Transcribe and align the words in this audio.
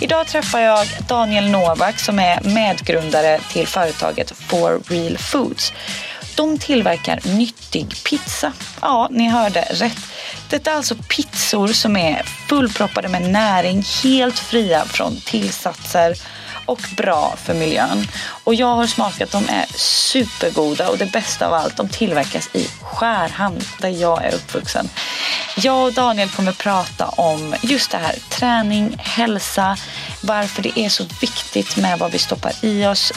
Idag 0.00 0.26
träffar 0.26 0.60
jag 0.60 0.86
Daniel 1.08 1.50
Novak 1.50 1.98
som 1.98 2.18
är 2.18 2.40
medgrundare 2.40 3.40
till 3.52 3.66
företaget 3.66 4.30
For 4.30 4.80
Real 4.88 5.18
Foods. 5.18 5.72
De 6.34 6.58
tillverkar 6.58 7.20
nyttig 7.36 8.04
pizza. 8.04 8.52
Ja, 8.80 9.08
ni 9.10 9.28
hörde 9.28 9.60
rätt. 9.60 9.98
Detta 10.50 10.70
är 10.70 10.74
alltså 10.74 10.94
pizzor 10.94 11.68
som 11.68 11.96
är 11.96 12.22
fullproppade 12.22 13.08
med 13.08 13.22
näring, 13.22 13.84
helt 14.02 14.38
fria 14.38 14.84
från 14.84 15.16
tillsatser 15.20 16.14
och 16.66 16.80
bra 16.96 17.34
för 17.44 17.54
miljön. 17.54 18.08
Och 18.44 18.54
jag 18.54 18.74
har 18.74 18.86
smakat, 18.86 19.32
de 19.32 19.48
är 19.48 19.66
supergoda 19.78 20.88
och 20.88 20.98
det 20.98 21.12
bästa 21.12 21.46
av 21.46 21.54
allt, 21.54 21.76
de 21.76 21.88
tillverkas 21.88 22.50
i 22.52 22.68
Skärhamn 22.82 23.60
där 23.78 23.88
jag 23.88 24.24
är 24.24 24.34
uppvuxen. 24.34 24.88
Jag 25.56 25.84
och 25.84 25.92
Daniel 25.92 26.28
kommer 26.28 26.52
prata 26.52 27.06
om 27.08 27.54
just 27.62 27.90
det 27.90 27.98
här, 27.98 28.14
träning, 28.28 28.96
hälsa, 28.98 29.76
varför 30.20 30.62
det 30.62 30.78
är 30.78 30.88
så 30.88 31.04
viktigt 31.20 31.76
med 31.76 31.98
vad 31.98 32.12
vi 32.12 32.18
stoppar 32.18 32.52
i 32.62 32.86
oss, 32.86 33.12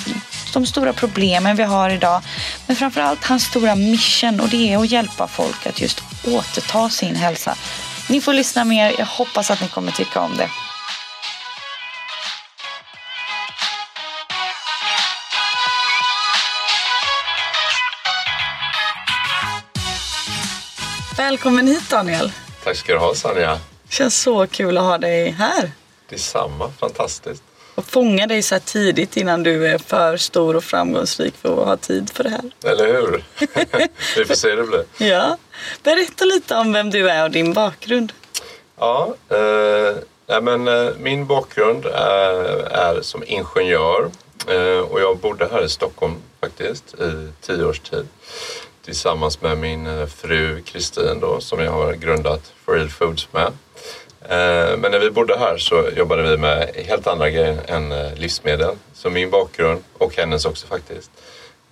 de 0.53 0.65
stora 0.65 0.93
problemen 0.93 1.55
vi 1.55 1.63
har 1.63 1.89
idag. 1.89 2.21
Men 2.67 2.75
framförallt 2.75 3.25
hans 3.25 3.43
stora 3.43 3.75
mission 3.75 4.39
och 4.39 4.49
det 4.49 4.73
är 4.73 4.77
att 4.77 4.91
hjälpa 4.91 5.27
folk 5.27 5.67
att 5.67 5.81
just 5.81 6.03
återta 6.27 6.89
sin 6.89 7.15
hälsa. 7.15 7.55
Ni 8.09 8.21
får 8.21 8.33
lyssna 8.33 8.63
mer, 8.63 8.95
jag 8.97 9.05
hoppas 9.05 9.51
att 9.51 9.61
ni 9.61 9.67
kommer 9.67 9.91
tycka 9.91 10.19
om 10.19 10.37
det. 10.37 10.49
Välkommen 21.29 21.67
hit 21.67 21.89
Daniel. 21.89 22.31
Tack 22.63 22.77
ska 22.77 22.93
du 22.93 22.99
ha 22.99 23.15
Sanja. 23.15 23.59
Känns 23.89 24.21
så 24.21 24.47
kul 24.47 24.77
att 24.77 24.83
ha 24.83 24.97
dig 24.97 25.29
här. 25.29 25.71
Detsamma, 26.09 26.71
fantastiskt. 26.79 27.43
Och 27.75 27.85
fånga 27.85 28.27
dig 28.27 28.41
så 28.41 28.55
här 28.55 28.59
tidigt 28.59 29.17
innan 29.17 29.43
du 29.43 29.67
är 29.67 29.77
för 29.77 30.17
stor 30.17 30.55
och 30.55 30.63
framgångsrik 30.63 31.35
för 31.35 31.61
att 31.61 31.67
ha 31.67 31.77
tid 31.77 32.09
för 32.09 32.23
det 32.23 32.29
här. 32.29 32.71
Eller 32.71 32.85
hur? 32.85 33.23
Vi 34.17 34.25
får 34.25 34.33
se 34.33 34.49
hur 34.49 34.57
det 34.57 34.63
blir. 34.63 35.09
Ja. 35.09 35.37
Berätta 35.83 36.25
lite 36.25 36.55
om 36.55 36.73
vem 36.73 36.89
du 36.89 37.09
är 37.09 37.23
och 37.23 37.31
din 37.31 37.53
bakgrund. 37.53 38.13
Ja, 38.79 39.15
eh, 39.29 40.41
men, 40.41 40.67
eh, 40.67 40.89
min 40.97 41.27
bakgrund 41.27 41.85
är, 41.85 42.35
är 42.71 43.01
som 43.01 43.23
ingenjör 43.27 44.11
eh, 44.47 44.79
och 44.79 45.01
jag 45.01 45.17
bodde 45.17 45.47
här 45.51 45.65
i 45.65 45.69
Stockholm 45.69 46.15
faktiskt 46.41 46.93
i 46.93 47.31
tio 47.41 47.65
års 47.65 47.79
tid 47.79 48.07
tillsammans 48.89 49.41
med 49.41 49.57
min 49.57 49.87
eh, 49.87 50.05
fru 50.05 50.61
Kristin 50.61 51.19
då 51.19 51.41
som 51.41 51.59
jag 51.59 51.71
har 51.71 51.93
grundat 51.93 52.53
For 52.65 52.73
Real 52.73 52.89
Foods 52.89 53.27
med. 53.31 53.45
Eh, 54.21 54.77
men 54.77 54.91
när 54.91 54.99
vi 54.99 55.11
bodde 55.11 55.37
här 55.37 55.57
så 55.57 55.89
jobbade 55.97 56.23
vi 56.23 56.37
med 56.37 56.69
helt 56.75 57.07
andra 57.07 57.29
grejer 57.29 57.57
än 57.67 57.91
eh, 57.91 58.13
livsmedel. 58.13 58.75
Så 58.93 59.09
min 59.09 59.29
bakgrund, 59.29 59.83
och 59.97 60.15
hennes 60.15 60.45
också 60.45 60.67
faktiskt, 60.67 61.11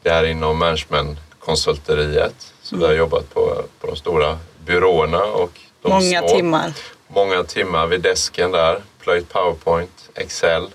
det 0.03 0.09
är 0.09 0.23
inom 0.23 0.57
managementkonsulteriet. 0.57 2.53
Så 2.61 2.75
vi 2.75 2.81
har 2.81 2.89
mm. 2.89 2.99
jobbat 2.99 3.33
på, 3.33 3.63
på 3.81 3.87
de 3.87 3.95
stora 3.95 4.39
byråerna 4.65 5.23
och 5.23 5.59
de 5.81 5.89
Många 5.89 6.19
små. 6.19 6.29
timmar. 6.29 6.73
Många 7.07 7.43
timmar 7.43 7.87
vid 7.87 8.01
desken 8.01 8.51
där. 8.51 8.81
Plöjt 8.99 9.29
Powerpoint, 9.29 10.09
Excel 10.15 10.69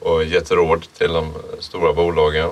och 0.00 0.24
gett 0.24 0.50
råd 0.50 0.86
till 0.98 1.12
de 1.12 1.34
stora 1.58 1.92
bolagen. 1.92 2.50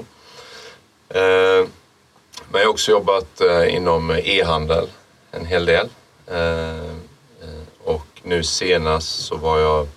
Men 2.51 2.61
jag 2.61 2.69
har 2.69 2.73
också 2.73 2.91
jobbat 2.91 3.41
eh, 3.41 3.75
inom 3.75 4.11
e-handel 4.11 4.89
en 5.31 5.47
hel 5.47 5.67
del. 5.67 5.89
Eh, 6.27 6.77
eh, 6.77 7.63
och 7.85 8.07
nu 8.23 8.43
senast 8.43 9.25
så 9.25 9.37
var 9.37 9.59
jag 9.59 9.89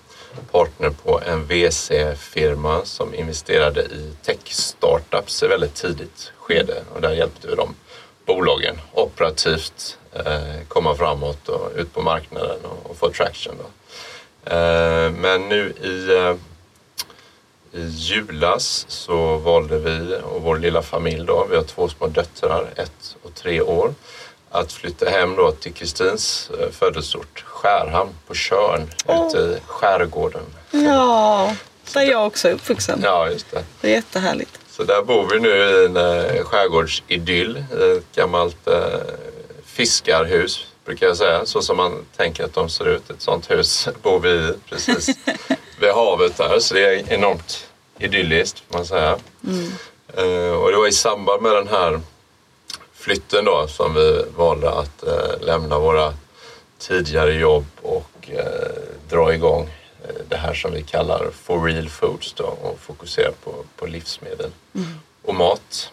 partner 0.51 0.90
på 0.90 1.22
en 1.25 1.46
VC-firma 1.46 2.85
som 2.85 3.16
investerade 3.16 3.81
i 3.81 4.13
tech-startups 4.25 5.44
i 5.44 5.47
väldigt 5.47 5.75
tidigt 5.75 6.31
skede 6.38 6.84
och 6.94 7.01
där 7.01 7.12
hjälpte 7.12 7.47
vi 7.47 7.56
de 7.56 7.75
bolagen 8.25 8.81
operativt 8.94 9.97
komma 10.68 10.96
framåt 10.96 11.50
och 11.50 11.72
ut 11.75 11.94
på 11.94 12.01
marknaden 12.01 12.59
och 12.84 12.97
få 12.97 13.09
traction. 13.12 13.56
Men 15.13 15.50
nu 15.50 15.69
i 15.69 16.35
i 17.73 17.85
julas 17.85 18.85
så 18.87 19.37
valde 19.37 19.79
vi 19.79 20.17
och 20.23 20.41
vår 20.41 20.57
lilla 20.57 20.81
familj 20.81 21.25
då, 21.25 21.47
vi 21.49 21.55
har 21.55 21.63
två 21.63 21.89
små 21.89 22.07
döttrar, 22.07 22.69
ett 22.75 23.15
och 23.23 23.35
tre 23.35 23.61
år, 23.61 23.93
att 24.49 24.71
flytta 24.71 25.09
hem 25.09 25.35
då 25.35 25.51
till 25.51 25.73
Kristins 25.73 26.51
eh, 26.59 26.69
födelseort 26.71 27.43
Skärhamn 27.47 28.09
på 28.27 28.33
Körn 28.33 28.89
oh. 29.05 29.27
ute 29.27 29.37
i 29.37 29.57
skärgården. 29.65 30.43
Ja, 30.71 31.55
där 31.93 32.01
jag 32.01 32.27
också 32.27 32.47
är 32.47 32.53
uppvuxen. 32.53 32.99
Ja, 33.03 33.29
just 33.29 33.51
det. 33.51 33.63
Det 33.81 33.88
är 33.88 33.91
jättehärligt. 33.91 34.59
Så 34.69 34.83
där 34.83 35.01
bor 35.01 35.29
vi 35.33 35.39
nu 35.39 35.49
i 35.49 35.85
en 35.85 35.97
eh, 35.97 36.43
skärgårdsidyll, 36.43 37.57
ett 37.57 38.15
gammalt 38.15 38.67
eh, 38.67 38.75
fiskarhus 39.65 40.65
brukar 40.85 41.07
jag 41.07 41.17
säga, 41.17 41.45
så 41.45 41.61
som 41.61 41.77
man 41.77 42.05
tänker 42.17 42.43
att 42.43 42.53
de 42.53 42.69
ser 42.69 42.85
ut. 42.88 43.09
Ett 43.09 43.21
sånt 43.21 43.51
hus 43.51 43.88
bor 44.01 44.19
vi 44.19 44.29
i 44.29 44.53
precis 44.69 45.09
vid 45.81 45.92
havet 45.92 46.38
där 46.38 46.59
så 46.59 46.74
det 46.74 46.86
är 46.86 47.14
enormt 47.14 47.68
idylliskt 48.00 48.59
får 48.59 48.78
man 48.78 48.86
säga. 48.86 49.18
Mm. 49.47 49.72
Uh, 50.18 50.53
och 50.53 50.72
det 50.72 50.78
var 50.78 50.88
i 50.88 50.92
samband 50.92 51.42
med 51.42 51.52
den 51.52 51.68
här 51.68 52.02
flytten 52.94 53.46
då 53.46 53.68
som 53.68 53.94
vi 53.94 54.25
valde 54.36 54.72
att 54.72 55.03
uh, 55.08 55.46
lämna 55.46 55.80
våra 55.80 56.14
tidigare 56.80 57.34
jobb 57.34 57.66
och 57.81 58.30
uh, 58.30 58.40
dra 59.09 59.34
igång 59.34 59.69
det 60.30 60.38
här 60.38 60.53
som 60.53 60.72
vi 60.72 60.84
kallar 60.84 61.30
for 61.44 61.64
real 61.64 61.90
foods 61.90 62.34
då 62.34 62.44
och 62.44 62.80
fokusera 62.80 63.31
på, 63.44 63.53
på 63.75 63.86
livsmedel 63.86 64.52
mm. 64.75 64.88
och 65.22 65.36
mat. 65.36 65.92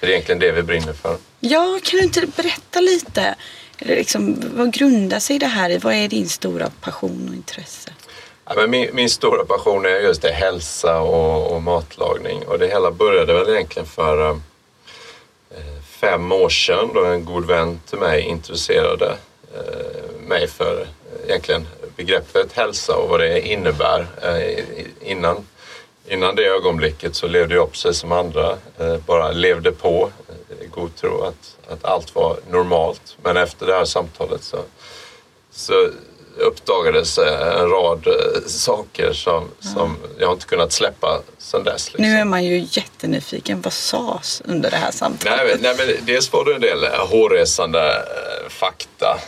Det 0.00 0.06
är 0.06 0.10
egentligen 0.10 0.38
det 0.38 0.52
vi 0.52 0.62
brinner 0.62 0.92
för. 0.92 1.16
Ja, 1.40 1.80
kan 1.84 1.98
du 1.98 2.04
inte 2.04 2.26
berätta 2.26 2.80
lite? 2.80 3.34
Liksom, 3.78 4.36
vad 4.54 4.72
grundar 4.72 5.18
sig 5.18 5.38
det 5.38 5.46
här 5.46 5.70
i? 5.70 5.78
Vad 5.78 5.94
är 5.94 6.08
din 6.08 6.28
stora 6.28 6.70
passion 6.80 7.28
och 7.28 7.34
intresse? 7.34 7.92
Ja, 8.48 8.54
men 8.56 8.70
min, 8.70 8.90
min, 8.92 9.10
stora 9.10 9.44
passion 9.44 9.86
är 9.86 10.00
just 10.00 10.22
det, 10.22 10.32
hälsa 10.32 11.00
och, 11.00 11.52
och, 11.52 11.62
matlagning. 11.62 12.46
Och 12.46 12.58
det 12.58 12.66
hela 12.66 12.90
började 12.90 13.32
väl 13.32 13.48
egentligen 13.48 13.86
för 13.86 14.30
eh, 14.30 14.36
fem 15.82 16.32
år 16.32 16.48
sedan 16.48 16.90
då 16.94 17.04
en 17.04 17.24
god 17.24 17.46
vän 17.46 17.80
till 17.86 17.98
mig 17.98 18.20
introducerade 18.22 19.16
eh, 19.54 20.28
mig 20.28 20.48
för 20.48 20.86
egentligen 21.26 21.66
begreppet 21.96 22.52
hälsa 22.52 22.96
och 22.96 23.08
vad 23.08 23.20
det 23.20 23.40
innebär. 23.40 24.06
Eh, 24.22 24.64
innan, 25.00 25.46
innan 26.08 26.34
det 26.34 26.46
ögonblicket 26.46 27.14
så 27.14 27.26
levde 27.26 27.54
jag 27.54 27.70
precis 27.70 27.98
som 27.98 28.12
andra, 28.12 28.56
eh, 28.78 28.96
bara 29.06 29.30
levde 29.30 29.72
på 29.72 30.10
eh, 30.28 30.64
i 30.64 30.68
god 30.68 30.96
tro 30.96 31.22
att, 31.22 31.56
att 31.68 31.84
allt 31.84 32.14
var 32.14 32.36
normalt. 32.50 33.16
Men 33.22 33.36
efter 33.36 33.66
det 33.66 33.74
här 33.74 33.84
samtalet 33.84 34.42
så, 34.42 34.58
så 35.50 35.90
uppdagades 36.36 37.18
eh, 37.18 37.60
en 37.60 37.70
rad 37.70 38.06
eh, 38.06 38.42
saker 38.46 39.12
som, 39.12 39.48
som 39.60 39.96
jag 40.18 40.32
inte 40.32 40.46
kunnat 40.46 40.72
släppa 40.72 41.20
sedan 41.38 41.64
dess. 41.64 41.92
Liksom. 41.92 42.04
Nu 42.04 42.18
är 42.18 42.24
man 42.24 42.44
ju 42.44 42.66
jättenyfiken. 42.70 43.60
Vad 43.60 43.72
sades 43.72 44.42
under 44.44 44.70
det 44.70 44.76
här 44.76 44.90
samtalet? 44.90 45.60
Nej, 45.62 45.74
nej, 45.76 45.86
men 45.86 46.06
dels 46.06 46.32
var 46.32 46.44
det 46.44 46.54
en 46.54 46.60
del 46.60 46.84
eh, 46.84 46.90
hårresande 46.90 48.02
fakta. 48.48 49.18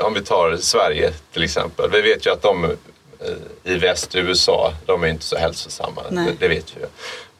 Om 0.00 0.14
vi 0.14 0.20
tar 0.20 0.56
Sverige 0.56 1.12
till 1.32 1.42
exempel. 1.42 1.90
Vi 1.90 2.02
vet 2.02 2.26
ju 2.26 2.30
att 2.30 2.42
de 2.42 2.76
i 3.64 3.74
väst, 3.78 4.14
USA, 4.14 4.72
de 4.86 5.02
är 5.02 5.08
inte 5.08 5.24
så 5.24 5.36
hälsosamma. 5.36 6.02
Det, 6.10 6.32
det, 6.38 6.48
vet 6.48 6.76
vi 6.76 6.80
ju. 6.80 6.86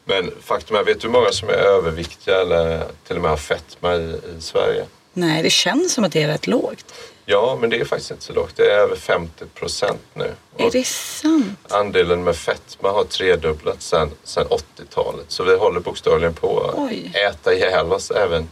Men 0.04 0.32
faktum 0.40 0.76
är, 0.76 0.84
vet 0.84 1.00
du 1.00 1.06
hur 1.06 1.12
många 1.12 1.32
som 1.32 1.48
är 1.48 1.52
överviktiga 1.52 2.40
eller 2.40 2.84
till 3.06 3.16
och 3.16 3.22
med 3.22 3.31
har 3.31 3.37
fetma 3.37 3.94
i, 3.94 4.20
i 4.38 4.40
Sverige? 4.40 4.84
Nej, 5.17 5.43
det 5.43 5.51
känns 5.51 5.93
som 5.93 6.05
att 6.05 6.13
det 6.13 6.23
är 6.23 6.29
rätt 6.29 6.47
lågt. 6.47 6.95
Ja, 7.25 7.59
men 7.61 7.71
det 7.71 7.81
är 7.81 7.85
faktiskt 7.85 8.11
inte 8.11 8.25
så 8.25 8.33
lågt. 8.33 8.57
Det 8.57 8.63
är 8.63 8.79
över 8.79 8.97
50 8.97 9.45
procent 9.55 10.01
nu. 10.15 10.33
Är 10.57 10.71
det 10.71 10.87
sant? 10.87 11.59
andelen 11.69 12.25
med 12.25 12.37
fetma 12.37 12.91
har 12.91 13.05
tredubblats 13.05 13.87
sedan, 13.87 14.11
sedan 14.25 14.47
80-talet. 14.47 15.25
Så 15.29 15.45
vi 15.45 15.57
håller 15.57 15.81
bokstavligen 15.81 16.35
på 16.35 16.61
att 16.61 16.75
Oj. 16.79 17.13
äta 17.29 17.55
ihjäl 17.55 17.93
oss 17.93 18.11
även 18.11 18.49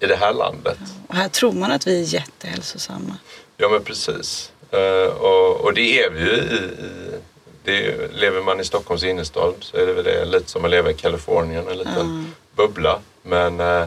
i 0.00 0.06
det 0.06 0.16
här 0.16 0.32
landet. 0.32 0.78
Och 1.08 1.14
här 1.14 1.28
tror 1.28 1.52
man 1.52 1.72
att 1.72 1.86
vi 1.86 2.00
är 2.00 2.14
jättehälsosamma. 2.14 3.16
Ja, 3.56 3.68
men 3.68 3.82
precis. 3.82 4.52
Eh, 4.70 5.14
och, 5.14 5.60
och 5.60 5.74
det 5.74 6.02
är 6.02 6.10
vi 6.10 6.20
ju 6.20 6.36
i... 6.36 6.64
i 6.86 7.20
det 7.64 7.86
är, 7.86 8.08
lever 8.12 8.42
man 8.42 8.60
i 8.60 8.64
Stockholms 8.64 9.04
innerstad 9.04 9.54
så 9.60 9.76
är 9.76 9.86
det 9.86 9.92
väl 9.92 10.04
det, 10.04 10.24
lite 10.24 10.50
som 10.50 10.64
att 10.64 10.70
leva 10.70 10.90
i 10.90 10.94
Kalifornien, 10.94 11.68
en 11.68 11.78
liten 11.78 12.34
bubbla. 12.56 13.00
Men 13.22 13.60
eh, 13.60 13.84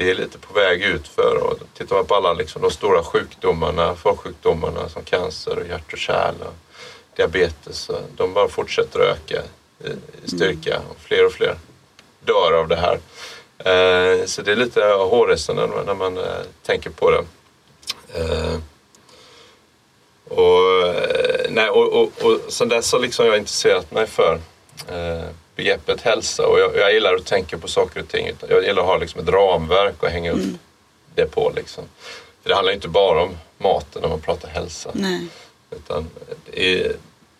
det 0.00 0.10
är 0.10 0.14
lite 0.14 0.38
på 0.38 0.54
väg 0.54 0.82
ut 0.82 1.08
för 1.08 1.36
och 1.36 1.58
tittar 1.74 1.96
man 1.96 2.06
på 2.06 2.14
alla 2.14 2.32
liksom, 2.32 2.62
de 2.62 2.70
stora 2.70 3.04
sjukdomarna, 3.04 3.94
folksjukdomarna 3.96 4.88
som 4.88 5.04
cancer 5.04 5.58
och 5.58 5.66
hjärt 5.66 5.92
och 5.92 5.98
kärl 5.98 6.34
och 6.40 6.54
diabetes, 7.16 7.90
de 8.16 8.34
bara 8.34 8.48
fortsätter 8.48 9.00
att 9.00 9.06
öka 9.06 9.42
i, 9.84 10.28
styrka 10.28 10.80
och 10.90 10.96
fler 11.00 11.26
och 11.26 11.32
fler 11.32 11.58
dör 12.20 12.52
av 12.52 12.68
det 12.68 12.76
här. 12.76 12.94
Eh, 13.58 14.24
så 14.26 14.42
det 14.42 14.52
är 14.52 14.56
lite 14.56 14.84
hårresande 14.84 15.66
när 15.86 15.94
man, 15.94 16.18
eh, 16.18 16.24
tänker 16.62 16.90
på 16.90 17.10
det. 17.10 17.24
Eh, 18.14 18.58
och, 20.28 20.94
nej, 21.48 21.70
och, 21.70 21.92
och, 21.92 22.12
och 22.22 22.40
sen 22.48 22.68
dess 22.68 22.92
har 22.92 23.00
liksom 23.00 23.26
jag 23.26 23.38
intresserat 23.38 23.90
mig 23.90 24.06
för 24.06 24.40
begreppet 25.64 26.00
hälsa 26.00 26.46
och 26.46 26.60
jag, 26.60 26.76
jag 26.76 26.92
gillar 26.92 27.14
att 27.14 27.26
tänka 27.26 27.58
på 27.58 27.68
saker 27.68 28.00
och 28.00 28.08
ting. 28.08 28.30
Jag 28.48 28.64
gillar 28.64 28.82
att 28.82 28.88
ha 28.88 28.96
liksom 28.96 29.20
ett 29.20 29.28
ramverk 29.28 30.02
och 30.02 30.08
hänga 30.08 30.32
upp 30.32 30.46
det 31.14 31.26
på. 31.26 31.52
Liksom. 31.56 31.84
För 32.42 32.48
det 32.48 32.54
handlar 32.54 32.72
inte 32.72 32.88
bara 32.88 33.22
om 33.22 33.36
maten 33.58 34.02
när 34.02 34.08
man 34.08 34.20
pratar 34.20 34.48
hälsa. 34.48 34.90
Nej. 34.94 35.26
Utan 35.70 36.10
I 36.52 36.86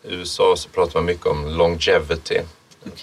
USA 0.03 0.57
så 0.57 0.69
pratar 0.69 0.95
man 0.95 1.05
mycket 1.05 1.27
om 1.27 1.47
longevity. 1.49 2.41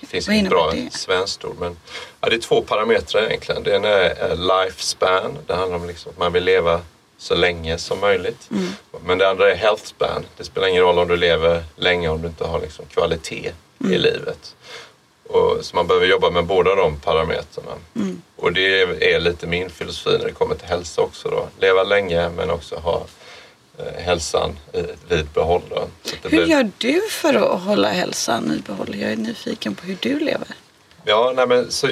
Det 0.02 0.06
finns 0.08 0.30
inget 0.30 0.50
bra 0.50 0.72
det? 0.72 0.94
svenskt 0.94 1.46
ord. 1.46 1.56
Men, 1.60 1.78
ja, 2.22 2.30
det 2.30 2.36
är 2.36 2.40
två 2.40 2.62
parametrar 2.62 3.24
egentligen. 3.24 3.64
Det 3.64 3.76
ena 3.76 3.88
är 3.90 4.36
lifespan. 4.66 5.38
Det 5.48 5.56
handlar 5.56 5.78
om 5.78 5.88
liksom 5.88 6.12
att 6.12 6.18
man 6.18 6.34
vill 6.34 6.44
leva 6.44 6.82
så 7.18 7.36
länge 7.36 7.78
som 7.78 8.00
möjligt. 8.00 8.48
Mm. 8.52 8.70
Men 9.06 9.18
det 9.18 9.30
andra 9.30 9.52
är 9.52 9.56
health 9.56 9.84
span. 9.86 10.26
Det 10.38 10.44
spelar 10.44 10.68
ingen 10.68 10.82
roll 10.82 11.00
om 11.00 11.08
du 11.08 11.18
lever 11.18 11.64
länge 11.76 12.10
om 12.10 12.22
du 12.22 12.28
inte 12.28 12.44
har 12.44 12.62
liksom 12.62 12.86
kvalitet 12.86 13.52
Mm. 13.82 13.94
i 13.94 13.98
livet. 13.98 14.56
Och, 15.30 15.58
så 15.66 15.76
man 15.76 15.88
behöver 15.88 16.08
jobba 16.08 16.30
med 16.30 16.46
båda 16.46 16.76
de 16.76 17.00
parametrarna. 17.00 17.72
Mm. 17.96 18.22
Och 18.36 18.54
det 18.54 18.82
är 19.14 19.20
lite 19.20 19.48
min 19.48 19.70
filosofi 19.70 20.18
när 20.18 20.26
det 20.26 20.32
kommer 20.32 20.56
till 20.56 20.68
hälsa 20.68 21.02
också. 21.02 21.30
Då. 21.30 21.48
Leva 21.60 21.84
länge 21.84 22.30
men 22.30 22.50
också 22.50 22.76
ha 22.76 23.06
eh, 23.78 24.02
hälsan 24.04 24.60
i, 24.74 24.84
vid 25.10 25.26
behåll. 25.26 25.62
Hur 26.24 26.30
blir- 26.30 26.46
gör 26.46 26.70
du 26.78 27.02
för 27.10 27.34
att 27.34 27.62
hålla 27.62 27.90
hälsan 27.90 28.52
i 28.60 28.62
behåll? 28.72 28.96
Jag 28.96 29.12
är 29.12 29.16
nyfiken 29.16 29.76
på 29.76 29.86
hur 29.86 29.98
du 30.00 30.20
lever. 30.20 30.48
Ja, 31.04 31.34
nej 31.36 31.48
men, 31.48 31.72
så, 31.72 31.90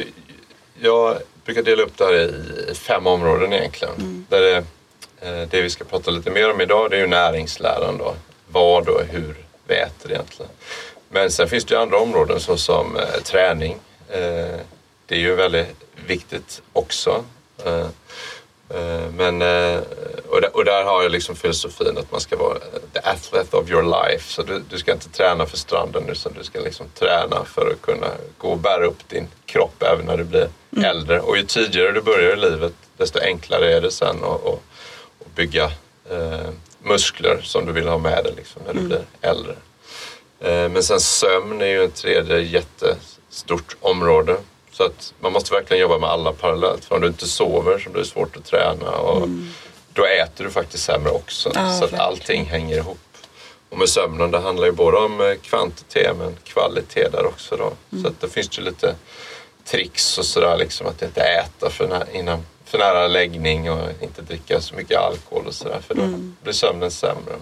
jag 0.82 1.18
brukar 1.46 1.64
dela 1.64 1.84
upp 1.84 1.98
det 1.98 2.04
här 2.06 2.14
i, 2.14 2.72
i 2.72 2.76
fem 2.76 3.08
områden 3.08 3.54
egentligen. 3.54 4.26
Där 4.30 4.42
det, 4.42 4.58
eh, 5.30 5.48
det 5.50 5.62
vi 5.62 5.70
ska 5.70 5.84
prata 5.84 6.12
lite 6.12 6.32
mer 6.32 6.52
om 6.52 6.62
idag 6.62 6.90
det 6.90 6.96
är 6.96 7.00
ju 7.02 7.08
näringsläran. 7.08 7.98
Då. 7.98 8.16
Vad 8.48 8.90
och 8.90 9.02
hur 9.10 9.36
vi 9.68 9.76
äter 9.76 10.12
egentligen. 10.12 10.52
Men 11.16 11.32
sen 11.32 11.50
finns 11.50 11.66
det 11.66 11.76
ju 11.76 11.82
andra 11.82 11.98
områden 11.98 12.40
såsom 12.40 12.98
eh, 12.98 13.22
träning. 13.24 13.78
Eh, 14.10 14.60
det 15.06 15.16
är 15.16 15.20
ju 15.20 15.36
väldigt 15.36 15.68
viktigt 16.08 16.62
också. 16.74 17.24
Eh, 17.66 17.88
eh, 18.70 19.10
men, 19.18 19.42
eh, 19.42 19.80
och, 20.30 20.42
där, 20.42 20.56
och 20.56 20.66
där 20.66 20.84
har 20.84 21.04
jag 21.04 21.12
liksom 21.12 21.36
filosofin 21.36 21.98
att 21.98 22.12
man 22.12 22.22
ska 22.22 22.38
vara 22.38 22.60
the 22.94 23.00
athlete 23.04 23.58
of 23.58 23.70
your 23.70 23.84
life. 23.84 24.34
Så 24.34 24.44
du, 24.44 24.64
du 24.70 24.78
ska 24.78 24.92
inte 24.92 25.10
träna 25.10 25.46
för 25.46 25.58
stranden 25.58 26.10
utan 26.10 26.34
du 26.34 26.44
ska 26.44 26.60
liksom 26.60 26.86
träna 26.94 27.46
för 27.46 27.72
att 27.72 27.82
kunna 27.82 28.08
gå 28.38 28.48
och 28.48 28.58
bära 28.58 28.86
upp 28.86 29.10
din 29.10 29.28
kropp 29.46 29.84
även 29.84 30.06
när 30.06 30.18
du 30.18 30.24
blir 30.24 30.50
äldre. 30.84 31.20
Och 31.20 31.38
ju 31.38 31.44
tidigare 31.44 31.92
du 31.92 32.02
börjar 32.02 32.34
i 32.34 32.40
livet 32.40 32.74
desto 32.98 33.20
enklare 33.20 33.74
är 33.74 33.82
det 33.82 33.92
sen 33.92 34.24
att 34.24 35.36
bygga 35.36 35.72
eh, 36.10 36.50
muskler 36.84 37.42
som 37.44 37.66
du 37.66 37.72
vill 37.72 37.88
ha 37.88 37.98
med 37.98 38.24
dig 38.24 38.34
liksom, 38.36 38.62
när 38.66 38.74
du 38.74 38.88
blir 38.88 39.04
äldre. 39.22 39.56
Eh, 40.46 40.70
Men 40.70 40.84
sen 40.84 41.00
sömn 41.00 41.62
är 41.62 41.66
ju 41.66 41.84
ett 41.84 41.96
tredje 41.96 42.40
jättestort 42.40 43.76
område. 43.82 44.38
Så 44.72 44.84
att 44.84 45.14
man 45.20 45.32
måste 45.34 45.54
verkligen 45.54 45.82
jobba 45.82 45.98
med 45.98 46.10
alla 46.10 46.32
parallellt. 46.34 46.86
För 46.86 46.96
om 46.96 47.02
du 47.02 47.08
inte 47.08 47.28
sover 47.28 47.80
så 47.80 47.90
blir 47.90 48.02
det 48.04 48.08
svårt 48.10 48.36
att 48.38 48.46
träna. 48.46 48.92
Och 48.92 49.28
Då 49.94 50.06
äter 50.06 50.44
du 50.44 50.50
faktiskt 50.50 50.84
sämre 50.84 51.12
också. 51.12 51.52
Ja, 51.56 51.70
så 51.70 51.76
att 51.76 51.82
verkligen. 51.82 52.02
allting 52.06 52.46
hänger 52.46 52.78
ihop. 52.78 52.98
Och 53.70 53.78
med 53.78 53.90
sömnen, 53.90 54.32
det 54.32 54.40
handlar 54.40 54.66
ju 54.66 54.72
både 54.72 54.98
om 54.98 55.22
eh, 55.22 55.34
kvantitet 55.42 56.18
men 56.18 56.36
kvalitet 56.44 57.10
där 57.12 57.26
också. 57.26 57.56
Då. 57.58 57.74
Så 58.02 58.08
att 58.08 58.22
det 58.22 58.30
finns 58.30 58.60
ju 58.60 58.64
lite 58.64 58.96
tricks 59.66 60.18
och 60.18 60.26
sådär 60.26 60.58
liksom 60.58 60.88
att 60.88 61.02
inte 61.02 61.22
äta 61.22 61.70
för, 61.70 61.88
nä- 61.88 62.06
innan, 62.14 62.46
för 62.66 62.78
nära 62.78 63.08
läggning 63.08 63.72
och 63.72 63.90
inte 64.02 64.22
dricka 64.22 64.62
så 64.62 64.76
mycket 64.76 64.98
alkohol 65.00 65.48
och 65.48 65.54
sådär 65.54 65.80
för 65.88 65.96
då 65.96 66.02
blir 66.44 66.54
sömnen 66.54 66.92
sämre. 66.92 67.34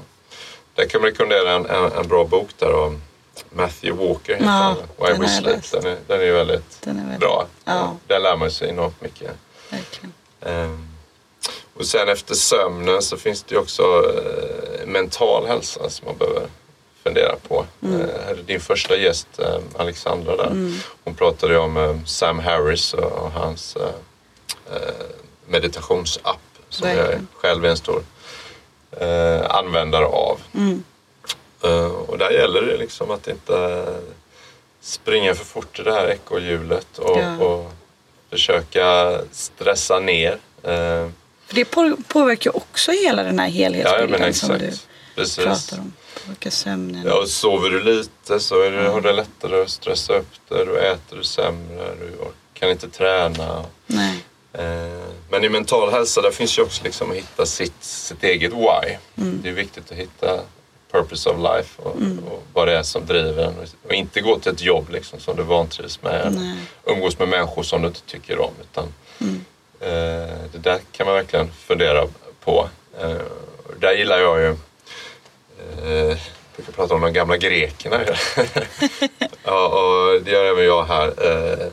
Där 0.75 0.85
kan 0.85 1.01
man 1.01 1.09
rekommendera 1.09 1.51
en, 1.51 1.65
en, 1.65 1.91
en 1.91 2.07
bra 2.07 2.23
bok 2.25 2.49
där 2.59 2.73
om 2.73 3.01
Matthew 3.49 4.07
Walker 4.07 4.33
heter 4.33 4.45
Ja, 4.45 4.51
han. 4.51 4.77
Why 5.17 5.21
We 5.21 5.29
Sleep. 5.29 5.71
Den 5.71 5.85
är, 5.85 5.97
den 6.07 6.21
är 6.21 6.31
väldigt, 6.31 6.81
Den 6.81 6.97
är 6.99 7.01
väldigt- 7.03 7.19
bra. 7.19 7.47
ja. 7.65 7.97
Där 8.07 8.19
lär 8.19 8.37
man 8.37 8.51
sig 8.51 8.69
enormt 8.69 9.01
mycket. 9.01 9.31
Verkligen. 9.69 10.13
Ehm, 10.41 10.87
och 11.73 11.85
sen 11.85 12.09
efter 12.09 12.35
sömnen 12.35 13.01
så 13.01 13.17
finns 13.17 13.43
det 13.43 13.55
ju 13.55 13.61
också 13.61 13.83
eh, 13.83 14.85
mental 14.87 15.47
hälsa 15.47 15.89
som 15.89 16.05
man 16.07 16.17
behöver 16.17 16.47
fundera 17.03 17.35
på. 17.47 17.65
Mm. 17.83 17.99
Här 18.25 18.31
är 18.31 18.35
din 18.45 18.59
första 18.59 18.95
gäst, 18.97 19.27
eh, 19.39 19.57
Alexandra 19.77 20.35
där. 20.37 20.79
Hon 21.03 21.15
pratade 21.15 21.53
ju 21.53 21.59
om 21.59 21.77
eh, 21.77 21.95
Sam 22.05 22.39
Harris 22.39 22.93
och, 22.93 23.11
och 23.11 23.31
hans 23.31 23.75
eh, 23.75 24.79
meditationsapp 25.47 26.39
som 26.69 26.89
jag 26.89 27.07
själv 27.33 27.65
är 27.65 27.69
en 27.69 27.77
stor 27.77 28.03
eh, 29.01 29.55
användare 29.55 30.05
av. 30.05 30.39
Mm. 30.55 30.83
Eh, 31.63 31.85
och 31.85 32.17
där 32.17 32.31
gäller 32.31 32.61
det 32.61 32.77
liksom 32.77 33.11
att 33.11 33.27
inte 33.27 33.85
springa 34.81 35.35
för 35.35 35.45
fort 35.45 35.79
i 35.79 35.83
det 35.83 35.93
här 35.93 36.07
ekorrhjulet 36.11 36.97
och, 36.97 37.19
Ja. 37.19 37.37
och 37.45 37.71
försöka 38.29 39.17
stressa 39.31 39.99
ner. 39.99 40.31
Eh, 40.63 41.07
För 41.47 41.55
det 41.55 41.65
på- 41.65 41.97
påverkar 42.07 42.51
ju 42.51 42.57
också 42.57 42.91
hela 42.91 43.23
den 43.23 43.39
här 43.39 43.47
ja, 43.47 43.51
helhetsbilden 43.53 44.21
men 44.21 44.33
som 44.33 44.57
du. 44.57 44.71
Precis. 45.15 45.35
pratar 45.45 45.79
om. 45.79 45.93
Påverkar 46.23 46.49
sömnen. 46.49 47.03
Ja, 47.07 47.21
och 47.21 47.29
sover 47.29 47.69
du 47.69 47.83
lite 47.83 48.39
så 48.39 48.61
är 48.61 48.71
det, 48.71 48.89
har 48.89 49.01
du 49.01 49.13
lättare 49.13 49.61
att 49.61 49.69
stressa 49.69 50.13
upp 50.13 50.27
det. 50.49 50.65
Du 50.65 50.77
äter 50.79 51.17
du 51.17 51.23
sämre, 51.23 51.95
du 51.99 52.11
kan 52.53 52.69
inte 52.69 52.89
träna. 52.89 53.65
Nej. 53.87 54.23
Eh, 54.53 55.03
Men 55.29 55.43
i 55.43 55.49
mental 55.49 55.91
hälsa 55.91 56.21
där 56.21 56.31
finns 56.31 56.57
ju 56.57 56.61
också 56.61 56.83
liksom 56.83 57.11
att 57.11 57.17
hitta 57.17 57.45
sitt, 57.45 57.83
sitt 57.83 58.23
eget 58.23 58.53
why. 58.53 58.97
Det 59.15 59.49
är 59.49 59.53
viktigt 59.53 59.91
att 59.91 59.97
hitta 59.97 60.39
purpose 60.91 61.29
of 61.29 61.37
life 61.37 61.81
och, 61.81 61.95
och 62.31 62.43
vad 62.53 62.67
det 62.67 62.77
är 62.77 62.83
som 62.83 63.05
driver 63.05 63.43
en. 63.43 63.55
Och 63.87 63.93
inte 63.93 64.21
gå 64.21 64.39
till 64.39 64.51
ett 64.51 64.61
jobb 64.61 64.89
liksom 64.89 65.19
som 65.19 65.35
du 65.35 65.43
vantrivs 65.43 66.01
med. 66.01 66.33
Nej. 66.39 66.55
Umgås 66.85 67.19
med 67.19 67.27
människor 67.27 67.63
som 67.63 67.81
du 67.81 67.87
inte 67.87 68.01
tycker 68.01 68.39
om. 68.39 68.53
Utan, 68.61 68.93
eh, 69.79 70.37
det 70.51 70.57
där 70.57 70.79
kan 70.91 71.05
man 71.05 71.15
verkligen 71.15 71.51
fundera 71.51 72.07
på. 72.43 72.69
Eh, 73.01 73.15
där 73.79 73.93
gillar 73.93 74.19
jag 74.19 74.41
ju 74.41 74.55
Eh, 75.83 75.93
jag 75.95 76.17
brukar 76.55 76.71
prata 76.73 76.95
om 76.95 77.01
de 77.01 77.13
gamla 77.13 77.37
grekerna. 77.37 77.99
ja, 79.43 79.67
och 79.67 80.21
det 80.21 80.31
gör 80.31 80.45
även 80.45 80.65
jag 80.65 80.83
här. 80.83 81.07
Eh, 81.07 81.67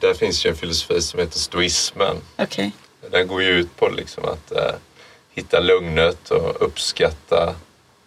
där 0.00 0.14
finns 0.14 0.46
ju 0.46 0.50
en 0.50 0.56
filosofi 0.56 1.02
som 1.02 1.20
heter 1.20 1.38
stoismen. 1.38 2.16
Okej. 2.36 2.72
Den 3.10 3.26
går 3.26 3.42
ju 3.42 3.48
ut 3.48 3.76
på 3.76 3.88
liksom 3.88 4.24
att 4.24 4.52
eh, 4.52 4.74
hitta 5.34 5.60
lugnet 5.60 6.30
och 6.30 6.62
uppskatta 6.66 7.54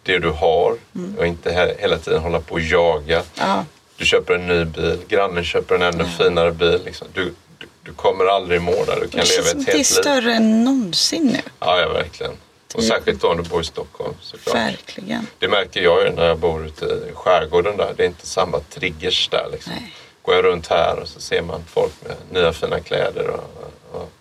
det 0.02 0.18
du 0.18 0.30
har 0.30 0.76
och 1.18 1.26
inte 1.26 1.50
he- 1.50 1.80
hela 1.80 1.98
tiden 1.98 2.22
hålla 2.22 2.40
på 2.40 2.54
och 2.54 2.60
jaga. 2.60 3.22
Ja. 3.34 3.64
Du 3.96 4.04
köper 4.06 4.34
en 4.34 4.46
ny 4.46 4.64
bil, 4.64 4.98
grannen 5.08 5.44
köper 5.44 5.74
en 5.74 5.82
ännu 5.82 6.04
finare 6.18 6.52
bil. 6.52 6.80
Liksom. 6.84 7.08
Du, 7.12 7.34
du, 7.58 7.66
du 7.82 7.92
kommer 7.92 8.24
aldrig 8.24 8.60
i 8.60 8.64
mål 8.64 8.86
där. 8.86 9.00
Du 9.00 9.08
kan 9.08 9.20
Det 9.20 9.28
leva 9.36 9.48
ett 9.50 9.56
att 9.56 9.66
det 9.66 9.72
är 9.72 9.76
helt 9.76 9.76
liv. 9.76 9.84
större 9.84 10.32
än 10.34 10.64
någonsin 10.64 11.26
nu. 11.26 11.40
Ja, 11.60 11.80
ja, 11.80 11.88
verkligen. 11.92 12.32
Och 12.74 12.82
särskilt 12.84 13.20
då 13.22 13.28
om 13.28 13.36
du 13.36 13.42
bor 13.48 13.60
i 13.60 13.64
Stockholm 13.64 14.14
såklart. 14.20 14.54
Verkligen. 14.56 15.26
Det 15.38 15.48
märker 15.48 15.82
jag 15.82 16.04
ju 16.04 16.10
när 16.12 16.24
jag 16.26 16.38
bor 16.38 16.66
ute 16.66 16.84
i 16.84 17.12
skärgården 17.14 17.76
där. 17.76 17.94
Det 17.96 18.02
är 18.02 18.06
inte 18.06 18.26
samma 18.26 18.60
triggers 18.60 19.28
där. 19.28 19.48
Liksom. 19.52 19.72
Nej. 19.76 19.92
Går 20.28 20.36
jag 20.36 20.44
runt 20.44 20.66
här 20.66 20.98
och 20.98 21.08
så 21.08 21.20
ser 21.20 21.42
man 21.42 21.64
folk 21.74 21.92
med 22.04 22.16
nya 22.30 22.52
fina 22.52 22.80
kläder 22.80 23.30
och, 23.30 23.72
och 23.92 24.12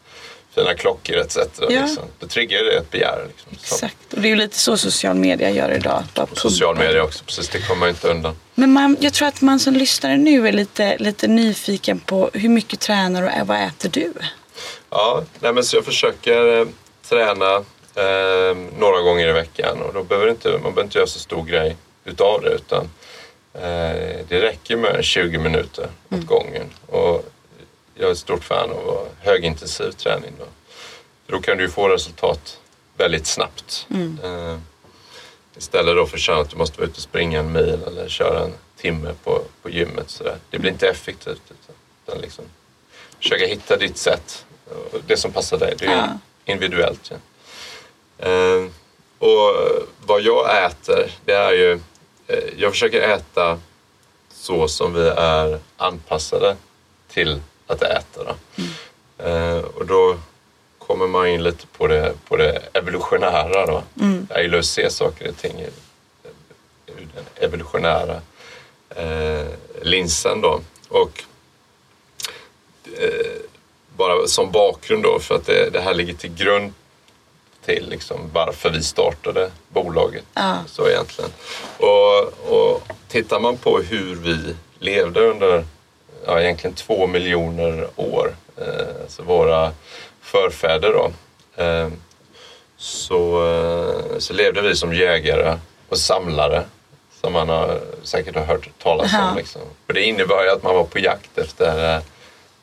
fina 0.55 0.73
klockor 0.73 1.17
etc. 1.17 1.37
Ja. 1.59 1.67
Liksom. 1.69 2.03
Då 2.19 2.27
triggar 2.27 2.63
det 2.63 2.77
ett 2.77 2.91
begär. 2.91 3.25
Liksom. 3.27 3.51
Exakt. 3.51 4.13
Och 4.13 4.21
det 4.21 4.27
är 4.27 4.29
ju 4.29 4.35
lite 4.35 4.57
så 4.59 4.77
social 4.77 5.15
media 5.15 5.49
gör 5.49 5.71
idag. 5.71 6.03
Och 6.15 6.37
social 6.37 6.77
media 6.77 7.03
också, 7.03 7.23
precis. 7.25 7.49
Det 7.49 7.67
kommer 7.67 7.79
man 7.79 7.89
inte 7.89 8.07
undan. 8.07 8.35
Men 8.55 8.71
man, 8.73 8.97
jag 8.99 9.13
tror 9.13 9.27
att 9.27 9.41
man 9.41 9.59
som 9.59 9.73
lyssnare 9.73 10.17
nu 10.17 10.47
är 10.47 10.51
lite, 10.51 10.97
lite 10.97 11.27
nyfiken 11.27 11.99
på 11.99 12.29
hur 12.33 12.49
mycket 12.49 12.79
tränar 12.79 13.41
och 13.41 13.47
vad 13.47 13.61
äter 13.61 13.89
du? 13.89 14.13
Ja, 14.89 15.23
nej, 15.39 15.53
men 15.53 15.63
så 15.63 15.77
jag 15.77 15.85
försöker 15.85 16.59
eh, 16.59 16.67
träna 17.09 17.55
eh, 17.95 18.57
några 18.79 19.01
gånger 19.01 19.27
i 19.27 19.31
veckan 19.31 19.81
och 19.81 19.93
då 19.93 20.03
behöver 20.03 20.29
inte, 20.29 20.49
man 20.49 20.61
behöver 20.61 20.83
inte 20.83 20.97
göra 20.97 21.07
så 21.07 21.19
stor 21.19 21.45
grej 21.45 21.75
utav 22.05 22.41
det 22.41 22.49
utan 22.49 22.89
det 24.27 24.41
räcker 24.41 24.77
med 24.77 25.03
20 25.03 25.37
minuter 25.37 25.89
åt 26.09 26.11
mm. 26.11 26.25
gången. 26.25 26.69
Och 26.85 27.25
jag 27.95 28.07
är 28.07 28.11
ett 28.11 28.17
stort 28.17 28.43
fan 28.43 28.71
av 28.71 29.07
högintensiv 29.19 29.91
träning. 29.91 30.31
Då. 30.39 30.45
då 31.27 31.41
kan 31.41 31.57
du 31.57 31.69
få 31.69 31.89
resultat 31.89 32.59
väldigt 32.97 33.27
snabbt. 33.27 33.87
Mm. 33.89 34.19
Eh, 34.23 34.57
istället 35.57 35.95
då 35.95 36.05
för 36.05 36.41
att 36.41 36.49
du 36.49 36.57
måste 36.57 36.77
vara 36.77 36.89
ute 36.89 36.97
och 36.97 37.01
springa 37.01 37.39
en 37.39 37.51
mil 37.51 37.79
eller 37.87 38.09
köra 38.09 38.43
en 38.43 38.53
timme 38.75 39.13
på, 39.23 39.41
på 39.61 39.69
gymmet. 39.69 40.09
Så 40.09 40.23
där. 40.23 40.37
Det 40.49 40.59
blir 40.59 40.71
inte 40.71 40.89
effektivt. 40.89 41.41
Utan 42.07 42.21
liksom, 42.21 42.45
försöka 43.19 43.45
hitta 43.45 43.77
ditt 43.77 43.97
sätt. 43.97 44.45
Det 45.07 45.17
som 45.17 45.31
passar 45.31 45.57
dig. 45.57 45.73
Det 45.77 45.85
är 45.85 45.97
ja. 45.97 46.19
individuellt. 46.45 47.11
Ja. 47.11 47.17
Eh, 48.27 48.65
och 49.19 49.55
vad 50.05 50.21
jag 50.21 50.65
äter, 50.65 51.11
det 51.25 51.33
är 51.33 51.51
ju... 51.51 51.79
Eh, 52.27 52.43
jag 52.57 52.71
försöker 52.71 53.01
äta 53.01 53.59
så 54.31 54.67
som 54.67 54.93
vi 54.93 55.07
är 55.07 55.59
anpassade 55.77 56.55
till 57.07 57.41
att 57.67 57.81
äta. 57.81 58.23
Då. 58.23 58.35
Mm. 59.17 59.63
Och 59.63 59.85
då 59.85 60.17
kommer 60.77 61.07
man 61.07 61.27
in 61.27 61.43
lite 61.43 61.67
på 61.67 61.87
det, 61.87 62.13
på 62.27 62.37
det 62.37 62.61
evolutionära. 62.73 63.65
Då. 63.65 63.83
Mm. 64.01 64.27
Jag 64.29 64.43
gillar 64.43 64.57
att 64.57 64.65
se 64.65 64.89
saker 64.89 65.29
och 65.29 65.37
ting 65.37 65.61
ur 66.85 67.07
den 67.15 67.25
evolutionära 67.35 68.21
eh, 68.89 69.47
linsen. 69.81 70.41
Då. 70.41 70.61
Och 70.89 71.23
eh, 72.83 73.41
bara 73.95 74.27
som 74.27 74.51
bakgrund 74.51 75.03
då, 75.03 75.19
för 75.19 75.35
att 75.35 75.45
det, 75.45 75.69
det 75.69 75.81
här 75.81 75.93
ligger 75.93 76.13
till 76.13 76.33
grund 76.33 76.73
till 77.67 77.89
liksom 77.89 78.29
varför 78.33 78.69
vi 78.69 78.83
startade 78.83 79.51
bolaget. 79.69 80.23
Ja. 80.33 80.57
Så 80.67 80.89
egentligen. 80.89 81.31
Och, 81.77 82.51
och 82.53 82.83
tittar 83.07 83.39
man 83.39 83.57
på 83.57 83.79
hur 83.79 84.15
vi 84.15 84.55
levde 84.79 85.19
under 85.19 85.65
ja, 86.25 86.41
egentligen 86.41 86.75
två 86.75 87.07
miljoner 87.07 87.87
år, 87.95 88.35
eh, 88.57 89.01
alltså 89.01 89.23
våra 89.23 89.71
förfäder 90.21 90.93
då, 90.93 91.11
eh, 91.63 91.89
så, 92.77 93.47
eh, 93.47 94.17
så 94.19 94.33
levde 94.33 94.61
vi 94.61 94.75
som 94.75 94.93
jägare 94.93 95.57
och 95.89 95.97
samlare 95.97 96.63
som 97.21 97.33
man 97.33 97.49
har, 97.49 97.79
säkert 98.03 98.35
har 98.35 98.45
hört 98.45 98.69
talas 98.83 99.13
om. 99.13 99.37
Liksom. 99.37 99.61
Och 99.87 99.93
det 99.93 100.03
innebar 100.03 100.43
ju 100.43 100.49
att 100.49 100.63
man 100.63 100.75
var 100.75 100.83
på 100.83 100.99
jakt 100.99 101.37
efter 101.37 101.95
eh, 101.95 102.01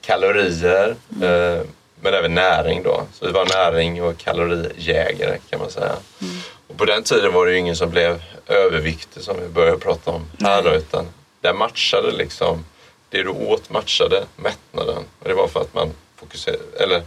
kalorier 0.00 0.96
mm. 1.22 1.66
Men 2.04 2.14
även 2.14 2.34
näring 2.34 2.82
då. 2.82 3.02
Så 3.12 3.26
vi 3.26 3.32
var 3.32 3.46
näring 3.46 4.02
och 4.02 4.18
kalorijägare 4.18 5.38
kan 5.50 5.60
man 5.60 5.70
säga. 5.70 5.96
Mm. 6.22 6.34
Och 6.66 6.76
på 6.76 6.84
den 6.84 7.02
tiden 7.02 7.32
var 7.32 7.46
det 7.46 7.52
ju 7.52 7.58
ingen 7.58 7.76
som 7.76 7.90
blev 7.90 8.22
överviktig 8.46 9.22
som 9.22 9.40
vi 9.40 9.48
börjar 9.48 9.76
prata 9.76 10.10
om 10.10 10.26
här 10.40 10.62
då, 10.62 10.70
utan 10.70 11.06
där 11.40 11.52
matchade 11.52 12.12
liksom 12.12 12.64
det 13.08 13.22
du 13.22 13.28
åt 13.28 13.70
matchade 13.70 14.24
mättnaden. 14.36 15.04
Och 15.18 15.28
det 15.28 15.34
var 15.34 15.48
för 15.48 15.60
att 15.60 15.74
man 15.74 15.90
fokuserade, 16.16 16.62
eller 16.80 17.02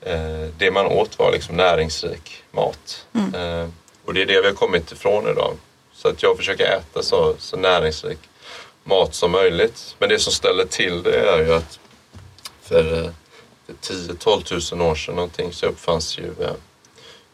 eh, 0.00 0.50
det 0.58 0.70
man 0.70 0.86
åt 0.86 1.18
var 1.18 1.32
liksom 1.32 1.56
näringsrik 1.56 2.42
mat. 2.50 3.06
Mm. 3.14 3.34
Eh, 3.34 3.68
och 4.04 4.14
det 4.14 4.22
är 4.22 4.26
det 4.26 4.40
vi 4.40 4.46
har 4.46 4.54
kommit 4.54 4.92
ifrån 4.92 5.30
idag. 5.30 5.54
Så 5.92 6.08
att 6.08 6.22
jag 6.22 6.36
försöker 6.36 6.64
äta 6.64 7.02
så, 7.02 7.34
så 7.38 7.56
näringsrik 7.56 8.18
mat 8.84 9.14
som 9.14 9.30
möjligt. 9.30 9.96
Men 9.98 10.08
det 10.08 10.18
som 10.18 10.32
ställer 10.32 10.64
till 10.64 11.02
det 11.02 11.20
är 11.20 11.38
ju 11.38 11.54
att 11.54 11.78
för, 12.62 13.04
eh, 13.04 13.04
för 13.04 13.12
10-12 13.82 14.42
tusen 14.42 14.80
år 14.80 14.94
sedan 14.94 15.14
någonting 15.14 15.52
så 15.52 15.66
uppfanns 15.66 16.18
ju 16.18 16.32
eh, 16.40 16.52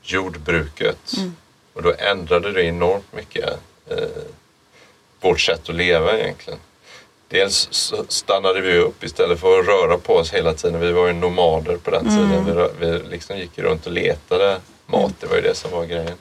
jordbruket. 0.03 1.12
Mm. 1.17 1.37
Och 1.73 1.83
då 1.83 1.95
ändrade 1.99 2.53
det 2.53 2.62
enormt 2.62 3.12
mycket 3.12 3.59
eh, 3.91 3.99
vårt 5.21 5.41
sätt 5.41 5.69
att 5.69 5.75
leva 5.75 6.19
egentligen. 6.19 6.59
Dels 7.29 7.69
stannade 8.09 8.61
vi 8.61 8.79
upp 8.79 9.05
istället 9.05 9.41
för 9.41 9.61
att 9.61 9.67
röra 9.67 9.99
på 9.99 10.14
oss 10.14 10.33
hela 10.33 10.55
tiden. 10.55 10.81
Vi 10.81 10.93
var 10.93 11.07
ju 11.07 11.12
nomader 11.12 11.76
på 11.76 11.91
den 11.91 12.05
tiden. 12.05 12.33
Mm. 12.33 12.69
Vi, 12.81 12.87
vi 12.87 12.99
liksom 13.11 13.38
gick 13.38 13.59
runt 13.59 13.87
och 13.87 13.93
letade 13.93 14.61
mat. 14.87 15.12
Det 15.21 15.26
var 15.26 15.37
ju 15.37 15.43
det 15.43 15.55
som 15.55 15.71
var 15.71 15.85
grejen. 15.85 16.19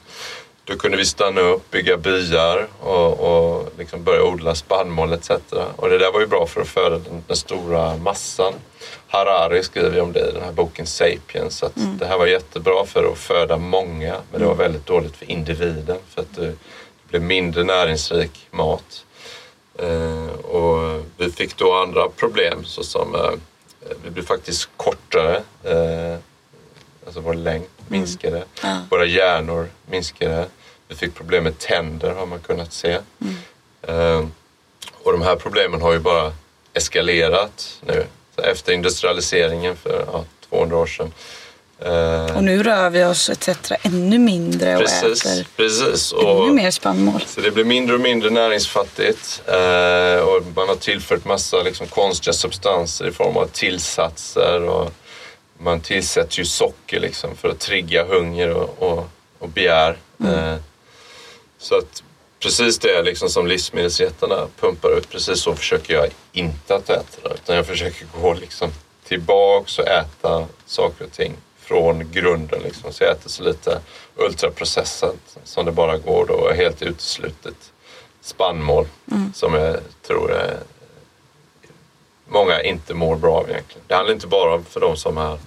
Då 0.66 0.76
kunde 0.78 0.98
vi 0.98 1.06
stanna 1.06 1.42
upp, 1.42 1.72
bygga 1.72 1.98
byar 1.98 2.68
och, 2.80 3.20
och 3.20 3.70
liksom 3.78 4.04
börja 4.04 4.24
odla 4.24 4.56
spannmål 4.56 5.14
etc. 5.14 5.32
Och 5.76 5.90
det 5.90 5.98
där 5.98 6.12
var 6.12 6.20
ju 6.20 6.28
bra 6.28 6.48
för 6.48 6.62
att 6.62 6.68
föda 6.68 6.98
den, 6.98 7.24
den 7.28 7.38
stora 7.38 7.98
massan. 7.98 8.54
Harari 9.08 9.64
skriver 9.64 10.02
om 10.02 10.14
det 10.14 10.20
i 10.20 10.32
den 10.32 10.44
här 10.44 10.52
boken 10.52 10.86
Sapiens. 10.86 11.64
Att 11.64 11.78
mm. 11.78 11.98
Det 11.98 12.06
här 12.06 12.18
var 12.18 12.28
jättebra 12.28 12.86
för 12.86 13.12
att 13.12 13.18
föda 13.18 13.58
många 13.58 14.16
men 14.32 14.40
det 14.42 14.46
var 14.46 14.54
mm. 14.54 14.58
väldigt 14.58 14.86
dåligt 14.86 15.16
för 15.16 15.32
individen 15.32 15.98
för 16.10 16.22
att 16.22 16.36
det, 16.36 16.54
blev 17.14 17.24
mindre 17.24 17.64
näringsrik 17.64 18.48
mat. 18.52 19.06
Eh, 19.80 20.28
och 20.30 21.04
vi 21.18 21.32
fick 21.32 21.58
då 21.58 21.74
andra 21.74 22.10
problem 22.10 22.64
såsom 22.66 23.16
eh, 23.16 23.32
vi 24.04 24.10
blev 24.10 24.26
faktiskt 24.26 24.70
kortare. 24.78 25.36
Eh, 25.64 26.18
alltså 27.06 27.20
vår 27.22 27.34
längd. 27.34 27.66
Minskade. 27.88 28.44
Mm. 28.64 28.78
Våra 28.90 29.06
hjärnor 29.06 29.70
minskade. 29.90 30.46
Vi 30.88 30.96
fick 30.96 31.16
problem 31.16 31.44
med 31.44 31.58
tänder 31.58 32.10
har 32.10 32.26
man 32.26 32.40
kunnat 32.40 32.74
se. 32.74 33.00
Mm. 33.22 33.36
Eh, 33.82 34.28
och 35.04 35.12
de 35.12 35.22
här 35.22 35.36
problemen 35.36 35.82
har 35.82 35.94
ju 35.94 36.00
bara 36.00 36.34
eskalerat 36.74 37.82
nu. 37.82 38.06
Efter 38.38 38.74
industrialiseringen 38.74 39.76
för 39.76 40.06
ja, 40.12 40.26
200 40.50 40.78
år 40.78 40.86
sedan 40.86 41.14
Uh, 41.86 42.38
och 42.38 42.44
nu 42.44 42.64
rör 42.64 42.90
vi 42.90 43.04
oss 43.04 43.30
etc. 43.30 43.50
ännu 43.82 44.20
mindre 44.20 44.76
och 44.76 44.82
precis, 44.82 45.26
äter 45.26 45.48
precis. 45.56 46.12
Och, 46.12 46.44
ännu 46.44 46.54
mer 46.54 46.72
spannmål. 46.72 47.22
Så 47.28 47.42
det 47.42 47.52
blir 47.52 47.64
mindre 47.64 47.96
och 47.96 48.02
mindre 48.02 48.30
näringsfattigt. 48.30 49.42
Uh, 49.48 50.20
och 50.20 50.44
man 50.56 50.68
har 50.68 50.76
tillfört 50.76 51.26
massa 51.26 51.58
liksom, 51.62 51.88
konstiga 51.88 52.34
substanser 52.34 53.08
i 53.08 53.12
form 53.12 53.38
av 53.38 53.48
tillsatser. 53.48 54.64
Och 54.64 54.92
man 55.64 55.82
tillsätter 55.82 56.40
ju 56.40 56.46
socker 56.46 57.00
liksom, 57.00 57.36
för 57.36 57.50
att 57.50 57.60
trigga 57.60 58.06
hunger 58.06 58.50
och, 58.50 58.82
och, 58.82 59.08
och 59.40 59.50
begär. 59.50 59.98
Mm. 60.20 60.34
Uh, 60.34 60.60
så 61.58 61.78
att 61.78 62.04
precis 62.40 62.80
det 62.80 63.04
liksom, 63.04 63.30
som 63.30 63.48
livsmedelsjättarna 63.48 64.48
pumpar 64.60 64.98
ut, 64.98 65.10
precis 65.10 65.40
så 65.40 65.56
försöker 65.56 65.94
jag 65.94 66.08
inte 66.32 66.76
att 66.76 66.90
äta 66.90 67.30
det. 67.30 67.34
Utan 67.34 67.56
jag 67.56 67.66
försöker 67.66 68.06
gå 68.22 68.34
liksom, 68.34 68.72
tillbaks 69.08 69.80
och 69.80 69.88
äta 69.88 70.48
saker 70.66 71.06
och 71.06 71.12
ting 71.12 71.36
från 71.60 72.12
grunden. 72.12 72.62
Liksom. 72.64 72.94
Så 72.94 73.04
jag 73.04 73.12
äter 73.12 73.30
så 73.30 73.44
lite 73.44 73.80
ultraprocessat 74.16 75.38
som 75.44 75.66
det 75.66 75.72
bara 75.72 75.98
går 75.98 76.26
då 76.26 76.52
helt 76.54 76.82
uteslutet 76.82 77.72
spannmål 78.22 78.88
mm. 79.12 79.34
som 79.34 79.54
jag 79.54 79.78
tror 80.08 80.32
är 80.32 80.58
många 82.44 82.62
inte 82.62 82.94
mår 82.94 83.16
bra 83.16 83.38
av 83.38 83.50
egentligen. 83.50 83.84
Det 83.88 83.96
handlar 83.96 84.14
inte 84.14 84.28
bara 84.28 84.54
om 84.54 84.66
för 84.66 84.80
de 84.80 84.98
som 84.98 85.18
är, 85.18 85.38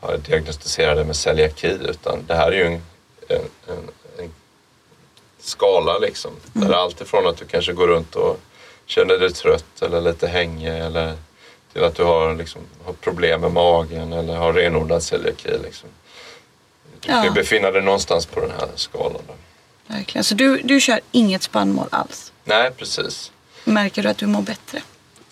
har 0.00 0.16
diagnostiserade 0.16 1.04
med 1.04 1.16
celiaki 1.16 1.66
utan 1.66 2.24
det 2.26 2.34
här 2.34 2.52
är 2.52 2.56
ju 2.56 2.66
en, 2.66 2.82
en, 3.28 3.48
en, 3.66 3.90
en 4.18 4.34
skala 5.38 5.98
liksom. 5.98 6.30
Mm. 6.54 6.68
Där 6.68 6.74
allt 6.74 7.00
ifrån 7.00 7.26
att 7.26 7.36
du 7.36 7.44
kanske 7.44 7.72
går 7.72 7.86
runt 7.86 8.14
och 8.14 8.40
känner 8.86 9.18
dig 9.18 9.32
trött 9.32 9.82
eller 9.82 10.00
lite 10.00 10.26
hängig 10.26 10.68
eller 10.68 11.16
till 11.72 11.84
att 11.84 11.94
du 11.94 12.04
har, 12.04 12.34
liksom, 12.34 12.62
har 12.84 12.92
problem 12.92 13.40
med 13.40 13.52
magen 13.52 14.12
eller 14.12 14.34
har 14.34 14.52
renodlad 14.52 15.02
celiaki. 15.02 15.48
Liksom. 15.62 15.88
Du 17.00 17.08
kan 17.08 17.24
ja. 17.24 17.30
befinna 17.30 17.70
dig 17.70 17.82
någonstans 17.82 18.26
på 18.26 18.40
den 18.40 18.50
här 18.50 18.68
skalan. 18.74 19.22
Då. 19.26 19.34
Verkligen. 19.86 20.24
Så 20.24 20.34
du, 20.34 20.56
du 20.56 20.80
kör 20.80 21.00
inget 21.12 21.42
spannmål 21.42 21.86
alls? 21.90 22.32
Nej, 22.44 22.70
precis. 22.70 23.32
Märker 23.64 24.02
du 24.02 24.08
att 24.08 24.18
du 24.18 24.26
mår 24.26 24.42
bättre? 24.42 24.82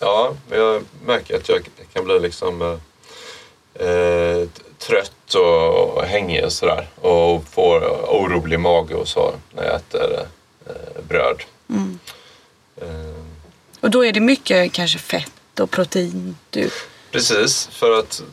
Ja, 0.03 0.33
jag 0.49 0.83
märker 1.05 1.35
att 1.35 1.49
jag 1.49 1.69
kan 1.93 2.05
bli 2.05 2.19
liksom 2.19 2.61
eh, 2.61 3.87
eh 3.87 4.47
trött 4.77 5.33
och, 5.35 5.97
och 5.97 6.03
hängig 6.03 6.45
och 6.45 6.51
sådär. 6.51 6.87
Och 6.95 7.43
får 7.51 7.79
orolig 8.09 8.59
mage 8.59 8.95
och 8.95 9.07
så 9.07 9.33
när 9.55 9.63
jag 9.63 9.75
äter 9.75 10.19
eh, 10.65 11.03
bröd. 11.07 11.43
Mm. 11.69 11.99
Eh. 12.81 13.23
Och 13.79 13.91
då 13.91 14.05
är 14.05 14.11
det 14.11 14.19
mycket 14.19 14.73
kanske 14.73 14.99
fett 14.99 15.59
och 15.59 15.71
protein 15.71 16.37
du... 16.49 16.69
Precis, 17.11 17.67
för 17.67 17.99
att 17.99 18.23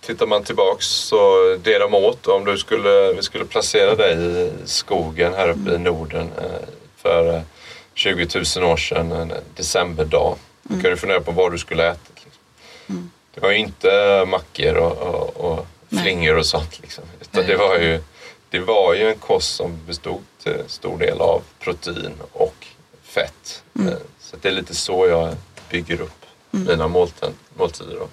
tittar 0.00 0.26
man 0.26 0.44
tillbaks 0.44 0.86
så 0.86 1.56
det 1.62 1.78
de 1.78 1.94
åt, 1.94 2.26
om 2.26 2.44
du 2.44 2.58
skulle, 2.58 3.12
vi 3.12 3.22
skulle 3.22 3.44
placera 3.44 3.94
dig 3.94 4.14
i 4.14 4.50
skogen 4.64 5.34
här 5.34 5.48
uppe 5.48 5.60
mm. 5.60 5.74
i 5.74 5.78
Norden 5.78 6.30
eh, 6.38 6.68
för 6.96 7.42
20 7.94 8.28
000 8.56 8.70
år 8.70 8.76
sedan, 8.76 9.12
en 9.12 9.32
decemberdag. 9.56 10.36
Då 10.62 10.80
kan 10.80 10.90
du 10.90 10.96
fundera 10.96 11.20
på 11.20 11.32
vad 11.32 11.52
du 11.52 11.58
skulle 11.58 11.90
ätit. 11.90 12.24
Liksom. 12.24 12.42
Mm. 12.88 13.10
Det 13.34 13.40
var 13.40 13.50
ju 13.50 13.58
inte 13.58 14.24
mackor 14.28 14.74
och, 14.74 14.96
och, 14.96 15.36
och 15.36 15.66
flingor 15.88 16.36
och 16.36 16.46
sånt. 16.46 16.80
Liksom. 16.82 17.04
Utan 17.20 17.46
det, 17.46 17.56
var 17.56 17.78
ju, 17.78 18.02
det 18.50 18.58
var 18.58 18.94
ju 18.94 19.08
en 19.08 19.18
kost 19.18 19.54
som 19.54 19.86
bestod 19.86 20.22
till 20.42 20.62
stor 20.66 20.98
del 20.98 21.20
av 21.20 21.42
protein 21.58 22.12
och 22.32 22.66
fett. 23.02 23.62
Mm. 23.74 23.88
Eh, 23.88 23.98
så 24.20 24.36
det 24.42 24.48
är 24.48 24.52
lite 24.52 24.74
så 24.74 25.08
jag 25.08 25.36
bygger 25.70 26.00
upp 26.00 26.26
mm. 26.52 26.66
mina 26.66 26.88
måltider. 26.88 27.32
måltider. 27.54 27.94
Mm. 27.94 28.08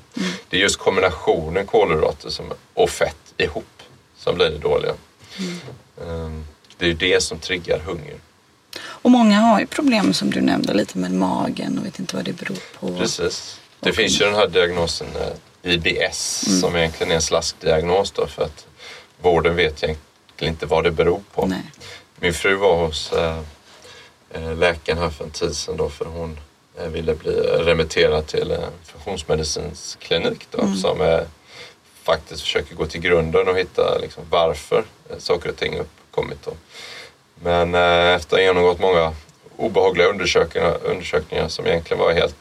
Det 0.49 0.57
är 0.57 0.61
just 0.61 0.77
kombinationen 0.77 1.65
kolhydrater 1.65 2.29
som, 2.29 2.53
och 2.73 2.89
fett 2.89 3.33
ihop 3.37 3.65
som 4.17 4.35
blir 4.35 4.49
det 4.49 4.57
dåliga. 4.57 4.93
Mm. 5.37 6.45
Det 6.77 6.85
är 6.85 6.89
ju 6.89 6.95
det 6.95 7.23
som 7.23 7.39
triggar 7.39 7.79
hunger. 7.79 8.15
Och 9.01 9.11
många 9.11 9.39
har 9.39 9.59
ju 9.59 9.65
problem 9.65 10.13
som 10.13 10.31
du 10.31 10.41
nämnde 10.41 10.73
lite 10.73 10.97
med 10.97 11.11
magen 11.11 11.79
och 11.79 11.85
vet 11.85 11.99
inte 11.99 12.15
vad 12.15 12.25
det 12.25 12.33
beror 12.33 12.57
på. 12.79 12.97
Precis. 12.97 13.59
Det 13.79 13.89
okay. 13.89 14.03
finns 14.03 14.21
ju 14.21 14.25
den 14.25 14.35
här 14.35 14.47
diagnosen 14.47 15.07
eh, 15.15 15.73
IBS 15.73 16.47
mm. 16.47 16.61
som 16.61 16.75
egentligen 16.75 17.11
är 17.11 17.15
en 17.15 17.21
slaskdiagnos 17.21 18.11
då 18.11 18.27
för 18.27 18.43
att 18.43 18.65
vården 19.21 19.55
vet 19.55 19.83
egentligen 19.83 20.53
inte 20.53 20.65
vad 20.65 20.83
det 20.83 20.91
beror 20.91 21.21
på. 21.33 21.45
Nej. 21.45 21.71
Min 22.19 22.33
fru 22.33 22.55
var 22.55 22.85
hos 22.85 23.11
äh, 23.13 23.41
läkaren 24.57 24.97
här 24.97 25.09
för 25.09 25.23
en 25.23 25.31
tid 25.31 25.55
sedan 25.55 25.77
då 25.77 25.89
för 25.89 26.05
hon 26.05 26.39
ville 26.87 27.15
bli 27.15 27.31
remitterad 27.41 28.27
till 28.27 28.51
en 28.51 28.71
funktionsmedicinsk 28.83 29.99
klinik 29.99 30.47
då 30.51 30.61
mm. 30.61 30.75
som 30.75 31.25
faktiskt 32.03 32.41
försöker 32.41 32.75
gå 32.75 32.85
till 32.85 33.01
grunden 33.01 33.47
och 33.47 33.57
hitta 33.57 33.97
liksom, 34.01 34.23
varför 34.29 34.83
saker 35.17 35.49
och 35.49 35.55
ting 35.55 35.79
uppkommit. 35.79 36.37
Då. 36.45 36.51
Men 37.43 37.75
äh, 37.75 37.81
efter 38.15 38.15
att 38.15 38.31
ha 38.31 38.39
genomgått 38.39 38.79
många 38.79 39.13
obehagliga 39.57 40.07
undersökningar, 40.07 40.77
undersökningar 40.83 41.47
som 41.47 41.67
egentligen 41.67 42.03
var 42.03 42.13
helt 42.13 42.35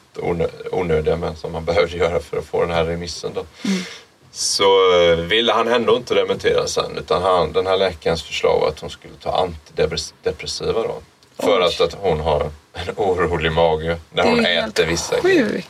onödiga 0.73 1.17
men 1.17 1.37
som 1.37 1.53
man 1.53 1.65
behövde 1.65 1.97
göra 1.97 2.21
för 2.21 2.39
att 2.39 2.47
få 2.47 2.61
den 2.61 2.71
här 2.71 2.85
remissen 2.85 3.31
då. 3.35 3.45
Mm 3.65 3.83
så 4.39 5.01
eh, 5.03 5.17
ville 5.17 5.53
han 5.53 5.69
ändå 5.69 5.97
inte 5.97 6.15
remittera 6.15 6.67
sen 6.67 6.97
utan 6.99 7.23
han, 7.23 7.53
den 7.53 7.67
här 7.67 7.77
läkarens 7.77 8.23
förslag 8.23 8.61
var 8.61 8.69
att 8.69 8.81
hon 8.81 8.91
skulle 8.91 9.15
ta 9.15 9.37
antidepressiva 9.37 10.83
då. 10.83 11.03
För 11.39 11.61
att, 11.61 11.81
att 11.81 11.95
hon 11.95 12.21
har 12.21 12.51
en 12.73 12.95
orolig 12.97 13.53
mage 13.53 13.97
när 14.13 14.23
hon 14.23 14.47
äter 14.47 14.87
vissa 14.87 15.21
grejer. 15.21 15.65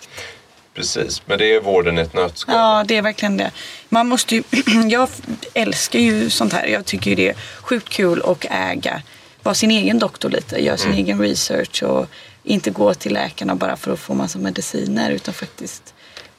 Precis, 0.74 1.22
men 1.26 1.38
det 1.38 1.54
är 1.54 1.60
vården 1.60 1.98
i 1.98 2.00
ett 2.00 2.14
nötskal. 2.14 2.54
Ja, 2.54 2.84
det 2.86 2.96
är 2.96 3.02
verkligen 3.02 3.36
det. 3.36 3.50
Man 3.88 4.08
måste 4.08 4.34
ju, 4.34 4.42
jag 4.88 5.08
älskar 5.54 5.98
ju 5.98 6.30
sånt 6.30 6.52
här. 6.52 6.66
Jag 6.66 6.84
tycker 6.84 7.10
ju 7.10 7.16
det 7.16 7.28
är 7.28 7.36
sjukt 7.60 7.88
kul 7.88 8.22
att 8.24 8.44
äga, 8.50 9.02
vara 9.48 9.54
sin 9.54 9.70
egen 9.70 9.98
doktor 9.98 10.30
lite, 10.30 10.64
göra 10.64 10.76
sin 10.76 10.86
mm. 10.86 11.04
egen 11.04 11.20
research 11.20 11.82
och 11.82 12.06
inte 12.42 12.70
gå 12.70 12.94
till 12.94 13.12
läkarna 13.12 13.54
bara 13.54 13.76
för 13.76 13.92
att 13.92 13.98
få 13.98 14.14
massa 14.14 14.38
mediciner 14.38 15.10
utan 15.10 15.34
faktiskt 15.34 15.94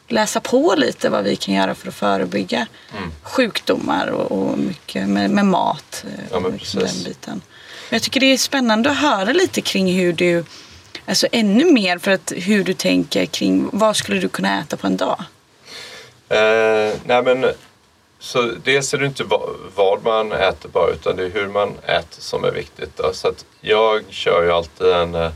läsa 0.07 0.39
på 0.39 0.75
lite 0.77 1.09
vad 1.09 1.23
vi 1.23 1.35
kan 1.35 1.55
göra 1.55 1.75
för 1.75 1.87
att 1.87 1.95
förebygga 1.95 2.67
mm. 2.97 3.11
sjukdomar 3.23 4.07
och, 4.07 4.31
och 4.31 4.57
mycket 4.59 5.09
med, 5.09 5.29
med 5.29 5.45
mat. 5.45 6.05
Eh, 6.07 6.23
ja, 6.31 6.39
men 6.39 6.51
den 6.73 7.03
biten. 7.05 7.41
Men 7.89 7.95
jag 7.95 8.01
tycker 8.01 8.19
det 8.19 8.25
är 8.25 8.37
spännande 8.37 8.89
att 8.89 8.97
höra 8.97 9.33
lite 9.33 9.61
kring 9.61 9.93
hur 9.93 10.13
du, 10.13 10.45
alltså 11.05 11.27
ännu 11.31 11.71
mer 11.71 11.97
för 11.97 12.11
att 12.11 12.33
hur 12.35 12.63
du 12.63 12.73
tänker 12.73 13.25
kring 13.25 13.69
vad 13.73 13.95
skulle 13.95 14.19
du 14.19 14.29
kunna 14.29 14.59
äta 14.61 14.77
på 14.77 14.87
en 14.87 14.97
dag? 14.97 15.23
Eh, 16.29 16.95
nej 17.05 17.23
men, 17.23 17.45
så 18.19 18.41
dels 18.63 18.93
är 18.93 18.97
det 18.97 19.05
inte 19.05 19.23
vad 19.75 20.03
man 20.03 20.31
äter 20.31 20.69
bara 20.69 20.91
utan 20.91 21.15
det 21.15 21.25
är 21.25 21.29
hur 21.29 21.47
man 21.47 21.77
äter 21.85 22.21
som 22.21 22.43
är 22.43 22.51
viktigt. 22.51 22.97
Då. 22.97 23.13
Så 23.13 23.33
jag 23.61 24.03
kör 24.09 24.43
ju 24.43 24.51
alltid 24.51 24.87
en 24.87 25.15
eh, 25.15 25.31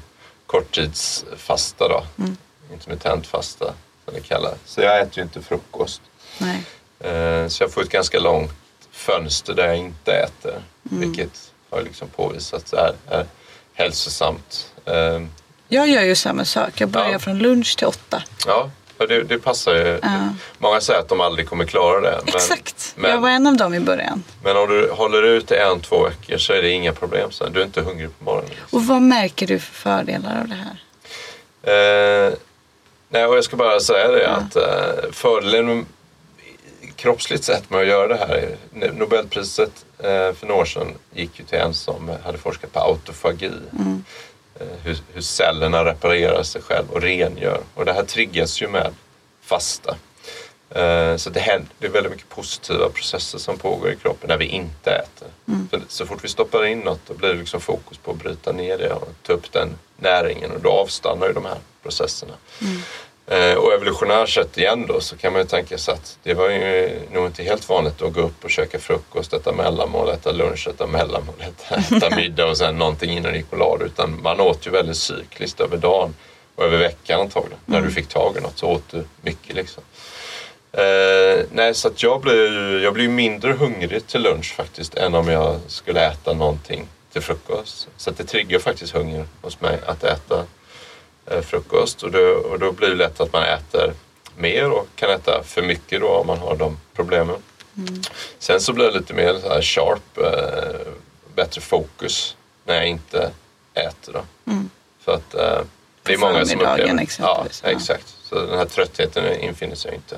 korttidsfasta 0.45 1.87
då, 1.87 2.03
mm. 2.17 2.37
intermittent 2.73 3.27
fasta 3.27 3.73
som 4.05 4.13
det 4.13 4.19
kallar 4.19 4.53
Så 4.65 4.81
jag 4.81 4.99
äter 4.99 5.17
ju 5.17 5.23
inte 5.23 5.41
frukost. 5.41 6.01
Nej. 6.37 6.63
Eh, 6.99 7.47
så 7.47 7.63
jag 7.63 7.71
får 7.71 7.81
ett 7.81 7.89
ganska 7.89 8.19
långt 8.19 8.51
fönster 8.91 9.53
där 9.53 9.67
jag 9.67 9.77
inte 9.77 10.11
äter. 10.11 10.61
Mm. 10.91 11.01
Vilket 11.01 11.51
har 11.69 11.81
liksom 11.81 12.07
påvisats 12.07 12.73
är, 12.73 12.93
är 13.09 13.25
hälsosamt. 13.73 14.71
Eh, 14.85 15.21
jag 15.67 15.89
gör 15.89 16.01
ju 16.01 16.15
samma 16.15 16.45
sak. 16.45 16.81
Jag 16.81 16.89
börjar 16.89 17.11
ja. 17.11 17.19
från 17.19 17.39
lunch 17.39 17.77
till 17.77 17.87
åtta. 17.87 18.23
Ja, 18.45 18.69
det, 18.97 19.23
det 19.23 19.39
passar 19.39 19.75
ju. 19.75 19.99
Ja. 20.01 20.09
Många 20.57 20.81
säger 20.81 20.99
att 20.99 21.09
de 21.09 21.21
aldrig 21.21 21.49
kommer 21.49 21.65
klara 21.65 22.01
det. 22.01 22.19
Men, 22.25 22.35
Exakt, 22.35 22.93
men, 22.95 23.11
jag 23.11 23.21
var 23.21 23.29
en 23.29 23.47
av 23.47 23.57
dem 23.57 23.73
i 23.73 23.79
början. 23.79 24.23
Men 24.43 24.57
om 24.57 24.69
du 24.69 24.91
håller 24.91 25.23
ut 25.23 25.51
i 25.51 25.55
en, 25.55 25.79
två 25.79 26.03
veckor 26.03 26.37
så 26.37 26.53
är 26.53 26.61
det 26.61 26.69
inga 26.69 26.93
problem 26.93 27.31
sen. 27.31 27.53
Du 27.53 27.59
är 27.59 27.65
inte 27.65 27.81
hungrig 27.81 28.09
på 28.19 28.25
morgonen. 28.25 28.51
Och 28.71 28.85
vad 28.85 29.01
märker 29.01 29.47
du 29.47 29.59
för 29.59 29.73
fördelar 29.73 30.41
av 30.41 30.47
det 30.47 30.55
här? 30.55 32.27
Eh, 32.27 32.33
Nej, 33.13 33.25
och 33.25 33.37
jag 33.37 33.43
ska 33.43 33.55
bara 33.55 33.79
säga 33.79 34.07
det 34.07 34.23
ja. 34.23 34.29
att 34.29 34.55
uh, 34.55 35.11
fördelen 35.11 35.85
kroppsligt 36.95 37.43
sett 37.43 37.69
med 37.69 37.79
att 37.79 37.87
göra 37.87 38.07
det 38.07 38.15
här. 38.15 38.57
Nobelpriset 38.93 39.85
uh, 39.99 40.33
för 40.33 40.45
några 40.45 40.61
år 40.61 40.65
sedan 40.65 40.87
gick 41.13 41.39
ju 41.39 41.45
till 41.45 41.57
en 41.57 41.73
som 41.73 42.11
hade 42.23 42.37
forskat 42.37 42.73
på 42.73 42.79
autofagi. 42.79 43.51
Mm. 43.79 44.03
Uh, 44.61 44.67
hur, 44.83 44.97
hur, 45.13 45.21
cellerna 45.21 45.85
reparerar 45.85 46.43
sig 46.43 46.61
själv 46.61 46.91
och 46.91 47.01
rengör. 47.01 47.61
Och 47.73 47.85
det 47.85 47.93
här 47.93 48.03
triggas 48.03 48.61
ju 48.61 48.67
med 48.67 48.93
fasta. 49.41 49.95
Så 51.17 51.29
det, 51.29 51.39
händer, 51.39 51.69
det 51.79 51.87
är 51.87 51.91
väldigt 51.91 52.11
mycket 52.11 52.29
positiva 52.29 52.89
processer 52.89 53.37
som 53.37 53.57
pågår 53.57 53.91
i 53.91 53.95
kroppen 53.95 54.27
när 54.27 54.37
vi 54.37 54.45
inte 54.45 54.91
äter. 54.91 55.27
Mm. 55.47 55.67
Så, 55.71 55.79
så 55.87 56.05
fort 56.05 56.23
vi 56.23 56.27
stoppar 56.27 56.65
in 56.65 56.79
något 56.79 56.99
då 57.07 57.13
blir 57.13 57.29
det 57.29 57.35
liksom 57.35 57.61
fokus 57.61 57.97
på 57.97 58.11
att 58.11 58.17
bryta 58.17 58.51
ner 58.51 58.77
det 58.77 58.93
och 58.93 59.09
ta 59.21 59.33
upp 59.33 59.51
den 59.51 59.69
näringen 59.97 60.51
och 60.51 60.61
då 60.61 60.71
avstannar 60.71 61.27
ju 61.27 61.33
de 61.33 61.45
här 61.45 61.57
processerna. 61.83 62.33
Mm. 62.61 62.81
Eh, 63.27 63.53
och 63.53 63.73
evolutionärt 63.73 64.29
sett 64.29 64.57
igen 64.57 64.85
då 64.87 64.99
så 65.01 65.17
kan 65.17 65.33
man 65.33 65.41
ju 65.41 65.47
tänka 65.47 65.77
sig 65.77 65.93
att 65.93 66.17
det 66.23 66.33
var 66.33 66.49
ju 66.49 66.99
nog 67.11 67.25
inte 67.25 67.43
helt 67.43 67.69
vanligt 67.69 68.01
att 68.01 68.13
gå 68.13 68.21
upp 68.21 68.43
och 68.43 68.51
käka 68.51 68.79
frukost, 68.79 69.33
äta 69.33 69.51
mellanmål, 69.51 70.09
äta 70.09 70.31
lunch, 70.31 70.67
äta 70.67 70.87
mellanmål, 70.87 71.35
äta, 71.39 71.95
äta 71.95 72.15
middag 72.15 72.45
och 72.45 72.57
sen 72.57 72.77
någonting 72.77 73.11
innan 73.11 73.31
det 73.31 73.37
gick 73.37 73.49
på 73.49 73.55
lad. 73.55 73.81
Utan 73.81 74.21
man 74.21 74.39
åt 74.39 74.67
ju 74.67 74.71
väldigt 74.71 74.97
cykliskt 74.97 75.59
över 75.59 75.77
dagen 75.77 76.15
och 76.55 76.63
över 76.63 76.77
veckan 76.77 77.21
antagligen. 77.21 77.59
Mm. 77.67 77.79
När 77.79 77.87
du 77.87 77.93
fick 77.93 78.07
tag 78.07 78.37
i 78.37 78.41
något 78.41 78.57
så 78.57 78.67
åt 78.67 78.91
du 78.91 79.03
mycket 79.21 79.55
liksom. 79.55 79.83
Eh, 80.71 81.45
nej, 81.51 81.73
så 81.73 81.87
att 81.87 82.03
jag 82.03 82.21
blir, 82.21 82.79
jag 82.83 82.93
blir 82.93 83.09
mindre 83.09 83.53
hungrig 83.53 84.07
till 84.07 84.21
lunch 84.21 84.53
faktiskt 84.55 84.95
än 84.95 85.15
om 85.15 85.27
jag 85.27 85.59
skulle 85.67 86.05
äta 86.05 86.33
någonting 86.33 86.87
till 87.13 87.21
frukost. 87.21 87.87
Så 87.97 88.09
att 88.09 88.17
det 88.17 88.23
triggar 88.23 88.59
faktiskt 88.59 88.93
hunger 88.93 89.25
hos 89.41 89.61
mig 89.61 89.79
att 89.85 90.03
äta 90.03 90.45
frukost 91.41 92.03
och 92.03 92.11
då, 92.11 92.19
och 92.19 92.59
då 92.59 92.71
blir 92.71 92.89
det 92.89 92.95
lätt 92.95 93.19
att 93.19 93.33
man 93.33 93.43
äter 93.43 93.93
mer 94.37 94.71
och 94.71 94.87
kan 94.95 95.09
äta 95.09 95.43
för 95.43 95.61
mycket 95.61 96.01
då 96.01 96.07
om 96.07 96.27
man 96.27 96.37
har 96.37 96.55
de 96.55 96.77
problemen. 96.93 97.35
Mm. 97.77 98.01
Sen 98.39 98.61
så 98.61 98.73
blir 98.73 98.85
det 98.85 98.91
lite 98.91 99.13
mer 99.13 99.39
så 99.41 99.49
här 99.49 99.61
sharp, 99.61 100.17
eh, 100.17 100.91
bättre 101.35 101.61
fokus 101.61 102.35
när 102.65 102.75
jag 102.75 102.87
inte 102.87 103.31
äter. 103.73 104.13
Då. 104.13 104.51
Mm. 104.51 104.69
För 104.99 105.13
att 105.13 105.33
eh, 105.33 105.61
det 106.03 106.13
är 106.13 106.17
många 106.17 106.45
som 106.45 106.61
upplever 106.61 107.07
ja, 107.19 107.45
ja, 107.63 107.69
exakt. 107.69 108.15
Så 108.23 108.35
den 108.35 108.57
här 108.57 108.65
tröttheten 108.65 109.39
infinner 109.39 109.75
sig 109.75 109.95
inte. 109.95 110.17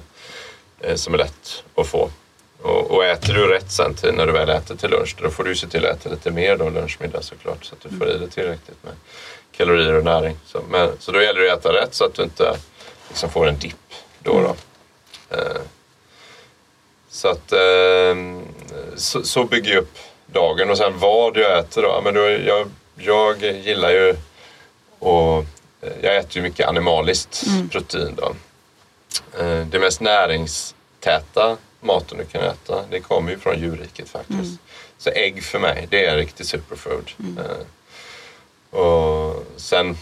Eh, 0.79 0.95
som 0.95 1.13
är 1.13 1.17
lätt 1.17 1.63
att 1.75 1.87
få. 1.87 2.09
Och, 2.61 2.91
och, 2.91 3.05
äter 3.05 3.33
du 3.33 3.47
rätt 3.47 3.71
sen 3.71 3.93
till, 3.93 4.13
när 4.13 4.25
du 4.25 4.31
väl 4.31 4.49
äter 4.49 4.75
till 4.75 4.89
lunch, 4.89 5.15
då 5.21 5.29
får 5.29 5.43
du 5.43 5.55
se 5.55 5.67
till 5.67 5.85
att 5.85 5.99
äta 5.99 6.09
lite 6.09 6.31
mer 6.31 6.57
då 6.57 6.69
lunch, 6.69 6.97
middag 7.01 7.21
såklart. 7.21 7.65
Så 7.65 7.75
att 7.75 7.81
du 7.81 7.97
får 7.97 8.09
i 8.09 8.17
dig 8.17 8.29
tillräckligt 8.29 8.83
med 8.83 8.93
kalorier 9.57 9.93
och 9.93 10.03
näring. 10.03 10.37
Så, 10.45 10.61
men, 10.69 10.91
så 10.99 11.11
då 11.11 11.21
gäller 11.21 11.41
det 11.41 11.53
att 11.53 11.59
äta 11.59 11.73
rätt 11.73 11.93
så 11.93 12.05
att 12.05 12.13
du 12.13 12.23
inte 12.23 12.57
liksom 13.07 13.29
får 13.29 13.47
en 13.47 13.59
dipp 13.59 13.93
då. 14.19 14.41
då. 14.41 14.55
Eh, 15.37 15.61
så 17.09 17.27
att 17.27 17.51
eh, 17.51 18.15
så, 18.95 19.23
så, 19.23 19.43
bygger 19.43 19.73
jag 19.73 19.81
upp 19.81 19.97
dagen 20.25 20.69
och 20.69 20.77
sen 20.77 20.99
vad 20.99 21.37
jag 21.37 21.59
äter 21.59 21.81
då. 21.81 22.01
Men 22.03 22.13
då 22.13 22.21
jag, 22.21 22.69
jag 22.95 23.43
gillar 23.43 23.91
ju 23.91 24.15
och 24.99 25.45
jag 26.01 26.17
äter 26.17 26.35
ju 26.35 26.41
mycket 26.41 26.67
animaliskt 26.67 27.43
mm. 27.47 27.69
protein 27.69 28.15
då. 28.15 28.35
Eh, 29.39 29.65
det 29.67 29.79
mest 29.79 30.01
näringstäta 30.01 31.57
maten 31.79 32.17
du 32.17 32.25
kan 32.25 32.41
äta 32.41 32.85
det 32.89 32.99
kommer 32.99 33.31
ju 33.31 33.39
från 33.39 33.59
djurriket 33.59 34.09
faktiskt. 34.09 34.39
Mm. 34.39 34.57
Så 34.97 35.09
ägg 35.09 35.43
för 35.43 35.59
mig 35.59 35.87
det 35.89 36.05
är 36.05 36.11
en 36.11 36.17
riktig 36.17 36.45
superfood. 36.45 37.11
Mm. 37.19 37.39
Och 38.75 39.43
sen 39.57 39.97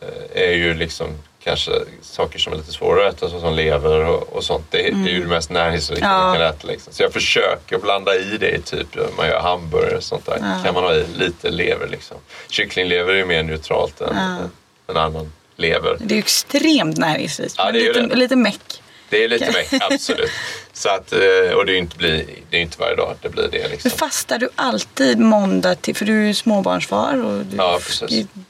eh, 0.00 0.42
är 0.42 0.52
ju 0.52 0.74
liksom 0.74 1.18
kanske 1.44 1.72
saker 2.02 2.38
som 2.38 2.52
är 2.52 2.56
lite 2.56 2.72
svårare 2.72 3.08
att 3.08 3.22
äta 3.22 3.40
som 3.40 3.54
lever 3.54 4.04
och, 4.04 4.32
och 4.32 4.44
sånt. 4.44 4.66
Det, 4.70 4.88
mm. 4.88 5.04
det, 5.04 5.10
är 5.10 5.14
ju 5.14 5.20
det 5.20 5.28
mest 5.28 5.50
näringsrika 5.50 6.04
ja. 6.04 6.18
man 6.18 6.36
kan 6.36 6.46
äta. 6.46 6.66
Liksom. 6.66 6.92
Så 6.92 7.02
jag 7.02 7.12
försöker 7.12 7.78
blanda 7.78 8.14
i 8.14 8.36
det 8.40 8.60
typ 8.60 9.16
man 9.16 9.26
gör 9.26 9.40
hamburgare 9.40 9.96
och 9.96 10.02
sånt 10.02 10.26
där. 10.26 10.38
Ja. 10.40 10.64
kan 10.64 10.74
man 10.74 10.84
ha 10.84 10.94
i 10.94 11.06
lite 11.16 11.50
lever 11.50 11.88
liksom. 11.88 12.16
Kycklinglever 12.48 13.12
är 13.12 13.16
ju 13.16 13.24
mer 13.24 13.42
neutralt 13.42 14.00
än 14.00 14.16
ja. 14.16 14.38
en 14.86 14.96
annan 14.96 15.32
lever. 15.56 15.96
Det 16.00 16.14
är 16.14 16.16
ju 16.16 16.18
extremt 16.18 16.98
näringsrikt. 16.98 17.54
Ja, 17.58 17.70
lite, 17.70 18.02
lite 18.02 18.36
meck. 18.36 18.81
Det 19.12 19.24
är 19.24 19.28
lite 19.28 19.52
mer, 19.52 19.82
absolut. 19.92 20.30
Så 20.72 20.88
att, 20.88 21.12
eh, 21.12 21.52
och 21.56 21.66
det 21.66 21.72
är 21.72 21.74
ju 21.74 21.78
inte, 21.78 21.96
blir, 21.96 22.24
det 22.50 22.56
är 22.56 22.60
inte 22.60 22.80
varje 22.80 22.96
dag 22.96 23.16
det 23.22 23.28
blir 23.28 23.48
det. 23.52 23.68
Liksom. 23.68 23.90
Fastar 23.90 24.38
du 24.38 24.48
alltid 24.54 25.18
måndag 25.18 25.74
till, 25.74 25.96
för 25.96 26.04
du 26.04 26.22
är 26.22 26.26
ju 26.26 26.34
småbarnsfar 26.34 27.24
och 27.24 27.44
du 27.44 27.56
ja, 27.56 27.80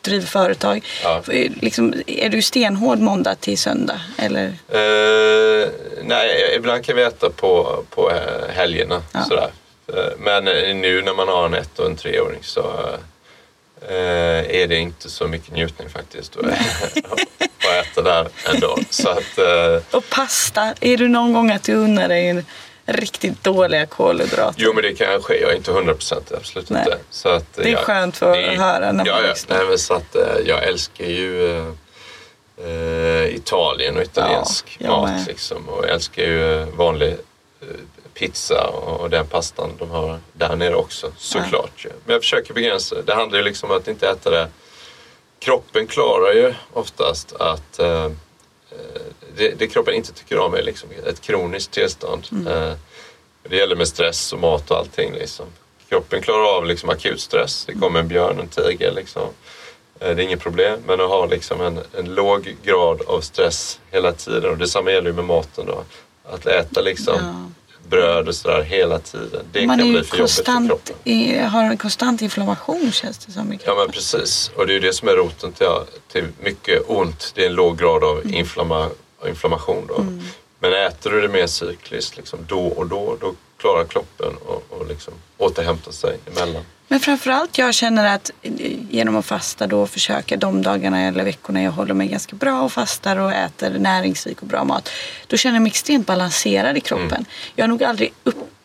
driver 0.00 0.26
företag. 0.26 0.84
Ja. 1.02 1.22
Liksom, 1.60 1.94
är 2.06 2.28
du 2.28 2.42
stenhård 2.42 2.98
måndag 2.98 3.34
till 3.34 3.58
söndag? 3.58 4.00
Eller? 4.16 4.44
Eh, 4.68 5.68
nej, 6.02 6.54
ibland 6.56 6.84
kan 6.84 6.96
vi 6.96 7.02
äta 7.02 7.30
på, 7.30 7.84
på 7.90 8.12
helgerna. 8.48 9.02
Ja. 9.12 9.24
Sådär. 9.24 9.50
Eh, 9.88 10.18
men 10.18 10.44
nu 10.80 11.02
när 11.02 11.14
man 11.14 11.28
har 11.28 11.46
en 11.46 11.54
ett 11.54 11.78
och 11.78 11.86
en 11.86 11.96
treåring 11.96 12.40
så 12.42 12.62
eh, 13.88 14.60
är 14.60 14.66
det 14.66 14.76
inte 14.78 15.10
så 15.10 15.26
mycket 15.28 15.52
njutning 15.52 15.88
faktiskt. 15.88 16.36
att 16.36 17.86
äta 17.86 18.02
där 18.02 18.28
ändå. 18.54 18.78
Så 18.90 19.08
att, 19.08 19.38
eh... 19.38 19.82
Och 19.96 20.10
pasta, 20.10 20.74
är 20.80 20.96
du 20.96 21.08
någon 21.08 21.32
gång 21.32 21.50
att 21.50 21.62
du 21.62 21.74
unnar 21.74 22.08
dig 22.08 22.28
en 22.28 22.44
riktigt 22.86 23.44
dåliga 23.44 23.86
kolhydrater. 23.86 24.54
Jo 24.56 24.72
men 24.74 24.82
det 24.82 24.94
kan 24.94 25.22
ske, 25.22 25.40
jag 25.40 25.52
är 25.52 25.56
inte 25.56 25.72
hundraprocentig, 25.72 26.34
absolut 26.36 26.70
Nej. 26.70 26.82
inte. 26.86 26.98
Så 27.10 27.28
att, 27.28 27.54
Det 27.54 27.62
är 27.62 27.68
jag- 27.68 27.78
skönt 27.80 28.16
för 28.16 28.30
att 28.30 28.36
det 28.50 28.56
höra 28.62 28.92
när 28.92 29.06
ja, 29.06 29.12
man 29.14 29.22
ja. 29.24 29.30
lyssnar. 29.30 29.56
Nej, 29.56 29.66
men 29.66 29.78
så 29.78 29.94
att, 29.94 30.14
eh, 30.16 30.22
Jag 30.46 30.62
älskar 30.64 31.04
ju 31.04 31.56
eh, 31.58 31.66
eh, 32.66 33.34
Italien 33.34 33.96
och 33.96 34.02
italiensk 34.02 34.76
Ja, 34.78 34.88
mat. 35.00 35.26
Liksom, 35.26 35.68
och 35.68 35.84
jag 35.84 35.90
älskar 35.90 36.22
ju 36.22 36.60
eh, 36.62 36.66
vanlig 36.68 37.16
pizza 38.14 38.66
och, 38.68 39.10
den 39.10 39.26
pastan 39.26 39.70
de 39.78 39.90
har 39.90 40.18
där 40.32 40.56
nere 40.56 40.74
också, 40.74 41.12
såklart. 41.16 41.84
ju. 41.84 41.90
Men 42.04 42.12
jag 42.12 42.22
försöker 42.22 42.54
begränsa 42.54 43.02
det. 43.02 43.14
Handlar 43.14 43.38
ju 43.38 43.44
liksom 43.44 43.70
om 43.70 43.76
att 43.76 43.88
inte 43.88 44.08
äta 44.08 44.30
det. 44.30 44.48
Kroppen 45.38 45.86
klarar 45.86 46.32
ju 46.32 46.54
oftast 46.72 47.32
att 47.32 47.78
eh, 47.78 48.04
eh, 48.04 48.10
det, 49.36 49.58
det 49.58 49.66
kroppen 49.66 49.94
inte 49.94 50.12
tycker 50.12 50.38
om 50.38 50.54
är 50.54 50.62
liksom 50.62 50.88
ett 51.06 51.20
kroniskt 51.20 51.72
tillstånd. 51.72 52.26
Mm. 52.32 52.46
Eh, 52.46 52.74
det 53.48 53.56
gäller 53.56 53.76
med 53.76 53.88
stress 53.88 54.32
och 54.32 54.38
mat 54.38 54.70
och 54.70 54.76
allting. 54.76 55.12
Liksom. 55.12 55.46
Kroppen 55.88 56.22
klarar 56.22 56.56
av 56.56 56.66
liksom 56.66 56.88
akut 56.88 57.20
stress. 57.20 57.64
Det 57.66 57.72
kommer 57.74 58.00
en 58.00 58.08
björn, 58.08 58.40
en 58.40 58.48
tiger. 58.48 58.92
Liksom. 58.92 59.22
Eh, 60.00 60.14
Det 60.14 60.22
är 60.22 60.26
inget 60.26 60.40
problem. 60.40 60.80
Men 60.86 61.00
att 61.00 61.08
ha 61.08 61.26
liksom 61.26 61.60
en, 61.60 61.80
en 61.98 62.14
låg 62.14 62.56
grad 62.62 63.02
av 63.06 63.20
stress 63.20 63.80
hela 63.90 64.12
tiden. 64.12 64.50
Och 64.50 64.58
detsamma 64.58 64.90
gäller 64.90 65.10
ju 65.10 65.16
med 65.16 65.24
maten. 65.24 65.66
Då. 65.66 65.84
Att 66.24 66.46
äta 66.46 66.80
liksom. 66.80 67.54
Bröd 67.88 68.28
och 68.28 68.34
sådär 68.34 68.62
hela 68.62 68.98
tiden. 68.98 69.46
Det 69.52 69.66
Man 69.66 69.78
kan 69.78 69.88
bli 69.88 69.92
för 69.92 69.98
jobbigt 69.98 70.10
för 70.10 70.18
konstant, 70.18 70.68
kroppen. 70.68 70.96
i, 71.04 71.38
har 71.38 71.62
en 71.62 71.76
konstant 71.76 72.22
inflammation 72.22 72.92
känns 72.92 73.18
det 73.18 73.32
som. 73.32 73.52
i 73.52 73.58
Ja 73.64 73.74
men 73.74 73.88
precis. 73.92 74.50
Och 74.56 74.66
det 74.66 74.72
är 74.72 74.74
ju 74.74 74.80
det 74.80 74.92
som 74.92 75.08
är 75.08 75.12
roten 75.12 75.52
till, 75.52 75.66
till 76.12 76.24
mycket 76.40 76.82
ont. 76.86 77.32
Det 77.34 77.42
är 77.42 77.46
en 77.46 77.54
låg 77.54 77.78
grad 77.78 78.04
av 78.04 78.26
inflamma, 78.26 78.88
inflammation. 79.26 79.84
Då. 79.88 80.04
Men 80.58 80.72
äter 80.86 81.10
du 81.10 81.20
det 81.20 81.28
mer 81.28 81.46
cykliskt 81.46 82.16
liksom, 82.16 82.38
då 82.48 82.66
och 82.66 82.86
då, 82.86 83.16
då 83.20 83.34
klarar 83.56 83.84
kroppen 83.84 84.34
och, 84.46 84.64
och 84.68 84.86
liksom 84.86 85.14
återhämta 85.38 85.92
sig 85.92 86.18
emellan. 86.26 86.62
Men 86.92 87.00
framförallt 87.00 87.58
jag 87.58 87.74
känner 87.74 88.14
att 88.14 88.30
eh, 88.42 88.52
genom 88.90 89.16
att 89.16 89.26
fasta 89.26 89.66
då 89.66 89.86
försöka 89.86 90.36
de 90.36 90.62
dagarna 90.62 91.00
eller 91.00 91.24
veckorna 91.24 91.62
jag 91.62 91.70
håller 91.70 91.94
mig 91.94 92.08
ganska 92.08 92.36
bra 92.36 92.62
och 92.62 92.72
fastar 92.72 93.16
och 93.16 93.32
äter 93.32 93.78
näringsrik 93.78 94.42
och 94.42 94.46
bra 94.46 94.64
mat. 94.64 94.90
Då 95.26 95.36
känner 95.36 95.56
jag 95.56 95.62
mig 95.62 95.70
extremt 95.70 96.06
balanserad 96.06 96.76
i 96.76 96.80
kroppen. 96.80 97.24
Jag 97.54 97.62
har 97.62 97.68
nog 97.68 97.84
aldrig 97.84 98.12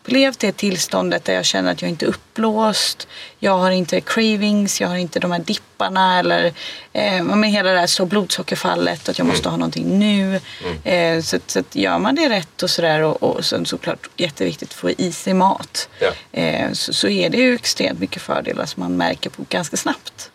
upplevt 0.07 0.39
det 0.39 0.51
tillståndet 0.51 1.25
där 1.25 1.33
jag 1.33 1.45
känner 1.45 1.71
att 1.71 1.81
jag 1.81 1.89
inte 1.89 2.05
är 2.05 2.09
uppblåst. 2.09 3.07
Jag 3.39 3.57
har 3.57 3.71
inte 3.71 4.01
cravings, 4.01 4.81
jag 4.81 4.87
har 4.87 4.95
inte 4.95 5.19
de 5.19 5.31
här 5.31 5.39
dipparna 5.39 6.19
eller 6.19 6.45
eh, 6.93 7.23
men 7.23 7.43
hela 7.43 7.71
det 7.71 7.79
här 7.79 7.87
så 7.87 8.05
blodsockerfallet 8.05 9.09
att 9.09 9.17
jag 9.17 9.27
måste 9.27 9.49
ha 9.49 9.57
någonting 9.57 9.99
nu. 9.99 10.39
Eh, 10.83 11.21
så, 11.21 11.39
så 11.47 11.59
att 11.59 11.75
gör 11.75 11.99
man 11.99 12.15
det 12.15 12.29
rätt 12.29 12.63
och 12.63 12.69
sådär 12.69 13.01
och, 13.01 13.23
och 13.23 13.45
sen 13.45 13.65
såklart 13.65 14.09
jätteviktigt 14.17 14.69
att 14.69 14.75
få 14.75 14.89
i 14.89 15.11
sig 15.11 15.33
mat. 15.33 15.89
Ja. 15.99 16.39
Eh, 16.41 16.71
så, 16.71 16.93
så 16.93 17.07
är 17.07 17.29
det 17.29 17.37
ju 17.37 17.55
extremt 17.55 17.99
mycket 17.99 18.21
fördelar 18.21 18.65
som 18.65 18.83
man 18.83 18.97
märker 18.97 19.29
på 19.29 19.45
ganska 19.49 19.77
snabbt. 19.77 20.31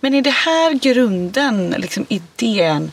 Men 0.00 0.14
är 0.14 0.22
det 0.22 0.30
här 0.30 0.72
grunden, 0.72 1.74
liksom 1.78 2.06
idén 2.08 2.92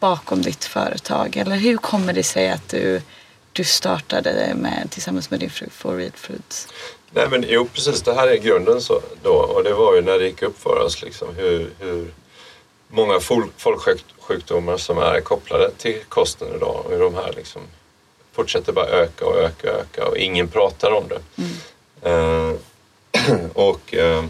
bakom 0.00 0.42
ditt 0.42 0.64
företag? 0.64 1.36
Eller 1.36 1.56
hur 1.56 1.76
kommer 1.76 2.12
det 2.12 2.22
sig 2.22 2.50
att 2.50 2.68
du, 2.68 3.00
du 3.58 3.64
startade 3.64 4.54
med, 4.54 4.88
tillsammans 4.90 5.30
med 5.30 5.40
din 5.40 5.50
fru 5.50 5.66
For 5.70 5.96
Real 5.96 6.12
Foods? 6.14 6.68
Nej 7.10 7.28
men 7.30 7.44
jo 7.48 7.68
precis, 7.74 8.02
det 8.02 8.14
här 8.14 8.28
är 8.28 8.36
grunden 8.36 8.80
så, 8.80 9.02
då. 9.22 9.32
Och 9.32 9.64
det 9.64 9.74
var 9.74 9.94
ju 9.94 10.00
när 10.00 10.18
det 10.18 10.24
gick 10.24 10.42
upp 10.42 10.62
för 10.62 10.80
oss 10.80 11.02
liksom, 11.02 11.34
hur, 11.36 11.70
hur 11.78 12.14
många 12.88 13.18
fol- 13.18 13.50
folksjukdomar 13.56 14.76
som 14.76 14.98
är 14.98 15.20
kopplade 15.20 15.70
till 15.70 16.00
kosten 16.08 16.48
idag. 16.56 16.82
Och 16.84 16.90
hur 16.90 16.98
de 16.98 17.14
här 17.14 17.32
liksom 17.36 17.62
fortsätter 18.32 18.72
bara 18.72 18.86
öka 18.86 19.26
och 19.26 19.38
öka 19.38 19.72
och 19.72 19.80
öka 19.80 20.06
och 20.08 20.16
ingen 20.16 20.48
pratar 20.48 20.90
om 20.92 21.04
det. 21.08 21.20
Eh, 22.10 22.52
och, 23.52 23.94
eh, 23.94 24.24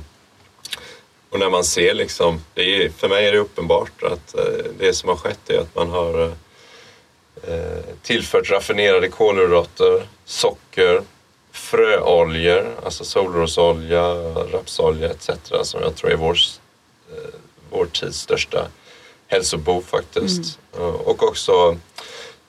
och 1.30 1.38
när 1.38 1.50
man 1.50 1.64
ser 1.64 1.94
liksom, 1.94 2.40
det 2.54 2.62
är, 2.62 2.90
för 2.90 3.08
mig 3.08 3.26
är 3.26 3.32
det 3.32 3.38
uppenbart 3.38 4.02
att 4.02 4.34
eh, 4.34 4.64
det 4.78 4.94
som 4.94 5.08
har 5.08 5.16
skett 5.16 5.50
är 5.50 5.58
att 5.58 5.74
man 5.74 5.90
har 5.90 6.32
tillfört 8.02 8.50
raffinerade 8.50 9.08
kolhydrater, 9.08 10.06
socker, 10.24 11.02
fröoljor, 11.52 12.66
alltså 12.84 13.04
solrosolja, 13.04 14.14
rapsolja 14.52 15.10
etc. 15.10 15.30
som 15.62 15.82
jag 15.82 15.96
tror 15.96 16.10
är 16.10 16.16
vår, 16.16 16.36
eh, 17.12 17.34
vår 17.70 17.86
tids 17.86 18.18
största 18.20 18.66
hälsobov 19.26 19.82
faktiskt. 19.82 20.58
Eh, 20.76 20.80
Och 20.82 21.22
också 21.22 21.76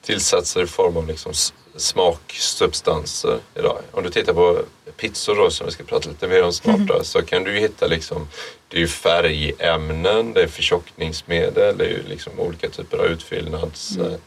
tillsatser 0.02 0.64
i 0.64 0.68
form 0.68 0.98
av 0.98 1.08
liksom 1.08 1.34
smaksubstanser 1.76 3.40
idag. 3.56 3.78
Om 3.92 4.04
du 4.04 4.10
tittar 4.10 4.34
på 4.34 4.62
pizzor 4.98 5.36
då, 5.36 5.50
som 5.52 5.66
vi 5.66 5.72
ska 5.72 5.84
prata 5.84 6.10
lite 6.10 6.28
mer 6.28 6.44
om 6.44 6.54
snart, 6.54 6.80
då, 6.80 7.04
så 7.04 7.22
kan 7.22 7.44
du 7.44 7.54
ju 7.54 7.60
hitta 7.60 7.88
liksom, 7.88 8.28
det 8.68 8.82
är 8.82 8.88
färgämnen, 8.88 10.34
det 10.34 10.42
är 10.44 10.48
förtjockningsmedel, 10.48 11.78
det 11.78 11.86
är 11.86 12.04
liksom 12.10 12.40
olika 12.40 12.70
typer 12.70 12.98
av 12.98 13.06
utfyllnadsmedel. 13.06 14.18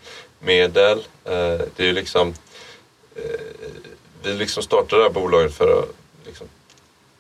Eh, 0.45 1.61
Det 1.77 1.89
är 1.89 1.93
liksom, 1.93 2.35
eh, 3.17 3.23
vi 4.23 4.33
liksom 4.35 4.63
startade 4.63 5.03
det 5.03 5.09
här 5.09 5.15
bolaget 5.15 5.55
för 5.55 5.79
att 5.79 5.89
liksom 6.27 6.47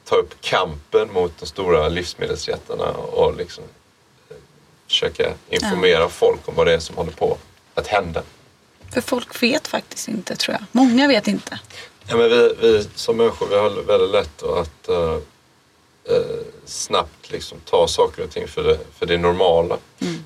ta 0.04 0.16
upp 0.16 0.40
kampen 0.40 1.12
mot 1.12 1.32
de 1.38 1.46
stora 1.46 1.88
livsmedelsjättarna 1.88 2.90
och 2.90 3.36
liksom 3.36 3.64
eh, 4.30 4.36
försöka 4.86 5.32
informera 5.48 6.08
folk 6.08 6.48
om 6.48 6.54
vad 6.54 6.66
det 6.66 6.72
är 6.74 6.78
som 6.78 6.96
håller 6.96 7.12
på 7.12 7.38
att 7.74 7.86
hända. 7.86 8.22
För 8.92 9.00
folk 9.00 9.42
vet 9.42 9.68
faktiskt 9.68 10.08
inte 10.08 10.36
tror 10.36 10.56
jag. 10.58 10.64
Många 10.72 11.08
vet 11.08 11.28
inte. 11.28 11.58
Ja, 12.08 12.16
men 12.16 12.30
vi, 12.30 12.54
vi 12.60 12.88
som 12.94 13.16
människor 13.16 13.46
vi 13.46 13.56
har 13.56 13.70
väldigt 13.70 14.10
lätt 14.10 14.42
att 14.42 14.88
eh, 14.88 15.18
eh, 16.04 16.46
snabbt 16.64 17.30
liksom 17.30 17.58
ta 17.64 17.88
saker 17.88 18.24
och 18.24 18.30
ting 18.30 18.48
för 18.48 18.62
det, 18.62 18.78
för 18.98 19.06
det 19.06 19.18
normala. 19.18 19.76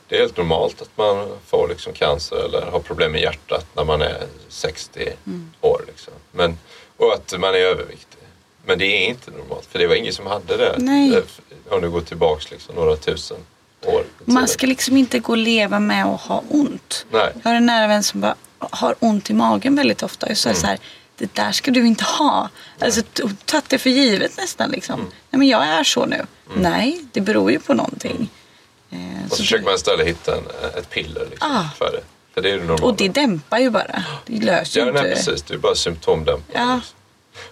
Det 0.08 0.16
är 0.16 0.20
helt 0.20 0.36
normalt 0.36 0.82
att 0.82 0.90
man 0.96 1.28
får 1.46 1.68
liksom 1.68 1.92
cancer 1.92 2.36
eller 2.36 2.62
har 2.62 2.80
problem 2.80 3.12
med 3.12 3.20
hjärtat 3.20 3.66
när 3.74 3.84
man 3.84 4.02
är 4.02 4.26
60 4.48 5.12
år. 5.60 5.84
Liksom. 5.86 6.12
Men, 6.32 6.58
och 6.96 7.12
att 7.12 7.40
man 7.40 7.54
är 7.54 7.58
överviktig. 7.58 8.18
Men 8.64 8.78
det 8.78 8.86
är 8.86 9.08
inte 9.08 9.30
normalt 9.30 9.66
för 9.66 9.78
det 9.78 9.86
var 9.86 9.94
ingen 9.94 10.12
som 10.12 10.26
hade 10.26 10.56
det 10.56 10.74
Nej. 10.78 11.16
eh, 11.16 11.22
om 11.70 11.80
du 11.80 11.90
går 11.90 12.00
tillbaks 12.00 12.50
liksom 12.50 12.74
några 12.74 12.96
tusen 12.96 13.36
år. 13.86 14.04
Man 14.24 14.48
ska 14.48 14.66
liksom 14.66 14.96
inte 14.96 15.18
gå 15.18 15.32
och 15.32 15.38
leva 15.38 15.80
med 15.80 16.06
att 16.06 16.20
ha 16.20 16.42
ont. 16.48 17.06
Nej. 17.10 17.32
Jag 17.42 17.50
har 17.50 17.56
en 17.56 17.66
nära 17.66 17.86
vän 17.86 18.02
som 18.02 18.20
bara 18.20 18.34
har 18.58 18.94
ont 18.98 19.30
i 19.30 19.34
magen 19.34 19.76
väldigt 19.76 20.02
ofta. 20.02 20.28
Jag 20.28 20.36
säger 20.36 20.56
så 20.56 20.66
här, 20.66 20.78
det 21.16 21.34
där 21.34 21.52
ska 21.52 21.70
du 21.70 21.86
inte 21.86 22.04
ha. 22.04 22.48
Alltså 22.78 23.02
tagit 23.44 23.68
det 23.68 23.78
för 23.78 23.90
givet 23.90 24.36
nästan 24.36 24.70
liksom. 24.70 24.94
Mm. 25.00 25.06
Nej 25.30 25.38
men 25.38 25.48
jag 25.48 25.66
är 25.66 25.84
så 25.84 26.06
nu. 26.06 26.26
Nej, 26.56 27.04
det 27.12 27.20
beror 27.20 27.50
ju 27.50 27.58
på 27.58 27.74
någonting. 27.74 28.30
Eh, 28.90 28.98
Och 29.24 29.30
så 29.30 29.36
så 29.36 29.42
försöker 29.42 29.64
man 29.64 29.74
istället 29.74 30.06
hitta 30.06 30.36
en, 30.36 30.42
ett 30.78 30.90
piller 30.90 31.26
liksom, 31.30 31.50
Ah. 31.52 31.64
för 31.78 31.92
det. 31.92 32.02
För 32.34 32.42
det 32.42 32.50
är 32.50 32.58
det 32.58 32.72
och 32.72 32.96
det 32.96 33.08
dämpar 33.08 33.58
ju 33.58 33.70
bara. 33.70 34.04
Det 34.26 34.40
löser 34.44 34.80
ju 34.80 34.86
Ja, 34.86 34.90
inte. 34.90 35.02
nej, 35.02 35.14
precis. 35.14 35.42
Det 35.42 35.54
är 35.54 35.58
bara 35.58 35.74
symptomdämpande. 35.74 36.52
Ja. 36.70 36.74
liksom. 36.76 36.96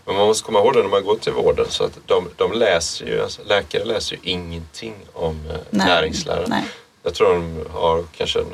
Men 0.05 0.17
man 0.17 0.27
måste 0.27 0.45
komma 0.45 0.59
ihåg 0.59 0.73
det 0.75 0.83
när 0.83 0.89
man 0.89 1.05
går 1.05 1.17
till 1.17 1.33
vården. 1.33 1.67
Så 1.69 1.85
att 1.85 1.99
de, 2.07 2.29
de 2.37 2.53
läser 2.53 3.07
ju, 3.07 3.23
alltså, 3.23 3.43
läkare 3.45 3.85
läser 3.85 4.17
ju 4.17 4.21
ingenting 4.31 4.95
om 5.13 5.41
eh, 5.51 5.57
Nej, 5.71 5.87
näringslära. 5.87 6.45
nej. 6.47 6.65
Jag 7.03 7.15
tror 7.15 7.35
de 7.35 7.65
har 7.73 8.05
kanske 8.17 8.39
en, 8.39 8.47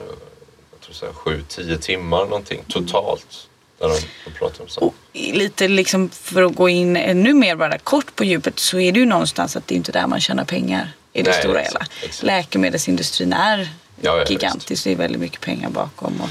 jag 0.72 0.80
tror 0.80 0.94
så 0.94 1.06
här, 1.06 1.12
sju, 1.12 1.44
tio 1.48 1.78
timmar 1.78 2.24
någonting 2.24 2.64
totalt. 2.68 3.48
Där 3.80 3.88
de, 3.88 3.94
de 4.24 4.30
pratar 4.38 4.62
om 4.62 4.68
sånt. 4.68 4.86
Och 4.86 4.94
lite 5.12 5.68
liksom 5.68 6.10
för 6.10 6.42
att 6.42 6.54
gå 6.54 6.68
in 6.68 6.96
ännu 6.96 7.34
mer 7.34 7.56
bara 7.56 7.78
kort 7.78 8.16
på 8.16 8.24
djupet 8.24 8.58
så 8.58 8.78
är 8.80 8.92
det 8.92 8.98
ju 9.00 9.06
någonstans 9.06 9.56
att 9.56 9.66
det 9.66 9.74
är 9.74 9.76
inte 9.76 9.92
där 9.92 10.06
man 10.06 10.20
tjänar 10.20 10.44
pengar 10.44 10.92
i 11.12 11.22
det 11.22 11.30
Nej, 11.30 11.38
stora 11.40 11.60
hela. 11.60 11.86
Läkemedelsindustrin 12.22 13.32
är 13.32 13.68
Ja, 14.02 14.16
ja, 14.18 14.24
gigantisk. 14.28 14.84
Det 14.84 14.92
är 14.92 14.96
väldigt 14.96 15.20
mycket 15.20 15.40
pengar 15.40 15.70
bakom. 15.70 16.20
Och 16.20 16.28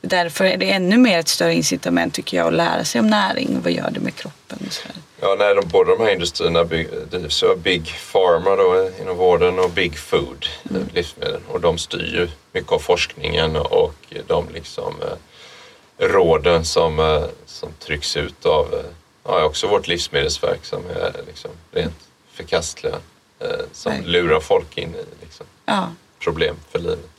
därför 0.00 0.44
är 0.44 0.56
det 0.56 0.70
ännu 0.72 0.96
mer 0.98 1.18
ett 1.18 1.28
större 1.28 1.54
incitament 1.54 2.14
tycker 2.14 2.36
jag 2.36 2.46
att 2.46 2.52
lära 2.54 2.84
sig 2.84 3.00
om 3.00 3.06
näring. 3.06 3.60
Vad 3.62 3.72
gör 3.72 3.90
det 3.90 4.00
med 4.00 4.14
kroppen? 4.14 4.58
Och 4.66 4.72
så 4.72 4.82
här. 4.86 4.96
Ja, 5.20 5.36
nej, 5.38 5.54
de, 5.54 5.68
båda 5.68 5.96
de 5.96 6.04
här 6.04 6.12
industrierna 6.12 6.64
drivs 7.10 7.42
av 7.42 7.58
Big 7.58 7.94
Pharma 8.12 8.56
då, 8.56 8.90
inom 9.02 9.16
vården 9.16 9.58
och 9.58 9.70
Big 9.70 9.98
Food, 9.98 10.46
Mm. 10.70 10.82
eh, 10.82 10.94
livsmedel. 10.94 11.40
Och 11.48 11.60
de 11.60 11.78
styr 11.78 12.14
ju 12.14 12.28
mycket 12.52 12.72
av 12.72 12.78
forskningen 12.78 13.56
och 13.56 13.94
de 14.26 14.48
liksom, 14.54 14.94
eh, 15.02 15.08
råden 15.98 16.64
som, 16.64 16.98
eh, 16.98 17.24
som 17.46 17.68
trycks 17.78 18.16
ut 18.16 18.46
av 18.46 18.74
eh, 18.74 18.80
ja, 19.24 19.44
också 19.44 19.66
vårt 19.66 19.86
livsmedelsverk 19.86 20.64
som 20.64 20.82
är 20.86 21.12
liksom 21.26 21.50
rent 21.72 21.94
förkastliga. 22.32 22.94
Eh, 23.38 23.48
som 23.72 23.92
Nej. 23.92 24.02
lurar 24.04 24.40
folk 24.40 24.78
in 24.78 24.94
i 24.94 25.24
liksom, 25.24 25.46
Ja, 25.64 25.88
problem 26.18 26.56
för 26.70 26.78
livet. 26.78 27.10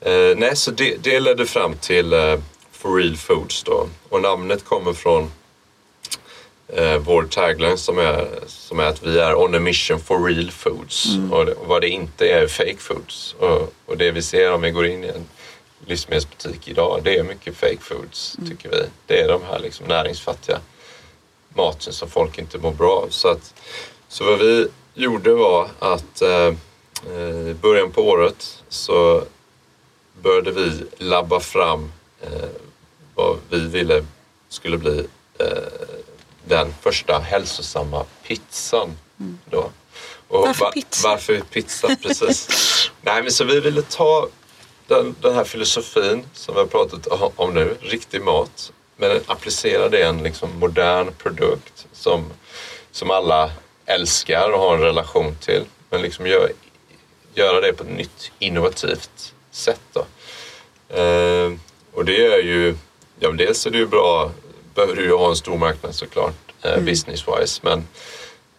Eh, 0.00 0.36
nej, 0.36 0.56
så 0.56 0.70
det, 0.70 0.96
det 1.02 1.20
ledde 1.20 1.46
fram 1.46 1.74
till 1.76 2.12
eh, 2.12 2.38
For 2.72 2.96
Real 2.96 3.16
Foods 3.16 3.62
då. 3.62 3.88
Och 4.08 4.20
namnet 4.22 4.64
kommer 4.64 4.92
från 4.92 5.30
eh, 6.68 6.96
vår 6.96 7.22
tagline 7.22 7.78
som 7.78 7.98
är, 7.98 8.28
som 8.46 8.80
är 8.80 8.84
att 8.84 9.02
vi 9.02 9.18
är 9.18 9.34
on 9.34 9.54
a 9.54 9.58
mission 9.60 10.00
for 10.00 10.24
real 10.24 10.50
foods. 10.50 11.06
Och, 11.32 11.46
det, 11.46 11.52
och 11.52 11.66
vad 11.66 11.82
det 11.82 11.88
inte 11.88 12.28
är 12.28 12.42
är 12.42 12.46
fake 12.48 12.78
foods. 12.78 13.34
Och, 13.38 13.74
och 13.86 13.96
det 13.96 14.10
vi 14.10 14.22
ser 14.22 14.52
om 14.52 14.60
vi 14.62 14.70
går 14.70 14.86
in 14.86 15.04
i 15.04 15.08
en 15.08 15.28
livsmedelsbutik 15.86 16.68
idag. 16.68 17.00
Det 17.04 17.18
är 17.18 17.22
mycket 17.22 17.56
fake 17.56 17.80
foods 17.80 18.36
tycker 18.48 18.70
vi. 18.70 18.84
Det 19.06 19.20
är 19.20 19.28
de 19.28 19.42
här 19.42 19.58
liksom 19.58 19.86
näringsfattiga 19.86 20.60
maten 21.54 21.92
som 21.92 22.10
folk 22.10 22.38
inte 22.38 22.58
mår 22.58 22.72
bra 22.72 22.92
av. 22.92 23.08
Så, 23.08 23.28
att, 23.28 23.54
så 24.08 24.24
vad 24.24 24.38
vi 24.38 24.68
gjorde 24.94 25.34
var 25.34 25.68
att 25.78 26.22
eh, 26.22 26.54
i 27.48 27.54
början 27.60 27.90
på 27.90 28.02
året 28.02 28.62
så 28.68 29.24
började 30.22 30.50
vi 30.50 30.84
labba 30.98 31.40
fram 31.40 31.92
eh, 32.20 32.48
vad 33.14 33.38
vi 33.48 33.60
ville 33.60 34.04
skulle 34.48 34.78
bli 34.78 35.06
eh, 35.38 35.46
den 36.44 36.74
första 36.80 37.18
hälsosamma 37.18 38.04
pizzan. 38.26 38.96
Då. 39.50 39.70
Och 40.28 40.46
varför 40.46 40.70
pizza? 40.70 41.08
Varför 41.08 41.40
pizza, 41.40 41.96
precis. 42.02 42.48
Nej, 43.02 43.22
men 43.22 43.32
så 43.32 43.44
vi 43.44 43.60
ville 43.60 43.82
ta 43.82 44.28
den, 44.92 45.14
den 45.20 45.34
här 45.34 45.44
filosofin 45.44 46.24
som 46.32 46.54
vi 46.54 46.60
har 46.60 46.66
pratat 46.66 47.06
om 47.36 47.54
nu, 47.54 47.76
riktig 47.80 48.22
mat, 48.22 48.72
men 48.96 49.20
applicera 49.26 49.88
det 49.88 49.98
i 49.98 50.02
en 50.02 50.22
liksom 50.22 50.58
modern 50.58 51.12
produkt 51.18 51.86
som, 51.92 52.24
som 52.90 53.10
alla 53.10 53.50
älskar 53.86 54.52
och 54.52 54.58
har 54.60 54.74
en 54.74 54.82
relation 54.82 55.36
till. 55.40 55.64
Men 55.90 56.02
liksom 56.02 56.26
gör, 56.26 56.52
göra 57.34 57.60
det 57.60 57.72
på 57.72 57.84
ett 57.84 57.90
nytt 57.90 58.32
innovativt 58.38 59.34
sätt. 59.50 59.80
Då. 59.92 60.00
Eh, 60.96 61.52
och 61.92 62.04
det 62.04 62.26
är 62.26 62.42
ju, 62.42 62.76
ja 63.18 63.32
dels 63.32 63.66
är 63.66 63.70
det 63.70 63.78
ju 63.78 63.86
bra, 63.86 64.30
behöver 64.74 64.96
du 64.96 65.02
ju 65.02 65.16
ha 65.16 65.28
en 65.28 65.36
stor 65.36 65.58
marknad 65.58 65.94
såklart, 65.94 66.52
eh, 66.62 66.72
mm. 66.72 66.84
business-wise, 66.84 67.60
men 67.62 67.86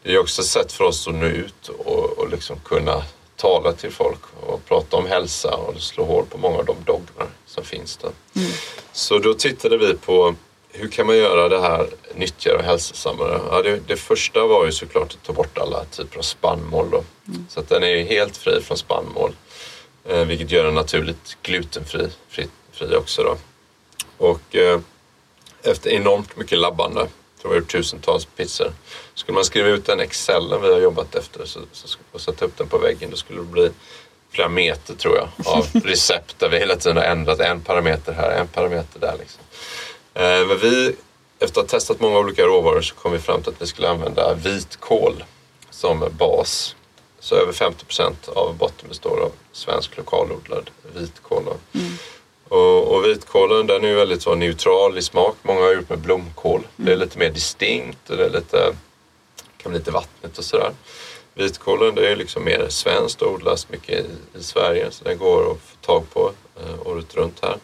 det 0.04 0.14
är 0.14 0.20
också 0.20 0.42
ett 0.42 0.48
sätt 0.48 0.72
för 0.72 0.84
oss 0.84 1.08
att 1.08 1.16
nå 1.16 1.26
ut 1.26 1.68
och, 1.68 2.20
och 2.20 2.30
liksom 2.30 2.60
kunna 2.60 3.04
tala 3.44 3.74
till 3.74 3.92
folk 3.92 4.20
och 4.40 4.66
prata 4.66 4.98
om 4.98 5.08
hälsa 5.08 5.56
och 5.56 5.82
slå 5.82 6.06
hål 6.06 6.26
på 6.26 6.38
många 6.38 6.58
av 6.58 6.66
de 6.66 6.76
dogmer 6.86 7.28
som 7.46 7.64
finns 7.64 7.98
där. 7.98 8.12
Mm. 8.36 8.52
Så 8.94 9.20
då 9.20 9.34
tittade 9.34 9.78
vi 9.78 9.94
på 9.94 10.36
hur 10.70 10.88
kan 10.88 11.08
man 11.08 11.18
göra 11.18 11.50
det 11.50 11.62
här 11.62 11.88
nyttigare 12.16 12.58
och 12.58 12.64
hälsosammare? 12.64 13.40
Ja, 13.52 13.62
det, 13.62 13.80
det, 13.88 13.96
första 13.96 14.48
var 14.48 14.66
ju 14.66 14.72
såklart 14.72 15.14
att 15.14 15.24
ta 15.24 15.34
bort 15.34 15.58
alla 15.58 15.86
typer 15.86 16.18
av 16.18 16.22
spannmål. 16.22 16.90
Då. 16.92 17.04
Mm. 17.28 17.46
Så 17.50 17.60
att 17.60 17.70
den 17.70 17.84
är 17.84 18.04
helt 18.04 18.38
fri 18.38 18.62
från 18.62 18.78
spannmål. 18.78 19.36
Eh, 20.06 20.26
vilket 20.26 20.52
gör 20.52 20.64
den 20.64 20.76
naturligt 20.76 21.38
glutenfri 21.42 22.10
fri, 22.30 22.48
fri 22.72 22.96
också. 22.96 23.24
Då. 23.24 23.38
Och 24.18 24.56
eh, 24.56 24.80
efter 25.64 25.90
enormt 25.90 26.38
mycket 26.38 26.58
labbande 26.58 27.08
tror 27.44 27.54
har 27.54 27.60
gjort 27.60 27.72
tusentals 27.72 28.26
pizzor. 28.26 28.74
Skulle 29.16 29.36
man 29.36 29.46
skriva 29.46 29.68
ut 29.68 29.86
den 29.86 30.00
excellen 30.00 30.62
vi 30.62 30.74
har 30.74 30.80
jobbat 30.80 31.16
efter 31.16 31.46
så, 31.46 31.60
så, 31.72 31.98
och 32.12 32.22
sätta 32.22 32.46
upp 32.46 32.58
den 32.58 32.68
på 32.68 32.78
väggen 32.78 33.10
då 33.10 33.18
skulle 33.18 33.40
det 33.40 33.46
bli 33.46 33.72
flera 34.32 34.50
meter 34.50 34.96
tror 34.96 35.18
jag 35.18 35.30
av 35.46 35.68
recept 35.84 36.40
där 36.40 36.50
vi 36.50 36.60
hela 36.60 36.76
tiden 36.76 36.98
har 36.98 37.04
ändrat 37.04 37.40
en 37.40 37.62
parameter 37.62 38.14
här, 38.14 38.32
en 38.32 38.48
parameter 38.48 39.00
där. 39.00 39.16
Liksom. 39.20 39.42
Eh, 40.14 40.48
men 40.48 40.60
vi, 40.60 40.96
efter 41.40 41.62
att 41.62 41.72
ha 41.72 41.80
testat 41.80 42.00
många 42.00 42.20
olika 42.20 42.44
råvaror 42.44 42.82
så 42.82 42.96
kom 42.96 43.12
vi 43.12 43.20
fram 43.20 43.42
till 43.42 43.54
att 43.54 43.62
vi 43.62 43.68
skulle 43.68 43.90
använda 43.90 44.34
vitkål 44.34 45.24
som 45.70 46.10
bas. 46.12 46.76
Så 47.20 47.36
över 47.36 47.54
50 47.54 47.86
procent 47.86 48.28
av 48.28 48.58
botten 48.58 48.90
består 48.90 49.20
av 49.20 49.32
svensk 49.52 49.98
lokalodlad 49.98 50.70
vitkål. 50.96 51.44
Mm. 51.74 51.98
Och, 52.54 52.96
och 52.96 53.06
vitkålen 53.06 53.68
den 53.68 53.86
är 53.86 53.96
väldigt 53.96 54.22
så 54.22 54.36
neutral 54.36 54.98
i 54.98 55.02
smak. 55.02 55.36
Många 55.42 55.62
har 55.62 55.74
gjort 55.74 55.90
med 55.90 56.00
blomkål. 56.00 56.60
Mm. 56.60 56.70
Det 56.76 56.92
är 56.92 56.96
lite 56.96 57.20
mer 57.20 57.30
distinkt 57.30 58.10
och 58.10 58.18
det 58.18 58.26
är 58.26 58.30
lite, 58.30 58.76
kan 59.58 59.72
bli 59.72 59.80
lite 59.80 59.92
vattnigt 59.92 60.38
och 60.38 60.44
sådär. 60.44 60.72
Vitkålen 61.34 61.96
det 61.96 62.12
är 62.12 62.16
liksom 62.16 62.44
mer 62.44 62.66
svenskt 62.70 63.22
och 63.22 63.32
odlas 63.32 63.70
mycket 63.70 63.90
i, 63.90 64.40
i 64.40 64.44
Sverige 64.44 64.92
så 64.92 65.04
den 65.04 65.18
går 65.18 65.52
att 65.52 65.58
få 65.58 65.76
tag 65.82 66.04
på 66.14 66.32
eh, 66.62 66.88
året 66.88 67.16
runt 67.16 67.42
här. 67.42 67.58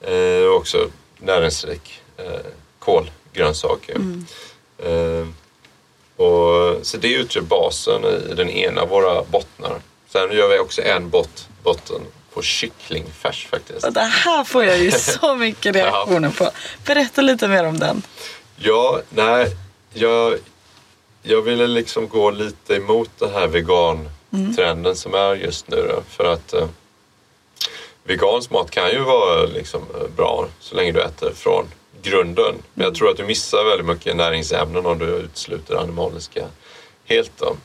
Eh, 0.00 0.50
också 0.50 0.88
näringsrik 1.18 2.00
eh, 2.16 2.50
kolgrönsak. 2.78 3.88
Mm. 3.88 4.26
Eh, 4.78 5.26
och, 6.26 6.76
så 6.86 6.96
det 6.96 7.12
utgör 7.12 7.42
basen 7.42 8.04
i 8.04 8.34
den 8.34 8.50
ena 8.50 8.80
av 8.80 8.88
våra 8.88 9.22
bottnar. 9.22 9.80
Sen 10.08 10.32
gör 10.32 10.48
vi 10.48 10.58
också 10.58 10.82
en 10.82 11.10
bot, 11.10 11.48
botten 11.62 12.00
på 12.34 12.42
kycklingfärs 12.42 13.46
faktiskt. 13.46 13.84
Och 13.84 13.92
det 13.92 14.00
här 14.00 14.44
får 14.44 14.64
jag 14.64 14.78
ju 14.78 14.90
så 14.90 15.34
mycket 15.38 15.74
reaktioner 15.74 16.30
på. 16.30 16.50
Berätta 16.86 17.22
lite 17.22 17.48
mer 17.48 17.64
om 17.64 17.78
den. 17.78 18.02
Ja, 18.56 19.00
nej, 19.10 19.56
jag, 19.92 20.38
jag 21.22 21.42
ville 21.42 21.66
liksom 21.66 22.08
gå 22.08 22.30
lite 22.30 22.74
emot 22.74 23.10
den 23.18 23.32
här 23.32 23.46
vegantrenden 23.46 24.84
mm. 24.84 24.94
som 24.94 25.14
är 25.14 25.34
just 25.34 25.68
nu. 25.68 25.76
Då, 25.76 26.02
för 26.08 26.24
att 26.32 26.52
eh, 26.52 26.68
vegansk 28.04 28.50
mat 28.50 28.70
kan 28.70 28.90
ju 28.90 29.00
vara 29.00 29.46
liksom 29.46 29.82
eh, 29.94 30.08
bra 30.16 30.46
så 30.60 30.76
länge 30.76 30.92
du 30.92 31.02
äter 31.02 31.32
från 31.34 31.66
grunden. 32.02 32.54
Men 32.74 32.84
jag 32.84 32.94
tror 32.94 33.10
att 33.10 33.16
du 33.16 33.24
missar 33.24 33.64
väldigt 33.64 33.86
mycket 33.86 34.16
näringsämnen 34.16 34.86
om 34.86 34.98
du 34.98 35.06
utesluter 35.06 35.74
animaliska 35.74 36.46
helt. 37.04 37.32
Då. 37.38 37.56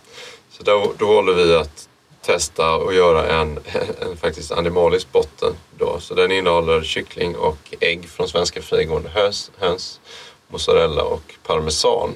Så 0.50 0.64
då, 0.64 0.94
då 0.98 1.08
valde 1.08 1.34
vi 1.34 1.56
att 1.56 1.90
testa 2.24 2.76
och 2.76 2.94
göra 2.94 3.28
en, 3.28 3.60
en 4.02 4.18
faktiskt 4.18 4.52
animalisk 4.52 5.12
botten. 5.12 5.54
Då. 5.78 6.00
Så 6.00 6.14
den 6.14 6.32
innehåller 6.32 6.84
kyckling 6.84 7.36
och 7.36 7.76
ägg 7.80 8.10
från 8.10 8.28
svenska 8.28 8.62
frigående 8.62 9.10
höns, 9.10 9.52
höns 9.58 10.00
mozzarella 10.48 11.04
och 11.04 11.34
parmesan. 11.44 12.10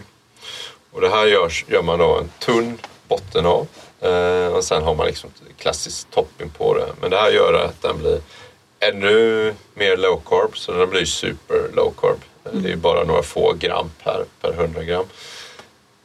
Och 0.92 1.02
det 1.02 1.10
här 1.10 1.26
görs, 1.26 1.66
gör 1.68 1.82
man 1.84 2.00
då 2.00 2.18
en 2.18 2.30
tunn 2.40 2.78
botten 3.08 3.46
av 3.46 3.68
eh, 4.02 4.48
och 4.48 4.64
sen 4.64 4.84
har 4.84 4.96
man 4.96 5.08
liksom 5.08 5.30
klassisk 5.58 6.12
topping 6.12 6.50
på 6.50 6.78
det. 6.78 6.88
Men 7.02 7.12
det 7.12 7.18
här 7.18 7.32
gör 7.32 7.54
att 7.54 7.82
den 7.82 7.98
blir 7.98 8.22
ännu 8.80 9.54
mer 9.74 9.98
low 9.98 10.22
carb 10.26 10.58
så 10.58 10.72
den 10.72 10.90
blir 10.90 11.06
super 11.06 11.70
low 11.74 11.94
carb. 12.02 12.20
Mm. 12.52 12.64
Det 12.64 12.72
är 12.72 12.76
bara 12.76 13.04
några 13.04 13.24
få 13.24 13.54
gram 13.60 13.92
per, 14.04 14.26
per 14.42 14.54
100 14.54 14.84
gram. 14.84 15.06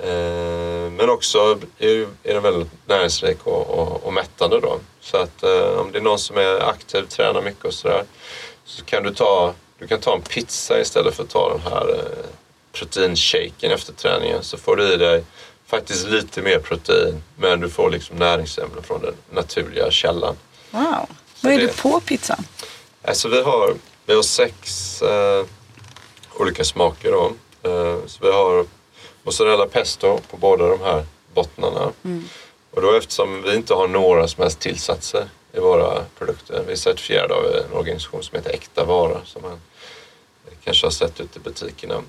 Eh, 0.02 0.90
men 0.90 1.10
också 1.10 1.58
är, 1.78 2.06
den 2.22 2.42
väldigt 2.42 2.68
näringsrik 2.86 3.46
och, 3.46 3.78
och, 3.78 4.04
och 4.04 4.12
mättande 4.12 4.60
då. 4.60 4.78
Så 5.00 5.16
att 5.16 5.42
eh, 5.42 5.80
om 5.80 5.92
det 5.92 5.98
är 5.98 6.02
någon 6.02 6.18
som 6.18 6.36
är 6.36 6.68
aktiv, 6.68 7.02
tränar 7.02 7.42
mycket 7.42 7.64
och 7.64 7.74
sådär 7.74 8.04
så 8.64 8.84
kan 8.84 9.02
du 9.02 9.14
ta, 9.14 9.54
du 9.78 9.86
kan 9.86 10.00
ta 10.00 10.14
en 10.14 10.22
pizza 10.22 10.80
istället 10.80 11.14
för 11.14 11.22
att 11.22 11.30
ta 11.30 11.48
den 11.48 11.72
här 11.72 11.94
eh, 11.94 12.26
proteinshaken 12.72 13.72
efter 13.72 13.92
träningen 13.92 14.42
så 14.42 14.58
får 14.58 14.76
du 14.76 14.92
i 14.92 14.96
dig 14.96 15.24
faktiskt 15.66 16.08
lite 16.08 16.42
mer 16.42 16.58
protein 16.58 17.22
men 17.36 17.60
du 17.60 17.68
får 17.68 17.90
liksom 17.90 18.16
näringsämnen 18.16 18.82
från 18.82 19.00
den 19.00 19.14
naturliga 19.30 19.90
källan. 19.90 20.36
Wow. 20.70 21.06
Vad 21.40 21.52
är 21.52 21.58
det 21.58 21.76
på 21.76 22.00
pizzan? 22.00 22.44
Alltså 23.02 23.28
vi 23.28 23.42
har, 23.42 23.74
vi 24.06 24.14
har 24.14 24.22
sex 24.22 25.02
eh, 25.02 25.44
olika 26.34 26.64
smaker 26.64 27.12
då. 27.12 27.32
Eh, 27.62 27.98
så 28.06 28.18
vi 28.20 28.32
har 28.32 28.66
mozzarella 29.22 29.66
pesto 29.66 30.18
på 30.30 30.36
båda 30.36 30.68
de 30.68 30.80
här 30.80 31.04
bottnarna. 31.34 31.92
Mm. 32.04 32.24
Och 32.70 32.82
då 32.82 32.92
eftersom 32.92 33.42
vi 33.42 33.54
inte 33.54 33.74
har 33.74 33.88
några 33.88 34.28
som 34.28 34.42
helst 34.42 34.60
tillsatser 34.60 35.28
i 35.52 35.60
våra 35.60 36.04
produkter. 36.18 36.62
Vi 36.66 36.72
är 36.72 36.76
certifierade 36.76 37.34
av 37.34 37.44
en 37.44 37.72
organisation 37.72 38.22
som 38.22 38.36
heter 38.36 38.50
Äkta 38.50 38.84
Vara 38.84 39.24
som 39.24 39.42
man 39.42 39.60
kanske 40.64 40.86
har 40.86 40.90
sett 40.90 41.20
ute 41.20 41.38
i 41.38 41.42
butikerna. 41.42 42.02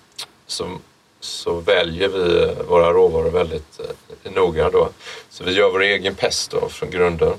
Så, 0.47 0.77
så 1.19 1.53
väljer 1.53 2.07
vi 2.07 2.55
våra 2.67 2.93
råvaror 2.93 3.29
väldigt 3.29 3.79
eh, 4.23 4.31
noga 4.31 4.69
då. 4.69 4.89
Så 5.29 5.43
vi 5.43 5.51
gör 5.51 5.71
vår 5.71 5.81
egen 5.81 6.15
pesto 6.15 6.69
från 6.69 6.89
grunden, 6.89 7.33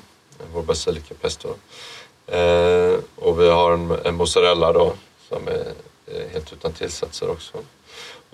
vår 0.53 0.63
basilika 0.63 1.15
pesto. 1.15 1.49
Eh, 2.27 2.95
och 3.17 3.41
vi 3.41 3.49
har 3.49 3.73
en, 3.73 3.91
en 4.05 4.15
mozzarella 4.15 4.73
då 4.73 4.95
som 5.29 5.49
är 5.49 5.73
helt 6.33 6.53
utan 6.53 6.73
tillsatser 6.73 7.31
också. 7.31 7.59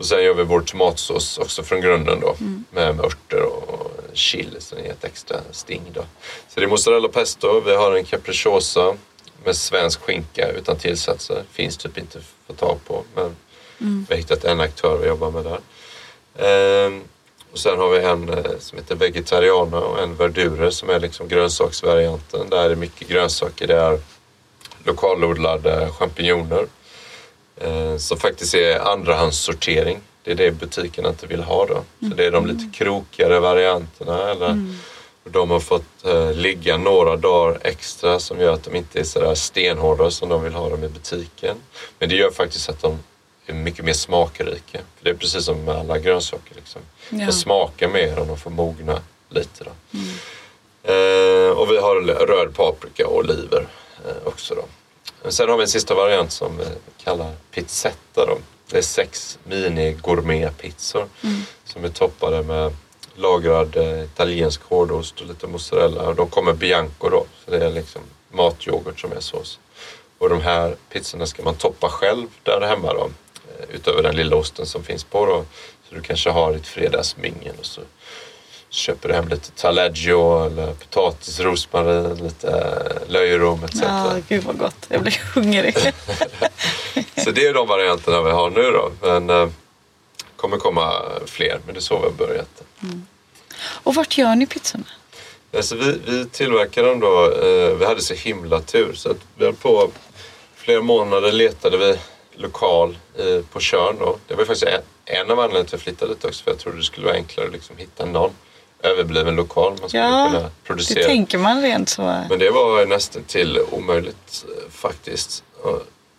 Och 0.01 0.07
sen 0.07 0.25
gör 0.25 0.35
vi 0.35 0.43
vår 0.43 0.61
tomatsås 0.61 1.39
också 1.39 1.63
från 1.63 1.81
grunden 1.81 2.21
då 2.21 2.37
mm. 2.41 2.65
med, 2.71 2.97
med 2.97 3.05
örter 3.05 3.43
och 3.43 3.91
chili 4.13 4.61
som 4.61 4.79
ger 4.79 4.91
ett 4.91 5.05
extra 5.05 5.37
sting 5.51 5.83
då. 5.93 6.01
Så 6.49 6.61
det 6.61 6.67
är 6.67 6.69
mozzarella 6.69 7.09
pesto, 7.09 7.61
vi 7.61 7.77
har 7.77 7.97
en 7.97 8.05
capricciosa 8.05 8.97
med 9.45 9.57
svensk 9.57 10.01
skinka 10.01 10.49
utan 10.49 10.77
tillsatser. 10.77 11.43
Finns 11.53 11.77
typ 11.77 11.99
inte 11.99 12.19
att 12.19 12.25
få 12.47 12.53
tag 12.53 12.79
på 12.87 13.05
men 13.15 13.37
mm. 13.81 14.07
vi 14.09 14.15
har 14.15 14.19
hittat 14.19 14.45
en 14.45 14.61
aktör 14.61 14.99
vi 14.99 15.09
jobbar 15.09 15.31
med 15.31 15.45
där. 15.45 15.61
Ehm, 16.87 17.03
och 17.53 17.59
sen 17.59 17.79
har 17.79 17.91
vi 17.91 17.99
en 17.99 18.29
eh, 18.29 18.59
som 18.59 18.79
heter 18.79 18.95
vegetariana 18.95 19.79
och 19.79 20.03
en 20.03 20.17
verdurer 20.17 20.71
som 20.71 20.91
är 20.91 21.01
liksom 21.01 21.29
grönsaksvarianten. 21.29 22.51
Där 22.51 22.65
är 22.65 22.69
det 22.69 22.77
mycket 22.77 23.09
grönsaker. 23.09 23.67
Det 23.67 23.77
är 23.77 24.01
lokalodlade 24.85 25.91
champinjoner 25.99 26.67
som 27.99 28.19
faktiskt 28.19 28.55
är 28.55 28.79
andrahandssortering. 28.93 30.01
Det 30.23 30.31
är 30.31 30.35
det 30.35 30.51
butikerna 30.51 31.09
inte 31.09 31.27
vill 31.27 31.43
ha 31.43 31.67
då. 31.67 31.85
Så 32.09 32.15
det 32.15 32.27
är 32.27 32.31
de 32.31 32.47
lite 32.47 32.65
krokigare 32.79 33.41
varianterna. 33.41 34.31
Eller 34.31 34.47
mm. 34.47 34.77
De 35.25 35.51
har 35.51 35.61
fått 35.61 36.05
eh, 36.05 36.33
ligga 36.33 36.77
några 36.77 37.17
dagar 37.17 37.59
extra 37.63 38.21
som 38.21 38.41
gör 38.41 38.53
att 38.53 38.65
de 38.65 38.77
inte 38.77 39.01
är 39.01 39.05
sådär 39.05 39.35
stenhårda 39.35 40.11
som 40.11 40.29
de 40.29 40.43
vill 40.43 40.55
ha 40.55 40.69
dem 40.69 40.85
i 40.85 40.89
butiken. 40.89 41.57
Men 41.99 42.09
det 42.09 42.15
gör 42.15 42.31
faktiskt 42.31 42.69
att 42.69 42.83
de 42.83 42.99
är 43.47 43.55
mycket 43.55 43.85
mer 43.85 43.93
smakrika. 43.93 44.79
För 44.97 45.05
det 45.05 45.11
är 45.11 45.15
precis 45.15 45.45
som 45.45 45.65
med 45.65 45.75
alla 45.75 45.99
grönsaker. 45.99 46.55
Liksom. 46.55 46.81
Ja. 47.11 47.27
De 47.27 47.33
smakar 47.33 47.89
mer 47.89 48.19
och 48.19 48.27
de 48.27 48.39
får 48.39 48.51
mogna 48.51 49.01
lite. 49.29 49.65
Då. 49.65 49.71
Mm. 49.99 50.09
Eh, 50.83 51.51
och 51.51 51.71
vi 51.71 51.77
har 51.79 52.27
röd 52.27 52.55
paprika 52.55 53.07
och 53.07 53.17
oliver 53.17 53.67
eh, 54.07 54.27
också. 54.27 54.55
Då. 54.55 54.65
Sen 55.29 55.49
har 55.49 55.57
vi 55.57 55.63
en 55.63 55.69
sista 55.69 55.95
variant 55.95 56.33
som 56.33 56.57
vi 56.59 56.65
kallar 57.05 57.33
pizzetta. 57.51 58.27
Då. 58.27 58.39
Det 58.71 58.79
är 58.79 58.83
sex 58.83 59.39
mini 59.45 59.93
gourmetpizzor 59.93 61.09
Mm. 61.23 61.43
som 61.65 61.85
är 61.85 61.89
toppade 61.89 62.43
med 62.43 62.73
lagrad 63.15 63.77
eh, 63.77 64.05
italiensk 64.05 64.63
hårdost 64.63 65.21
och 65.21 65.27
lite 65.27 65.47
mozzarella. 65.47 66.03
Och 66.09 66.15
de 66.15 66.29
kommer 66.31 66.53
bianco 66.53 67.09
då, 67.09 67.27
så 67.45 67.51
det 67.51 67.65
är 67.67 67.71
liksom 67.71 68.03
matyoghurt 68.33 69.01
som 69.01 69.13
är 69.13 69.21
sås. 69.21 69.59
Och 70.19 70.29
de 70.29 70.41
här 70.41 70.77
pizzorna 70.93 71.27
ska 71.27 71.43
man 71.43 71.55
toppa 71.55 71.89
själv 71.89 72.27
där 72.43 72.61
hemma 72.61 72.93
då, 72.95 73.11
eh, 73.59 73.65
utöver 73.75 74.03
den 74.03 74.17
lilla 74.17 74.37
osten 74.37 74.67
som 74.67 74.83
finns 74.85 75.05
på 75.05 75.27
då. 75.27 75.45
Så 75.89 75.95
du 75.95 76.01
kanske 76.03 76.31
har 76.31 76.53
ditt 76.53 76.67
fredagsmingel 76.67 77.55
och 77.59 77.67
så 77.67 77.81
köper 78.71 79.09
du 79.09 79.15
hem 79.15 79.29
lite 79.29 79.51
taleggio 79.51 80.47
eller 80.47 80.73
potatis, 80.73 81.41
rosmarin, 81.41 82.15
lite 82.15 82.49
eh, 82.49 83.13
löjrom 83.13 83.65
etc. 83.65 83.81
Ja, 83.83 84.15
gud 84.29 84.45
vad 84.45 84.59
gott. 84.59 84.87
Jag 84.89 85.03
blir 85.03 85.21
hungrig. 85.35 85.77
Så 87.17 87.31
det 87.31 87.47
är 87.47 87.55
de 87.55 87.69
varianterna 87.69 88.23
vi 88.23 88.31
har 88.31 88.51
nu 88.51 88.63
då. 88.63 88.93
Men 89.01 89.31
eh, 89.31 89.49
kommer 90.37 90.57
komma 90.57 91.03
fler, 91.27 91.61
men 91.65 91.75
det 91.75 91.79
är 91.79 91.83
så 91.83 91.99
vi 91.99 92.05
har 92.05 92.11
börjat. 92.11 92.63
Och 93.63 93.95
vart 93.95 94.19
gör 94.19 94.37
ni 94.37 94.47
pizzorna? 94.47 94.85
Alltså 95.57 95.77
vi, 95.77 96.01
vi 96.07 96.27
tillverkar 96.27 96.83
dem 96.83 97.01
då, 97.01 97.33
eh, 97.33 97.77
vi 97.77 97.85
hade 97.87 98.01
så 98.01 98.15
himla 98.15 98.61
tur 98.61 98.95
så 98.95 99.11
att 99.11 99.17
vi 99.37 99.45
höll 99.45 99.55
på 99.55 99.91
flera 100.55 100.83
månader 100.83 101.33
letade 101.33 101.77
vi 101.77 101.97
lokal 102.35 102.99
eh, 103.19 103.45
på 103.53 103.61
Tjörn 103.61 103.97
då. 103.99 104.19
Det 104.27 104.35
var 104.35 104.45
faktiskt 104.45 104.67
en, 104.67 104.83
en 105.05 105.31
av 105.31 105.41
anledningarna 105.41 105.51
till 105.51 105.61
att 105.61 105.73
jag 105.73 105.81
flyttade 105.81 106.15
dit 106.15 106.25
också 106.25 106.45
för 106.45 106.51
jag 106.51 106.59
trodde 106.59 106.79
det 106.79 106.85
skulle 106.85 107.07
vara 107.07 107.17
enklare 107.17 107.47
att 107.47 107.53
liksom 107.53 107.77
hitta 107.77 108.05
någon 108.05 108.31
överbliven 108.83 109.37
lokal 109.37 109.77
man 109.81 109.89
skulle 109.89 110.03
Ja, 110.03 110.27
kunna 110.31 110.43
Det 110.43 110.51
producera. 110.65 111.05
tänker 111.05 111.39
man 111.39 111.63
rent 111.63 111.89
så. 111.89 112.03
Men 112.03 112.39
det 112.39 112.51
var 112.51 112.87
nästan 112.87 113.23
till 113.25 113.61
omöjligt 113.71 114.45
eh, 114.49 114.71
faktiskt. 114.71 115.45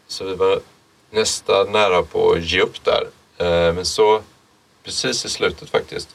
Så 0.08 0.24
vi 0.26 0.36
var 0.36 0.60
nästan 1.12 1.72
nära 1.72 2.04
på 2.04 2.32
att 2.32 2.44
ge 2.44 2.62
upp 2.62 2.84
där. 2.84 3.08
Eh, 3.38 3.74
Men 3.74 3.86
så 3.86 4.22
precis 4.84 5.26
i 5.26 5.30
slutet 5.30 5.70
faktiskt 5.70 6.10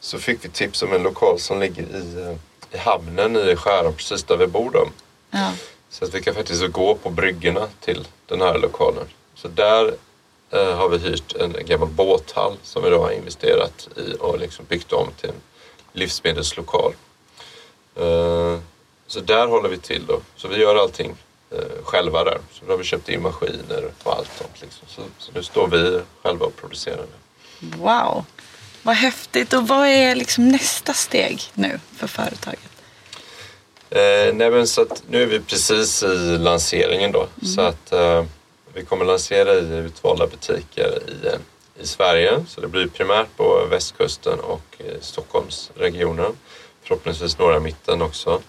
så 0.00 0.18
fick 0.18 0.44
vi 0.44 0.48
tips 0.48 0.82
om 0.82 0.92
en 0.92 1.02
lokal 1.02 1.38
som 1.38 1.60
ligger 1.60 1.82
i, 1.82 2.22
eh, 2.22 2.34
i 2.72 2.78
hamnen 2.78 3.36
i 3.36 3.56
Skärholm 3.56 3.94
precis 3.94 4.24
där 4.24 4.36
vi 4.36 4.46
bor 4.46 4.70
då. 4.70 4.88
Ja. 5.30 5.52
Så 5.90 6.04
att 6.04 6.14
vi 6.14 6.22
kan 6.22 6.34
faktiskt 6.34 6.66
gå 6.66 6.94
på 6.94 7.10
bryggorna 7.10 7.68
till 7.80 8.06
den 8.26 8.40
här 8.40 8.58
lokalen. 8.58 9.04
Så 9.34 9.48
där 9.48 9.94
har 10.50 10.88
vi 10.88 10.98
hyrt 10.98 11.36
en 11.36 11.54
gammal 11.66 11.88
båthall 11.88 12.56
som 12.62 12.82
vi 12.82 12.90
då 12.90 13.02
har 13.02 13.10
investerat 13.10 13.88
i 13.96 14.14
och 14.20 14.38
liksom 14.38 14.64
byggt 14.68 14.92
om 14.92 15.08
till 15.20 15.28
en 15.28 15.34
livsmedelslokal. 15.98 16.92
Eh, 17.96 18.58
så 19.06 19.20
där 19.20 19.46
håller 19.46 19.68
vi 19.68 19.78
till 19.78 20.06
då. 20.06 20.20
Så 20.36 20.48
vi 20.48 20.56
gör 20.56 20.76
allting 20.76 21.14
eh, 21.50 21.84
själva 21.84 22.24
där. 22.24 22.38
Så 22.52 22.64
då 22.64 22.72
har 22.72 22.78
vi 22.78 22.84
köpt 22.84 23.08
in 23.08 23.22
maskiner 23.22 23.90
och 24.02 24.16
allt 24.16 24.30
sånt. 24.38 24.60
Liksom. 24.60 24.88
Så, 24.88 25.02
så 25.18 25.32
nu 25.34 25.42
står 25.42 25.68
vi 25.68 26.00
själva 26.22 26.46
och 26.46 26.56
producerar 26.56 26.96
det. 26.96 27.76
Wow, 27.76 28.24
vad 28.82 28.96
häftigt. 28.96 29.52
Och 29.52 29.68
vad 29.68 29.86
är 29.86 30.14
liksom 30.14 30.48
nästa 30.48 30.94
steg 30.94 31.42
nu 31.54 31.80
för 31.96 32.06
företaget? 32.06 32.60
Eh, 33.90 34.34
nej 34.34 34.50
men 34.50 34.66
så 34.66 34.82
att 34.82 35.02
nu 35.08 35.22
är 35.22 35.26
vi 35.26 35.40
precis 35.40 36.02
i 36.02 36.38
lanseringen 36.38 37.12
då. 37.12 37.26
Så 37.42 37.60
att 37.60 37.92
eh, 37.92 38.24
vi 38.74 38.84
kommer 38.84 39.04
lansera 39.04 39.54
i 39.54 39.76
utvalda 39.76 40.26
butiker 40.26 40.98
i, 41.08 41.28
i 41.80 41.86
Sverige. 41.86 42.44
Så 42.48 42.60
det 42.60 42.68
blir 42.68 42.86
primärt 42.86 43.36
på 43.36 43.66
västkusten 43.70 44.40
och 44.40 44.76
eh, 44.78 45.00
Stockholmsregionen. 45.00 46.36
Förhoppningsvis 46.82 47.38
några 47.38 47.56
i 47.56 47.60
mitten 47.60 48.02
också. 48.02 48.42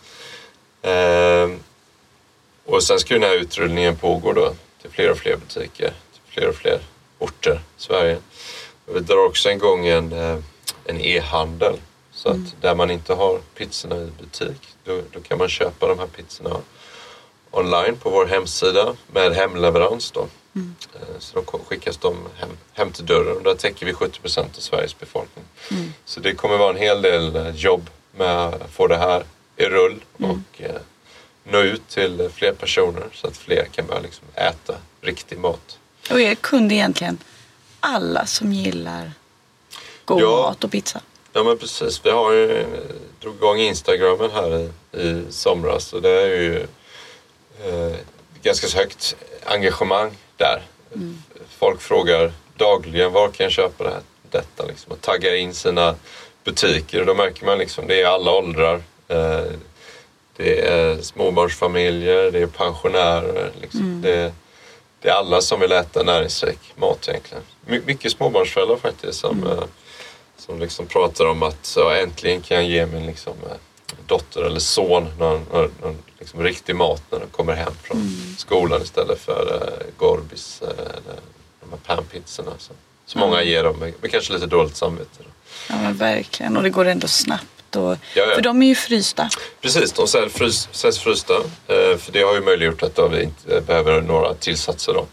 Eh, 0.82 1.50
och 2.66 2.84
sen 2.84 3.00
ska 3.00 3.14
ju 3.14 3.20
den 3.20 3.30
här 3.30 3.38
utrullningen 3.38 3.96
pågå 3.96 4.34
då 4.34 4.54
till 4.82 4.92
fler 4.92 5.12
och 5.12 5.18
fler 5.18 5.38
butiker, 5.38 5.94
till 6.14 6.22
fler 6.34 6.50
och 6.50 6.56
fler 6.56 6.80
orter 7.20 7.62
i 7.78 7.82
Sverige. 7.82 8.18
Och 8.86 8.96
vi 8.96 9.00
drar 9.00 9.26
också 9.26 9.52
igång 9.52 9.88
en, 9.88 10.14
eh, 10.14 10.38
en 10.86 11.02
e-handel. 11.02 11.76
Så 12.12 12.30
att 12.30 12.62
där 12.62 12.76
man 12.76 12.92
inte 12.92 13.14
har 13.14 13.40
pizzorna 13.56 13.96
i 13.96 14.12
butik, 14.22 14.76
då, 14.84 15.02
då 15.12 15.20
kan 15.20 15.38
man 15.38 15.50
köpa 15.50 15.88
de 15.88 16.00
här 16.00 16.08
pizzorna 16.08 16.56
online 17.52 17.98
på 17.98 18.10
vår 18.10 18.26
hemsida 18.26 18.96
med 19.12 19.34
hemleverans 19.34 20.12
då. 20.12 20.28
Eh, 20.56 21.20
Så 21.20 21.42
då 21.42 21.60
skickas 21.70 21.98
de 21.98 22.28
hem, 22.36 22.50
hem 22.74 22.92
till 22.92 23.06
dörren 23.06 23.38
och 23.38 23.44
där 23.44 23.56
täcker 23.56 23.86
vi 23.86 23.94
70 23.94 24.20
procent 24.20 24.58
av 24.58 24.62
Sveriges 24.62 25.00
befolkning. 25.00 25.46
Så 26.06 26.20
det 26.20 26.34
kommer 26.36 26.58
vara 26.58 26.70
en 26.70 26.78
hel 26.82 27.02
del 27.02 27.36
eh, 27.36 27.50
jobb 27.56 27.90
med 28.18 28.38
att 28.48 28.72
få 28.72 28.88
det 28.88 28.98
här 28.98 29.24
i 29.58 29.66
rull 29.66 30.04
och 30.18 30.62
eh, 30.62 30.76
nå 31.44 31.60
ut 31.60 31.88
till 31.88 32.30
fler 32.36 32.54
personer 32.54 33.04
så 33.14 33.28
att 33.28 33.38
fler 33.38 33.66
kan 33.72 33.86
börja 33.88 34.00
liksom 34.02 34.28
äta 34.36 34.76
riktig 35.02 35.38
mat. 35.40 35.78
Och 36.12 36.22
är 36.22 36.36
kund 36.36 36.72
egentligen 36.72 37.18
alla 37.80 38.26
som 38.26 38.54
gillar 38.54 39.12
god 40.06 40.22
Ja. 40.22 40.28
mat 40.42 40.64
och 40.64 40.72
pizza? 40.72 41.02
Ja 41.34 41.44
men 41.44 41.58
precis. 41.58 42.02
Vi 42.06 42.10
har 42.12 42.32
ju, 42.34 42.66
drog 43.22 43.36
igång 43.36 43.58
Instagramen 43.60 44.32
här 44.32 44.58
i, 44.60 44.70
i 45.02 45.24
somras 45.30 45.94
och 45.94 46.02
det 46.02 46.10
är 46.22 46.28
ju 46.42 46.60
eh, 47.66 47.96
ganska 48.42 48.78
högt 48.78 49.16
engagemang 49.46 50.12
där. 50.40 50.62
Folk 51.50 51.82
frågar 51.82 52.32
dagligen 52.58 53.12
var 53.12 53.28
kan 53.28 53.44
jag 53.44 53.52
köpa 53.52 53.84
det 53.84 53.90
här, 53.90 54.02
detta 54.32 54.66
liksom, 54.66 54.92
och 54.92 55.02
taggar 55.02 55.34
in 55.34 55.54
sina 55.54 55.96
butiker 56.44 57.00
och 57.00 57.06
då 57.06 57.14
märker 57.14 57.46
man 57.46 57.58
liksom 57.58 57.88
det 57.88 58.02
är 58.02 58.08
alla 58.08 58.32
åldrar. 58.32 58.82
Eh, 59.08 59.52
det 60.36 60.68
är 60.68 61.02
småbarnsfamiljer, 61.02 62.32
det 62.32 62.40
är 62.40 62.48
pensionärer. 62.48 63.52
Liksom. 63.62 64.02
Det, 64.02 64.34
det 65.02 65.10
är 65.10 65.14
alla 65.14 65.42
som 65.42 65.60
vill 65.60 65.72
äta 65.72 66.04
näringsrik 66.04 66.60
mat 66.76 67.08
egentligen. 67.08 67.44
My, 67.66 67.82
mycket 67.86 68.12
småbarnsföräldrar 68.12 68.78
faktiskt 68.78 69.20
som, 69.20 69.48
eh, 69.48 69.64
som 70.38 70.60
liksom 70.60 70.86
pratar 70.86 71.26
om 71.26 71.44
att 71.44 71.66
så, 71.66 71.90
äntligen 71.90 72.42
kan 72.42 72.58
jag 72.58 72.66
ge 72.66 72.86
min 72.86 73.06
liksom, 73.06 73.34
eh, 73.50 73.58
dotter 74.10 74.42
eller 74.42 74.60
son 74.60 75.08
någon, 75.20 75.46
någon, 75.52 75.72
någon 75.82 75.98
liksom, 76.20 76.44
riktig 76.44 76.76
mat 76.76 77.04
när 77.12 77.20
de 77.20 77.26
kommer 77.28 77.54
hem 77.54 77.74
från 77.84 78.36
skolan 78.38 78.82
istället 78.82 79.20
för 79.20 79.62
eh, 79.62 79.86
Gorbis 79.98 80.62
eh, 80.62 80.70
eller 80.70 81.20
de 81.62 81.70
här 81.72 81.96
panpizzorna 81.96 82.52
som, 82.58 82.76
som 83.06 83.22
många 83.22 83.44
ger 83.44 83.64
dem 83.64 83.80
med, 83.80 83.94
med 84.02 84.12
kanske 84.12 84.34
lite 84.34 84.46
dåligt 84.46 84.76
samvete. 84.76 85.18
Då. 85.18 85.30
Ja 85.70 85.76
men 85.82 85.98
verkligen. 85.98 86.58
Och 86.58 86.64
det 86.64 86.70
går 86.70 86.86
ändå 86.86 87.08
snabbt. 87.08 87.76
Och, 87.76 87.92
Ja, 87.92 87.98
ja. 88.14 88.36
För 88.36 88.42
de 88.42 88.62
är 88.62 88.68
ju 88.68 88.76
frysta. 88.76 89.30
Precis, 89.62 89.92
de 89.92 90.08
säljs, 90.08 90.34
frys, 90.34 90.70
säljs 90.72 91.00
frysta. 91.00 91.34
Eh, 91.68 91.98
för 91.98 92.12
det 92.12 92.22
har 92.22 92.34
ju 92.36 92.42
möjliggjort 92.42 92.84
att 92.84 93.00
vi 93.12 93.24
inte 93.24 93.62
behöver 93.62 94.02
några 94.02 94.34
tillsatser. 94.34 94.94
Då. 94.94 95.06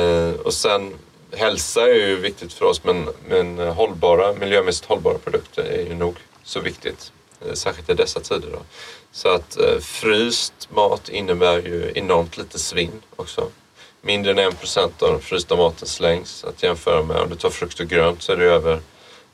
Eh, 0.00 0.30
och 0.30 0.54
sen 0.54 0.94
hälsa 1.36 1.82
är 1.82 1.94
ju 1.94 2.16
viktigt 2.16 2.52
för 2.52 2.64
oss 2.64 2.84
men, 2.84 3.08
men 3.28 3.58
hållbara, 3.58 4.32
miljömässigt 4.32 4.88
hållbara 4.88 5.18
produkter 5.18 5.62
är 5.62 5.86
ju 5.86 5.94
nog 5.94 6.16
så 6.44 6.60
viktigt. 6.60 7.12
Eh, 7.48 7.54
särskilt 7.54 7.90
i 7.90 7.94
dessa 7.94 8.20
tider. 8.20 8.48
Då. 8.52 8.58
Så 9.12 9.28
att 9.28 9.58
eh, 9.58 9.78
fryst 9.78 10.68
mat 10.70 11.08
innebär 11.08 11.58
ju 11.58 11.92
enormt 11.94 12.36
lite 12.36 12.58
svinn 12.58 13.02
också. 13.16 13.48
Mindre 14.00 14.32
än 14.32 14.38
1% 14.38 15.02
av 15.02 15.10
den 15.10 15.20
frysta 15.20 15.56
maten 15.56 15.88
slängs. 15.88 16.44
Att 16.44 16.62
jämföra 16.62 17.02
med 17.02 17.16
om 17.16 17.30
du 17.30 17.36
tar 17.36 17.50
frukt 17.50 17.80
och 17.80 17.86
grönt 17.86 18.22
så 18.22 18.32
är 18.32 18.36
det 18.36 18.44
över 18.44 18.80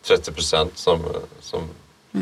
30% 0.04 0.68
som, 0.74 1.04
som, 1.40 1.68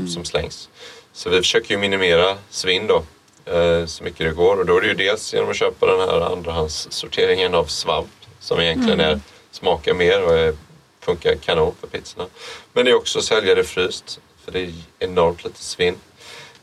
som 0.09 0.25
slängs. 0.25 0.69
Så 1.13 1.31
vi 1.31 1.37
försöker 1.37 1.75
ju 1.75 1.79
minimera 1.79 2.37
svinn 2.51 2.87
då 2.87 3.05
eh, 3.53 3.87
så 3.87 4.05
mycket 4.05 4.27
det 4.27 4.33
går 4.33 4.57
och 4.57 4.67
då 4.67 4.77
är 4.77 4.81
det 4.81 4.87
ju 4.87 4.95
dels 4.95 5.35
genom 5.35 5.51
att 5.51 5.57
köpa 5.57 5.87
den 5.87 6.01
här 6.01 6.21
andrahandssorteringen 6.21 7.55
av 7.55 7.65
svamp 7.65 8.09
som 8.41 8.61
egentligen 8.61 9.01
är, 9.01 9.21
smakar 9.51 9.95
mer 9.95 10.25
och 10.25 10.39
är, 10.39 10.57
funkar 11.01 11.35
kanon 11.35 11.75
för 11.81 11.87
pizzorna. 11.87 12.29
Men 12.73 12.85
det 12.85 12.91
är 12.91 12.95
också 12.95 13.19
att 13.19 13.25
sälja 13.25 13.55
det 13.55 13.65
fryst 13.65 14.21
för 14.49 14.59
det 14.59 14.65
är 14.65 14.73
enormt 14.99 15.45
lite 15.45 15.63
svinn. 15.63 15.95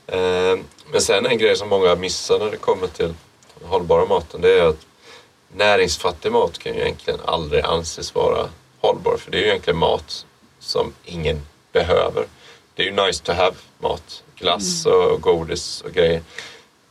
Eh, 0.08 0.58
men 0.92 1.02
sen 1.02 1.26
en 1.26 1.38
grej 1.38 1.56
som 1.56 1.70
många 1.70 1.96
missar 1.96 2.40
när 2.40 2.52
det 2.52 2.58
kommer 2.58 2.88
till 2.88 3.14
den 3.60 3.70
hållbara 3.70 4.06
maten 4.06 4.42
det 4.42 4.60
är 4.60 4.68
att 4.68 4.86
näringsfattig 5.54 6.32
mat 6.32 6.58
kan 6.58 6.74
ju 6.74 6.82
egentligen 6.82 7.20
aldrig 7.26 7.64
anses 7.64 8.16
vara 8.16 8.50
hållbar 8.80 9.18
för 9.18 9.32
det 9.32 9.38
är 9.38 9.42
ju 9.42 9.48
egentligen 9.48 9.80
mat 9.80 10.26
som 10.60 10.94
ingen 11.06 11.42
behöver. 11.72 12.26
Det 12.76 12.84
är 12.84 12.86
ju 12.86 13.06
nice 13.06 13.24
to 13.24 13.32
have 13.32 13.56
mat, 13.80 14.24
glass 14.36 14.86
och 14.86 15.22
godis 15.22 15.82
och 15.82 15.92
grejer. 15.92 16.22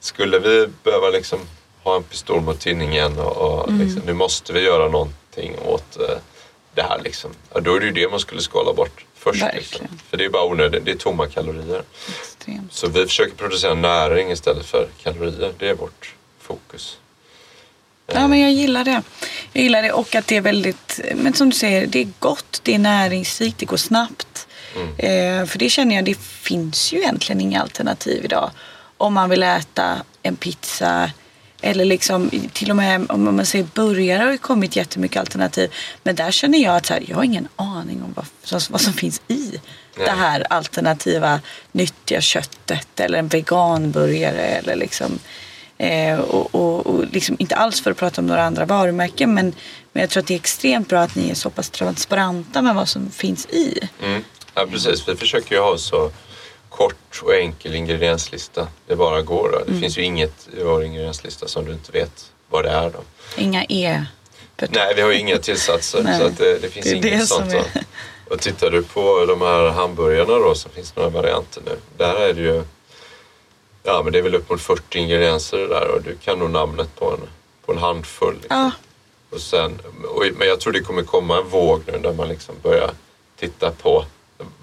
Skulle 0.01 0.39
vi 0.39 0.67
behöva 0.83 1.09
liksom 1.09 1.39
ha 1.83 1.97
en 1.97 2.03
pistol 2.03 2.41
mot 2.41 2.61
tinningen 2.61 3.19
och, 3.19 3.37
och 3.37 3.73
liksom, 3.73 4.03
nu 4.07 4.13
måste 4.13 4.53
vi 4.53 4.61
göra 4.61 4.89
någonting 4.89 5.59
åt 5.67 5.97
eh, 6.01 6.19
det 6.75 6.83
här 6.83 7.01
liksom. 7.05 7.31
Ja, 7.55 7.61
då 7.61 7.75
är 7.75 7.81
det 7.81 7.87
ju 7.87 7.93
det 7.93 8.11
man 8.11 8.21
skulle 8.21 8.41
skala 8.41 8.73
bort 8.73 9.05
först. 9.25 9.45
Liksom. 9.55 9.87
För 10.11 10.17
det 10.17 10.25
är 10.25 10.29
bara 10.29 10.45
onödigt, 10.45 10.85
det 10.85 10.91
är 10.91 10.97
tomma 10.97 11.27
kalorier. 11.27 11.83
Extremt. 12.21 12.73
Så 12.73 12.89
vi 12.89 13.07
försöker 13.07 13.37
producera 13.37 13.75
näring 13.75 14.31
istället 14.31 14.67
för 14.67 14.89
kalorier. 15.03 15.53
Det 15.59 15.69
är 15.69 15.75
vårt 15.75 16.15
fokus. 16.41 16.99
Ja, 18.07 18.29
men 18.29 18.41
jag 18.41 18.53
gillar 18.53 18.85
det. 18.85 19.03
Jag 19.53 19.63
gillar 19.63 19.83
det 19.83 19.93
och 19.93 20.15
att 20.15 20.27
det 20.27 20.37
är 20.37 20.41
väldigt, 20.41 21.01
men 21.15 21.35
som 21.35 21.51
du 21.51 21.57
säger, 21.57 21.87
det 21.87 22.01
är 22.01 22.09
gott, 22.19 22.61
det 22.63 22.75
är 22.75 22.79
näringsrikt, 22.79 23.59
det 23.59 23.67
går 23.67 23.77
snabbt. 23.77 24.47
Eh, 24.99 25.47
för 25.47 25.59
det 25.59 25.69
känner 25.71 25.97
jag, 25.97 26.05
det 26.05 26.19
finns 26.19 26.93
ju 26.93 26.99
egentligen 26.99 27.41
inga 27.41 27.63
alternativ 27.63 28.25
idag. 28.25 28.51
Om 28.99 29.15
man 29.15 29.31
vill 29.31 29.43
äta 29.43 30.05
en 30.23 30.37
pizza 30.37 31.11
Eller 31.67 31.85
liksom, 31.85 32.31
till 32.53 32.71
och 32.71 32.77
med 32.77 33.11
om 33.11 33.37
man 33.37 33.47
säger 33.47 33.67
burgare 33.75 34.23
har 34.23 34.33
ju 34.33 34.39
kommit 34.39 34.77
jättemycket 34.77 35.21
alternativ. 35.21 35.73
Men 36.03 36.15
där 36.15 36.31
känner 36.31 36.59
jag 36.59 36.77
att 36.77 36.87
så 36.87 36.95
här, 36.95 37.03
jag 37.07 37.17
har 37.17 37.25
ingen 37.25 37.49
aning 37.57 38.03
om 38.03 38.13
vad, 38.17 38.27
vad 38.71 38.81
som 38.81 38.93
finns 38.93 39.21
i 39.29 39.61
det 39.97 40.11
här 40.11 40.47
alternativa 40.51 41.41
nyttiga 41.73 42.21
köttet. 42.21 43.01
Eller 43.01 43.19
en 43.19 43.29
veganburgare. 43.29 44.41
Eller 44.41 44.77
liksom, 44.77 45.19
eh, 45.79 46.19
och, 46.19 46.55
och, 46.55 46.87
och 46.87 47.05
liksom, 47.13 47.37
inte 47.39 47.57
alls 47.57 47.81
för 47.81 47.91
att 47.91 47.97
prata 47.97 48.21
om 48.21 48.27
några 48.27 48.45
andra 48.45 48.65
varumärken. 48.65 49.35
Men, 49.35 49.55
men 49.93 50.01
jag 50.01 50.11
tror 50.11 50.21
att 50.21 50.27
det 50.27 50.35
är 50.35 50.39
extremt 50.39 50.89
bra 50.89 51.01
att 51.01 51.15
ni 51.15 51.31
är 51.31 51.35
så 51.35 51.51
pass 51.51 51.71
transparenta 51.71 52.63
med 52.63 52.75
vad 52.75 52.89
som 52.89 53.11
finns 53.11 53.47
i. 53.47 53.89
Mm. 54.03 54.25
Ja, 54.55 54.67
precis. 54.71 55.09
Vi 55.09 55.17
försöker 55.17 55.55
ju 55.55 55.61
ha 55.61 55.79
så 55.79 56.11
kort 56.77 57.23
och 57.23 57.35
enkel 57.35 57.75
ingredienslista 57.75 58.69
det 58.87 58.97
bara 58.97 59.23
går. 59.23 59.51
Då. 59.53 59.59
Det 59.59 59.69
mm. 59.69 59.81
finns 59.81 59.99
ju 59.99 60.03
inget 60.03 60.49
i 60.59 60.63
vår 60.63 60.85
ingredienslista 60.85 61.49
som 61.49 61.65
du 61.65 61.73
inte 61.73 61.93
vet 61.93 62.33
vad 62.49 62.65
det 62.65 62.71
är. 62.71 62.91
Då. 62.91 62.99
Inga 63.37 63.65
E? 63.65 64.05
Nej, 64.57 64.95
vi 64.97 65.03
har 65.03 65.13
ju 65.13 65.19
inga 65.19 65.39
tillsatser 65.39 66.19
så 66.19 66.43
det, 66.43 66.59
det 66.59 66.69
finns 66.69 66.87
det 66.87 66.97
inget 66.97 67.21
det 67.21 67.27
sånt. 67.27 67.53
Är... 67.53 67.65
Och 68.31 68.41
tittar 68.41 68.71
du 68.71 68.83
på 68.83 69.27
de 69.27 69.41
här 69.41 69.71
hamburgarna 69.71 70.39
då 70.39 70.55
som 70.55 70.71
finns 70.71 70.97
några 70.97 71.09
varianter 71.09 71.63
nu. 71.67 71.77
Där 71.97 72.15
är 72.15 72.35
det 72.35 72.41
ju 72.41 72.63
Ja 73.83 74.01
men 74.05 74.13
det 74.13 74.19
är 74.19 74.23
väl 74.23 74.35
upp 74.35 74.51
mot 74.51 74.61
40 74.61 74.99
ingredienser 74.99 75.59
det 75.59 75.69
där 75.69 75.89
och 75.89 76.03
du 76.03 76.17
kan 76.17 76.39
nog 76.39 76.51
namnet 76.51 76.97
på 76.99 77.11
en, 77.11 77.21
på 77.67 77.73
en 77.73 77.79
handfull. 77.79 78.35
Liksom. 78.35 78.57
Ja. 78.57 78.71
Och 79.31 79.41
sen, 79.41 79.81
och, 80.05 80.25
men 80.39 80.49
jag 80.49 80.61
tror 80.61 80.73
det 80.73 80.81
kommer 80.81 81.03
komma 81.03 81.39
en 81.39 81.49
våg 81.49 81.83
nu 81.87 81.99
där 81.99 82.13
man 82.13 82.29
liksom 82.29 82.55
börjar 82.63 82.91
titta 83.37 83.71
på 83.71 84.05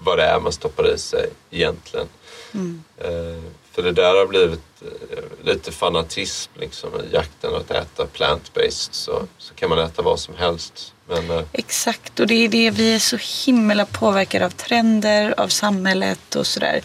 vad 0.04 0.18
det 0.18 0.24
är 0.24 0.40
man 0.40 0.52
stoppar 0.52 0.94
i 0.94 0.98
sig 0.98 1.28
egentligen. 1.50 2.06
Mm. 2.54 2.82
Eh, 2.98 3.42
för 3.72 3.82
det 3.82 3.92
där 3.92 4.18
har 4.18 4.26
blivit 4.26 4.82
eh, 4.82 5.46
lite 5.46 5.72
fanatism 5.72 6.50
liksom, 6.60 6.90
i 6.94 7.14
jakten 7.14 7.54
att 7.54 7.70
äta 7.70 8.06
plant-based 8.06 8.92
så, 8.92 9.22
så 9.38 9.54
kan 9.54 9.70
man 9.70 9.78
äta 9.78 10.02
vad 10.02 10.20
som 10.20 10.34
helst. 10.36 10.94
Men, 11.08 11.30
eh, 11.30 11.44
Exakt 11.52 12.20
och 12.20 12.26
det 12.26 12.34
är 12.34 12.48
det 12.48 12.70
vi 12.70 12.94
är 12.94 12.98
så 12.98 13.18
himla 13.46 13.86
påverkade 13.86 14.46
av 14.46 14.50
trender, 14.50 15.34
av 15.40 15.48
samhället 15.48 16.36
och 16.36 16.46
sådär. 16.46 16.82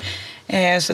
Så 0.81 0.93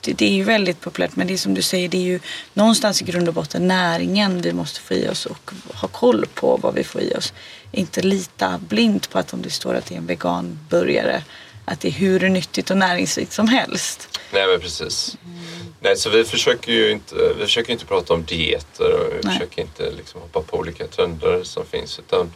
det 0.00 0.22
är 0.22 0.32
ju 0.32 0.44
väldigt 0.44 0.80
populärt 0.80 1.16
men 1.16 1.26
det 1.26 1.32
är 1.32 1.38
som 1.38 1.54
du 1.54 1.62
säger 1.62 1.88
det 1.88 1.96
är 1.96 2.02
ju 2.02 2.20
någonstans 2.54 3.02
i 3.02 3.04
grund 3.04 3.28
och 3.28 3.34
botten 3.34 3.68
näringen 3.68 4.42
vi 4.42 4.52
måste 4.52 4.80
få 4.80 4.94
i 4.94 5.08
oss 5.08 5.26
och 5.26 5.50
ha 5.74 5.88
koll 5.88 6.26
på 6.34 6.56
vad 6.56 6.74
vi 6.74 6.84
får 6.84 7.00
i 7.00 7.14
oss. 7.14 7.32
Inte 7.72 8.02
lita 8.02 8.58
blint 8.58 9.10
på 9.10 9.18
att 9.18 9.32
om 9.32 9.42
det 9.42 9.50
står 9.50 9.74
att 9.74 9.86
det 9.86 9.94
är 9.94 9.98
en 9.98 10.06
veganburgare 10.06 11.22
att 11.64 11.80
det 11.80 11.88
är 11.88 11.92
hur 11.92 12.28
nyttigt 12.28 12.70
och 12.70 12.76
näringsrikt 12.76 13.32
som 13.32 13.48
helst. 13.48 14.18
Nej 14.32 14.46
men 14.46 14.60
precis. 14.60 15.16
Mm. 15.24 15.74
Nej 15.80 15.96
så 15.96 16.10
vi 16.10 16.24
försöker 16.24 16.72
ju 16.72 16.90
inte, 16.90 17.14
vi 17.38 17.44
försöker 17.44 17.72
inte 17.72 17.86
prata 17.86 18.14
om 18.14 18.24
dieter 18.24 18.92
och 18.92 19.12
vi 19.12 19.20
Nej. 19.24 19.32
försöker 19.32 19.62
inte 19.62 19.90
liksom 19.90 20.20
hoppa 20.20 20.42
på 20.42 20.56
olika 20.56 20.86
trender 20.86 21.42
som 21.42 21.66
finns 21.66 21.98
utan 21.98 22.32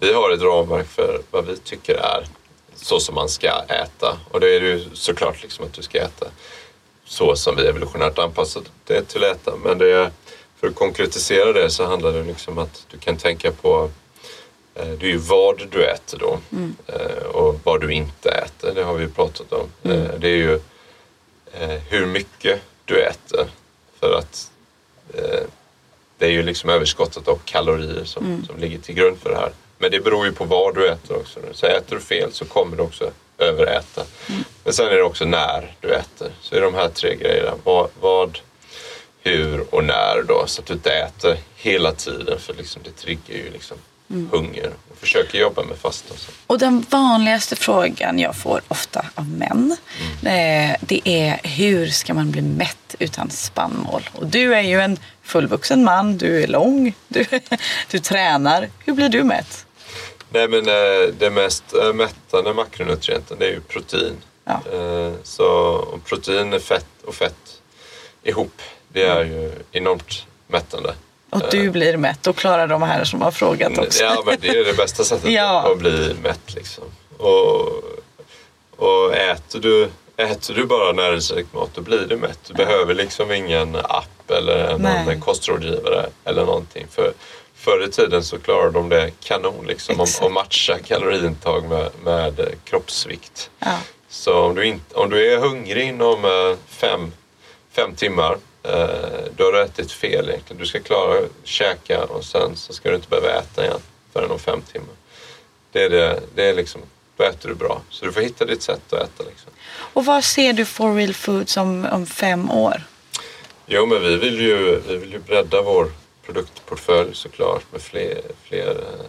vi 0.00 0.12
har 0.12 0.30
ett 0.30 0.42
ramverk 0.42 0.88
för 0.88 1.22
vad 1.30 1.46
vi 1.46 1.56
tycker 1.56 1.94
är 1.94 2.26
så 2.76 3.00
som 3.00 3.14
man 3.14 3.28
ska 3.28 3.62
äta. 3.68 4.18
Och 4.30 4.40
det 4.40 4.56
är 4.56 4.60
ju 4.60 4.84
såklart 4.92 5.42
liksom 5.42 5.64
att 5.64 5.72
du 5.72 5.82
ska 5.82 5.98
äta 5.98 6.26
så 7.04 7.36
som 7.36 7.56
vi 7.56 7.66
evolutionärt 7.66 8.18
anpassat 8.18 8.64
det 8.84 9.04
till 9.04 9.24
att 9.24 9.36
äta. 9.36 9.56
Men 9.56 9.78
det 9.78 9.92
är, 9.92 10.10
för 10.60 10.66
att 10.68 10.74
konkretisera 10.74 11.52
det 11.52 11.70
så 11.70 11.84
handlar 11.86 12.12
det 12.12 12.22
liksom 12.22 12.58
om 12.58 12.64
att 12.64 12.86
du 12.90 12.98
kan 12.98 13.16
tänka 13.16 13.52
på 13.52 13.90
det 14.74 15.06
är 15.06 15.10
ju 15.10 15.16
vad 15.16 15.68
du 15.70 15.84
äter 15.84 16.18
då 16.18 16.38
mm. 16.52 16.76
Eh, 16.86 17.24
och 17.26 17.60
vad 17.64 17.80
du 17.80 17.92
inte 17.92 18.30
äter. 18.30 18.74
Det 18.74 18.82
har 18.82 18.94
vi 18.94 19.08
pratat 19.08 19.52
om. 19.52 19.68
Mm. 19.82 20.02
Eh, 20.02 20.10
det 20.18 20.28
är 20.28 20.36
ju 20.36 20.60
hur 21.88 22.06
mycket 22.06 22.60
du 22.84 23.02
äter. 23.02 23.46
För 24.00 24.18
att 24.18 24.50
det 26.18 26.26
är 26.26 26.30
ju 26.30 26.42
liksom 26.42 26.70
överskottet 26.70 27.28
av 27.28 27.40
kalorier 27.44 28.04
som, 28.04 28.26
mm. 28.26 28.44
som 28.44 28.58
ligger 28.58 28.78
till 28.78 28.94
grund 28.94 29.18
för 29.18 29.30
det 29.30 29.36
här. 29.36 29.52
Men 29.78 29.90
det 29.90 30.00
beror 30.00 30.26
ju 30.26 30.32
på 30.32 30.44
vad 30.44 30.74
du 30.74 30.88
äter 30.88 31.16
också. 31.16 31.40
Så 31.52 31.66
äter 31.66 31.96
du 31.96 32.02
fel 32.02 32.32
så 32.32 32.44
kommer 32.44 32.76
du 32.76 32.82
också 32.82 33.10
överäta. 33.38 34.04
Mm. 34.28 34.44
Men 34.64 34.72
sen 34.72 34.86
är 34.86 34.96
det 34.96 35.02
också 35.02 35.24
när 35.24 35.74
du 35.80 35.94
äter. 35.94 36.28
Så 36.40 36.56
är 36.56 36.60
de 36.60 36.74
här 36.74 36.88
tre 36.88 37.14
grejerna. 37.14 37.52
Vad, 37.64 37.90
vad, 38.00 38.38
hur 39.22 39.74
och 39.74 39.84
när 39.84 40.22
då. 40.28 40.44
Så 40.46 40.60
att 40.60 40.66
du 40.66 40.72
inte 40.72 40.92
äter 40.92 41.36
hela 41.54 41.92
tiden 41.92 42.40
för 42.40 42.54
liksom 42.54 42.82
det 42.84 42.90
triggar 42.90 43.36
ju 43.36 43.50
liksom 43.50 43.76
mm. 44.10 44.28
hunger. 44.32 44.72
Och 44.90 44.98
försöker 44.98 45.38
jobba 45.38 45.62
med 45.62 45.78
fasta. 45.78 46.14
Så. 46.16 46.32
Och 46.46 46.58
den 46.58 46.86
vanligaste 46.90 47.56
frågan 47.56 48.18
jag 48.18 48.36
får 48.36 48.60
ofta 48.68 49.04
av 49.14 49.28
män. 49.28 49.76
Mm. 50.22 50.70
Eh, 50.70 50.76
det 50.80 51.00
är 51.04 51.40
hur 51.44 51.86
ska 51.86 52.14
man 52.14 52.30
bli 52.30 52.42
mätt 52.42 52.94
utan 52.98 53.30
spannmål? 53.30 54.10
Och 54.12 54.26
du 54.26 54.54
är 54.54 54.62
ju 54.62 54.80
en 54.80 54.98
fullvuxen 55.22 55.84
man. 55.84 56.18
Du 56.18 56.42
är 56.42 56.46
lång. 56.46 56.94
Du, 57.08 57.24
du 57.90 57.98
tränar. 57.98 58.68
Hur 58.84 58.92
blir 58.92 59.08
du 59.08 59.24
mätt? 59.24 59.66
Nej 60.32 60.48
men 60.48 60.68
eh, 60.68 61.14
det 61.18 61.30
mest 61.30 61.74
eh, 61.74 61.92
mättande 61.92 62.54
makronutrienten 62.54 63.36
det 63.38 63.46
är 63.46 63.50
ju 63.50 63.60
protein. 63.60 64.16
Ja. 64.44 64.62
Så 65.22 65.84
protein 66.04 66.60
fett 66.60 66.86
och 67.04 67.14
fett 67.14 67.60
ihop, 68.22 68.62
det 68.88 69.02
är 69.02 69.24
ju 69.24 69.52
enormt 69.72 70.26
mättande. 70.46 70.94
Och 71.30 71.42
du 71.50 71.70
blir 71.70 71.96
mätt 71.96 72.26
och 72.26 72.36
klarar 72.36 72.66
de 72.66 72.82
här 72.82 73.04
som 73.04 73.22
har 73.22 73.30
frågat 73.30 73.78
också. 73.78 74.04
Ja 74.04 74.22
men 74.26 74.36
det 74.40 74.48
är 74.48 74.64
det 74.64 74.76
bästa 74.76 75.04
sättet 75.04 75.30
ja. 75.32 75.72
att 75.72 75.78
bli 75.78 76.14
mätt 76.22 76.54
liksom. 76.54 76.84
Och, 77.18 77.82
och 78.76 79.14
äter, 79.14 79.60
du, 79.60 79.88
äter 80.16 80.54
du 80.54 80.66
bara 80.66 80.92
näringsrik 80.92 81.46
mat 81.52 81.70
då 81.74 81.80
blir 81.80 82.06
du 82.08 82.16
mätt. 82.16 82.38
Du 82.46 82.62
ja. 82.62 82.66
behöver 82.66 82.94
liksom 82.94 83.32
ingen 83.32 83.76
app 83.76 84.30
eller 84.30 84.78
någon 84.78 85.20
kostrådgivare 85.20 86.06
eller 86.24 86.44
någonting. 86.44 86.86
För 86.90 87.12
Förr 87.60 87.84
i 87.84 87.90
tiden 87.90 88.24
så 88.24 88.38
klarade 88.38 88.70
de 88.70 88.88
det 88.88 89.10
kanon 89.20 89.66
liksom, 89.66 90.00
om, 90.00 90.06
att 90.20 90.32
matcha 90.32 90.78
kaloriintag 90.78 91.68
med, 91.68 91.90
med 92.04 92.54
kroppsvikt. 92.64 93.50
Ja. 93.58 93.78
Så 94.08 94.38
om 94.38 94.54
du, 94.54 94.64
inte, 94.64 94.94
om 94.94 95.10
du 95.10 95.32
är 95.32 95.38
hungrig 95.38 95.88
inom 95.88 96.24
eh, 96.24 96.56
fem, 96.68 97.12
fem 97.72 97.94
timmar 97.94 98.38
eh, 98.72 99.32
då 99.36 99.44
har 99.44 99.52
du 99.52 99.62
ätit 99.62 99.92
fel 99.92 100.28
egentligen. 100.28 100.60
Du 100.60 100.66
ska 100.66 100.80
klara 100.80 101.18
att 101.18 101.30
käka 101.44 102.04
och 102.04 102.24
sen 102.24 102.56
så 102.56 102.72
ska 102.72 102.88
du 102.88 102.94
inte 102.94 103.08
behöva 103.08 103.28
äta 103.28 103.64
igen 103.64 103.80
förrän 104.12 104.30
om 104.30 104.38
fem 104.38 104.62
timmar. 104.62 104.94
Det 105.72 105.82
är, 105.82 105.90
det, 105.90 106.20
det 106.34 106.44
är 106.48 106.54
liksom, 106.54 106.80
då 107.16 107.24
äter 107.24 107.48
du 107.48 107.54
bra. 107.54 107.82
Så 107.90 108.04
du 108.04 108.12
får 108.12 108.20
hitta 108.20 108.44
ditt 108.44 108.62
sätt 108.62 108.92
att 108.92 109.02
äta. 109.02 109.24
Liksom. 109.30 109.52
Och 109.70 110.04
vad 110.04 110.24
ser 110.24 110.52
du 110.52 110.64
For 110.64 110.94
Real 110.94 111.14
Foods 111.14 111.56
om, 111.56 111.86
om 111.92 112.06
fem 112.06 112.50
år? 112.50 112.82
Jo 113.66 113.86
men 113.86 114.02
vi 114.02 114.16
vill 114.16 114.40
ju, 114.40 114.80
vi 114.88 114.96
vill 114.96 115.12
ju 115.12 115.18
bredda 115.18 115.62
vår 115.62 115.92
produktportfölj 116.26 117.14
såklart 117.14 117.72
med 117.72 117.82
fler, 117.82 118.20
fler 118.42 118.70
eh, 118.70 119.06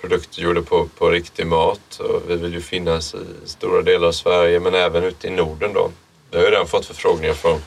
produkter 0.00 0.42
gjorda 0.42 0.62
på, 0.62 0.88
på 0.98 1.10
riktig 1.10 1.46
mat. 1.46 2.00
Och 2.00 2.22
vi 2.30 2.36
vill 2.36 2.54
ju 2.54 2.60
finnas 2.60 3.14
i 3.14 3.18
stora 3.44 3.82
delar 3.82 4.08
av 4.08 4.12
Sverige 4.12 4.60
men 4.60 4.74
även 4.74 5.04
ute 5.04 5.26
i 5.26 5.30
Norden 5.30 5.72
då. 5.72 5.90
Vi 6.30 6.36
har 6.36 6.44
ju 6.44 6.50
redan 6.50 6.68
fått 6.68 6.86
förfrågningar 6.86 7.34
från 7.34 7.60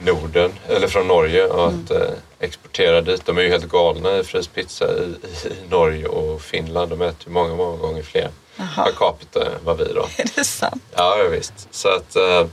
Norden, 0.00 0.52
eller 0.68 0.88
från 0.88 1.08
Norge 1.08 1.44
att 1.44 1.90
mm. 1.90 2.02
eh, 2.02 2.14
exportera 2.38 3.00
dit. 3.00 3.26
De 3.26 3.38
är 3.38 3.42
ju 3.42 3.48
helt 3.48 3.68
galna 3.68 4.18
i 4.18 4.24
fryst 4.24 4.54
pizza 4.54 4.98
i, 4.98 5.02
i, 5.02 5.68
Norge 5.70 6.06
och 6.06 6.42
Finland. 6.42 6.90
De 6.90 7.02
äter 7.02 7.26
ju 7.26 7.32
många, 7.32 7.54
många 7.54 7.76
gånger 7.76 8.02
fler 8.02 8.30
Aha. 8.58 8.84
per 8.84 8.92
capita 8.92 9.46
än 9.46 9.64
vad 9.64 9.78
vi 9.78 9.84
då. 9.84 10.00
Är 10.18 10.30
det 10.34 10.44
sant? 10.44 10.82
Ja, 10.96 11.18
ja 11.18 11.28
visst. 11.28 11.68
Så 11.70 11.88
att 11.88 12.16
eh, 12.16 12.46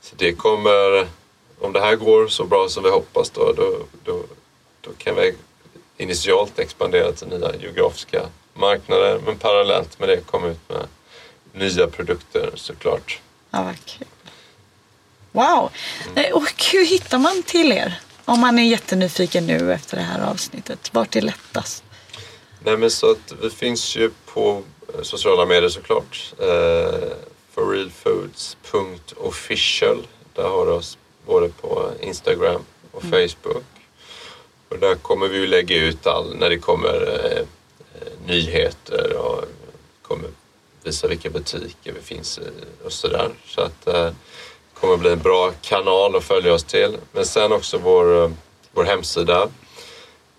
så 0.00 0.16
det 0.16 0.32
kommer, 0.32 1.06
om 1.60 1.72
det 1.72 1.80
här 1.80 1.96
går 1.96 2.28
så 2.28 2.44
bra 2.44 2.68
som 2.68 2.82
vi 2.82 2.90
hoppas 2.90 3.30
då, 3.30 3.52
då, 3.52 3.76
då 4.04 4.22
då 4.80 4.90
kan 4.98 5.14
vi 5.14 5.34
initialt 5.96 6.58
expandera 6.58 7.12
till 7.12 7.28
nya 7.28 7.56
geografiska 7.56 8.26
marknader 8.54 9.20
men 9.26 9.38
parallellt 9.38 9.98
med 9.98 10.08
det 10.08 10.20
komma 10.26 10.46
ut 10.46 10.68
med 10.68 10.86
nya 11.52 11.86
produkter 11.86 12.50
såklart. 12.54 13.20
Ja, 13.50 13.62
vad 13.62 13.84
kul. 13.84 14.06
Wow! 15.32 15.70
Och 16.32 16.64
hur 16.72 16.86
hittar 16.86 17.18
man 17.18 17.42
till 17.42 17.72
er? 17.72 18.00
Om 18.24 18.40
man 18.40 18.58
är 18.58 18.62
jättenyfiken 18.62 19.46
nu 19.46 19.72
efter 19.72 19.96
det 19.96 20.02
här 20.02 20.30
avsnittet. 20.30 20.90
Vart 20.92 21.16
är 21.16 21.20
lättast? 21.20 21.84
Nej 22.64 22.76
men 22.76 22.90
så 22.90 23.10
att 23.10 23.34
vi 23.42 23.50
finns 23.50 23.96
ju 23.96 24.10
på 24.26 24.62
sociala 25.02 25.46
medier 25.46 25.68
såklart. 25.68 26.34
Eh, 26.38 26.94
forrealfoods.official. 27.50 30.06
Där 30.34 30.48
har 30.48 30.66
du 30.66 30.72
oss 30.72 30.98
både 31.26 31.48
på 31.48 31.90
Instagram 32.00 32.62
och 32.92 33.04
mm. 33.04 33.28
Facebook. 33.28 33.64
Och 34.68 34.78
där 34.78 34.94
kommer 34.94 35.28
vi 35.28 35.38
ju 35.38 35.46
lägga 35.46 35.76
ut 35.76 36.06
all, 36.06 36.36
när 36.36 36.50
det 36.50 36.58
kommer 36.58 37.20
eh, 37.24 37.42
nyheter 38.26 39.16
och 39.16 39.44
kommer 40.02 40.28
visa 40.84 41.08
vilka 41.08 41.30
butiker 41.30 41.92
vi 41.92 42.00
finns 42.00 42.38
i 42.38 42.50
och 42.84 42.92
sådär. 42.92 43.30
Så 43.46 43.60
att 43.60 43.86
eh, 43.86 44.10
kommer 44.80 44.96
bli 44.96 45.12
en 45.12 45.18
bra 45.18 45.52
kanal 45.62 46.16
att 46.16 46.24
följa 46.24 46.54
oss 46.54 46.64
till. 46.64 46.96
Men 47.12 47.26
sen 47.26 47.52
också 47.52 47.78
vår, 47.78 48.24
eh, 48.24 48.30
vår 48.72 48.84
hemsida. 48.84 49.42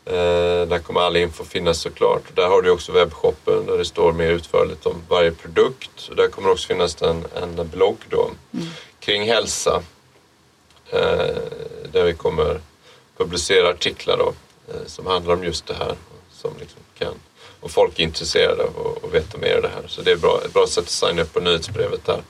Eh, 0.06 0.68
där 0.68 0.80
kommer 0.80 1.02
all 1.02 1.18
info 1.18 1.44
finnas 1.44 1.82
såklart. 1.82 2.36
Där 2.36 2.48
har 2.48 2.62
du 2.62 2.70
också 2.70 2.92
webbshoppen 2.92 3.66
där 3.66 3.78
det 3.78 3.86
står 3.86 4.14
mer 4.14 4.28
utförligt 4.32 4.86
om 4.86 5.02
varje 5.10 5.32
produkt. 5.32 6.08
Och 6.10 6.16
där 6.16 6.28
kommer 6.28 6.52
också 6.52 6.68
finnas 6.68 7.02
en, 7.02 7.26
en 7.36 7.70
blogg 7.70 7.98
då 8.10 8.32
mm. 8.54 8.68
kring 9.00 9.28
hälsa. 9.28 9.84
Eh, 10.90 11.36
där 11.92 12.04
vi 12.04 12.14
kommer 12.14 12.62
publicerar 13.18 13.70
artiklar 13.70 14.18
då, 14.18 14.34
som 14.86 15.06
handlar 15.06 15.34
om 15.34 15.44
just 15.44 15.68
det 15.68 15.74
här. 15.74 15.96
Som 16.32 16.52
liksom 16.60 16.80
kan, 16.98 17.14
och 17.60 17.72
folk 17.72 18.00
är 18.00 18.04
intresserade 18.04 18.64
av 18.64 18.98
att- 19.04 19.14
veta 19.14 19.38
mer 19.38 19.56
av 19.56 19.62
det 19.62 19.68
här. 19.68 19.84
Så 19.88 20.02
det 20.02 20.12
är 20.12 20.16
bra, 20.16 20.42
ett 20.46 20.54
bra 20.54 20.68
sätt 20.68 20.84
att 20.84 20.90
signa 20.90 21.22
upp 21.22 21.34
på 21.34 21.40
nyhetsbrevet 21.40 22.06
där 22.06 22.22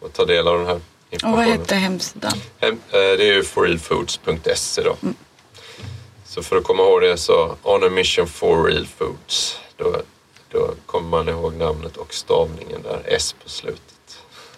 och 0.00 0.12
ta 0.12 0.24
del 0.24 0.48
av 0.48 0.58
den 0.58 0.66
här 0.66 0.80
Och 1.12 1.32
vad 1.32 1.44
hette 1.44 1.74
hemsidan? 1.74 2.40
Hem, 2.60 2.72
eh, 2.72 2.98
det 2.98 3.28
är 3.28 3.34
ju 3.34 3.44
forrealfoods.se 3.44 4.82
då. 4.82 4.96
Så 6.24 6.42
för 6.42 6.56
att 6.56 6.64
komma 6.64 6.82
ihåg 6.82 7.02
det 7.02 7.16
så 7.16 7.56
On 7.62 7.84
a 7.84 7.90
mission 7.90 8.26
for 8.26 8.64
real 8.64 8.86
foods. 8.86 9.58
Då, 9.76 10.02
då 10.50 10.74
kommer 10.86 11.08
man 11.08 11.28
ihåg 11.28 11.54
namnet 11.56 11.96
och 11.96 12.14
stavningen 12.14 12.82
där, 12.82 13.02
S 13.06 13.34
på 13.42 13.48
slutet. 13.48 13.82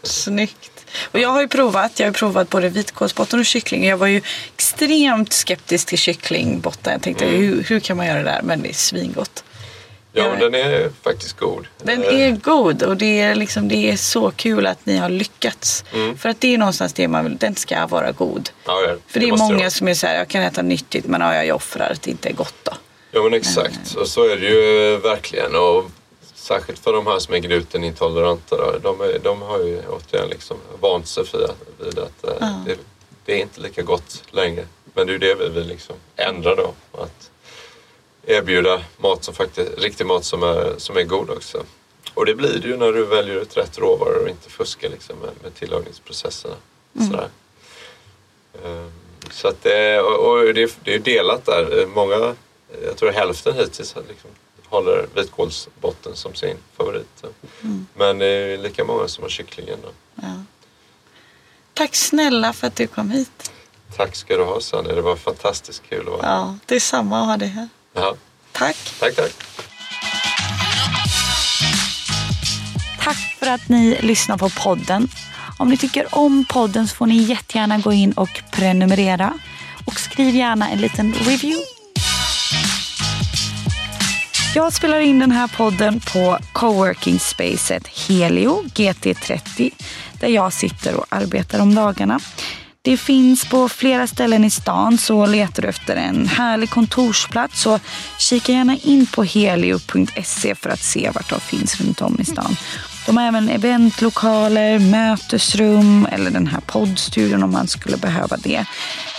Snyggt. 0.02 0.86
Och 1.12 1.18
jag 1.18 1.28
har 1.28 1.40
ju 1.40 1.48
provat. 1.48 1.98
Jag 1.98 2.06
har 2.06 2.10
ju 2.10 2.18
provat 2.18 2.50
både 2.50 2.68
vitkålsbotten 2.68 3.40
och 3.40 3.46
kyckling. 3.46 3.86
Jag 3.86 3.96
var 3.96 4.06
ju 4.06 4.22
extremt 4.54 5.32
skeptisk 5.32 5.88
till 5.88 5.98
kycklingbotten. 5.98 6.92
Jag 6.92 7.02
tänkte 7.02 7.24
hur, 7.24 7.62
hur 7.62 7.80
kan 7.80 7.96
man 7.96 8.06
göra 8.06 8.18
det 8.18 8.24
där? 8.24 8.42
Men 8.42 8.62
det 8.62 8.68
är 8.68 8.72
svingott. 8.72 9.44
Ja, 10.12 10.22
Ja. 10.24 10.30
men 10.30 10.40
den 10.40 10.54
är 10.54 10.90
faktiskt 11.02 11.36
god. 11.38 11.66
Den 11.82 12.02
Eh, 12.04 12.20
är 12.20 12.30
god 12.30 12.82
och 12.82 12.96
det 12.96 13.20
är, 13.20 13.34
liksom, 13.34 13.68
det 13.68 13.90
är 13.90 13.96
så 13.96 14.30
kul 14.30 14.66
att 14.66 14.86
ni 14.86 14.96
har 14.96 15.08
lyckats. 15.08 15.84
För 16.18 16.28
att 16.28 16.40
det 16.40 16.54
är 16.54 16.58
någonstans 16.58 16.92
det 16.92 17.08
man 17.08 17.24
vill. 17.24 17.36
Den 17.36 17.56
ska 17.56 17.86
vara 17.86 18.12
god. 18.12 18.50
Ja, 18.66 18.82
ja, 18.88 18.94
För 19.06 19.20
det 19.20 19.26
är 19.26 19.30
måste 19.30 19.44
många 19.44 19.58
vara. 19.58 19.70
som 19.70 19.88
är 19.88 19.94
så 19.94 20.06
här, 20.06 20.16
jag 20.18 20.28
kan 20.28 20.42
äta 20.42 20.62
nyttigt 20.62 21.06
men 21.06 21.20
ja, 21.20 21.44
jag 21.44 21.56
offrar 21.56 21.90
att 21.90 22.02
det 22.02 22.10
inte 22.10 22.28
är 22.28 22.32
gott 22.32 22.54
då. 22.62 22.72
Ja 23.10 23.22
men 23.22 23.34
exakt, 23.34 23.94
och 23.96 24.08
så 24.08 24.24
är 24.28 24.36
det 24.36 24.46
ju 24.46 24.94
eh, 24.94 25.00
verkligen. 25.00 25.54
Och 25.56 25.84
särskilt 26.34 26.78
för 26.78 26.92
de 26.92 27.06
här 27.06 27.18
som 27.18 27.34
är 27.34 27.38
glutenintoleranta. 27.38 28.56
Då, 28.56 28.78
de, 28.82 29.00
är, 29.00 29.18
de 29.18 29.42
har 29.42 29.58
ju 29.58 29.82
återigen 29.88 30.28
liksom 30.28 30.56
vant 30.80 31.06
sig 31.08 31.24
vid 31.78 31.98
att, 31.98 32.24
eh, 32.42 32.62
det, 32.66 32.76
det 33.24 33.32
är 33.32 33.38
inte 33.42 33.60
lika 33.60 33.82
gott 33.82 34.22
längre. 34.30 34.64
Men 34.94 35.06
det 35.06 35.10
är 35.10 35.12
ju 35.12 35.18
det 35.18 35.34
vi 35.34 35.48
vill 35.48 35.66
liksom 35.68 35.96
ändra 36.16 36.54
då. 36.54 36.72
Att 36.92 37.30
erbjuda 38.28 38.80
mat 38.96 39.24
som 39.24 39.34
faktiskt, 39.34 39.78
riktig 39.78 40.06
mat 40.06 40.24
som 40.24 40.42
är, 40.42 40.74
som 40.78 40.96
är 40.96 41.02
god 41.02 41.30
också. 41.30 41.64
Och 42.14 42.26
det 42.26 42.34
blir 42.34 42.58
det 42.62 42.68
ju 42.68 42.76
när 42.76 42.92
du 42.92 43.04
väljer 43.04 43.34
ut 43.34 43.56
rätt 43.56 43.78
råvaror 43.78 44.22
och 44.22 44.28
inte 44.28 44.50
fuskar 44.50 44.88
liksom 44.88 45.16
med, 45.18 45.30
med 45.42 45.54
tillagningsprocesserna. 45.54 46.54
Sådär. 46.94 47.28
Ehm, 48.64 48.90
Så 49.30 49.48
att 49.48 49.62
det, 49.62 50.00
och 50.00 50.54
det, 50.54 50.62
är- 50.62 50.70
det 50.84 50.94
är 50.94 50.98
delat 50.98 51.44
där. 51.46 51.86
Många, 51.86 52.34
jag 52.84 52.96
tror 52.96 53.10
hälften 53.12 53.54
hittills 53.54 53.94
liksom, 54.08 54.30
håller 54.64 55.06
vitkålsbotten 55.14 56.16
som 56.16 56.34
sin 56.34 56.56
favorit. 56.76 57.24
Men 57.94 58.18
det 58.18 58.26
är 58.26 58.58
lika 58.58 58.84
många 58.84 59.08
som 59.08 59.22
har 59.22 59.28
kycklingen. 59.28 59.78
Då. 59.82 60.22
Tack 61.74 61.94
snälla 61.96 62.52
för 62.52 62.66
att 62.66 62.76
du 62.76 62.86
kom 62.86 63.10
hit. 63.10 63.52
Tack 63.96 64.16
ska 64.16 64.36
du 64.36 64.44
ha 64.44 64.60
Sanne, 64.60 64.92
det 64.94 65.02
var 65.02 65.16
fantastiskt 65.16 65.82
kul 65.88 66.00
att 66.00 66.06
vara 66.12 66.22
här. 66.22 66.34
Ja, 66.36 66.58
det 66.66 66.74
är 66.76 66.80
samma 66.80 67.20
att 67.20 67.26
ha 67.26 67.36
dig 67.36 67.48
här. 67.48 67.68
Tack. 68.52 68.76
Tack, 69.00 69.16
tack. 69.16 69.32
Tack 73.00 73.16
för 73.16 73.46
att 73.46 73.68
ni 73.68 73.98
lyssnar 74.00 74.38
på 74.38 74.48
podden. 74.50 75.08
Om 75.58 75.68
ni 75.68 75.76
tycker 75.76 76.14
om 76.14 76.44
podden 76.44 76.88
så 76.88 76.94
får 76.94 77.06
ni 77.06 77.16
jättegärna 77.16 77.78
gå 77.78 77.92
in 77.92 78.12
och 78.12 78.42
prenumerera. 78.52 79.38
Och 79.84 80.00
skriv 80.00 80.34
gärna 80.34 80.68
en 80.70 80.78
liten 80.78 81.12
review. 81.12 81.64
Jag 84.54 84.72
spelar 84.72 85.00
in 85.00 85.18
den 85.18 85.30
här 85.30 85.48
podden 85.48 86.00
på 86.00 86.38
coworking 86.52 87.18
spacet 87.18 87.88
Helio 87.88 88.62
GT30 88.62 89.70
där 90.20 90.28
jag 90.28 90.52
sitter 90.52 90.94
och 90.94 91.06
arbetar 91.08 91.60
om 91.60 91.74
dagarna. 91.74 92.20
Det 92.88 92.96
finns 92.96 93.44
på 93.44 93.68
flera 93.68 94.06
ställen 94.06 94.44
i 94.44 94.50
stan 94.50 94.98
så 94.98 95.26
letar 95.26 95.62
du 95.62 95.68
efter 95.68 95.96
en 95.96 96.26
härlig 96.26 96.70
kontorsplats 96.70 97.60
så 97.60 97.78
kika 98.18 98.52
gärna 98.52 98.76
in 98.76 99.06
på 99.06 99.24
helio.se 99.24 100.54
för 100.54 100.70
att 100.70 100.82
se 100.82 101.10
vart 101.14 101.30
de 101.30 101.40
finns 101.40 101.80
runt 101.80 102.00
om 102.00 102.20
i 102.20 102.24
stan. 102.24 102.56
De 103.06 103.16
har 103.16 103.24
även 103.24 103.48
eventlokaler, 103.48 104.78
mötesrum 104.78 106.06
eller 106.12 106.30
den 106.30 106.46
här 106.46 106.60
poddstudion 106.60 107.42
om 107.42 107.52
man 107.52 107.68
skulle 107.68 107.96
behöva 107.96 108.36
det. 108.36 108.64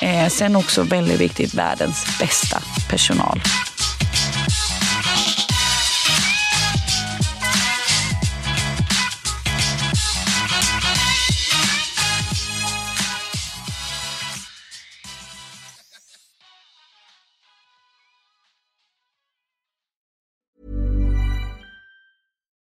Eh, 0.01 0.27
sen 0.29 0.55
också 0.55 0.83
väldigt 0.83 1.19
viktigt 1.19 1.53
världens 1.53 2.19
bästa 2.19 2.61
personal. 2.89 3.41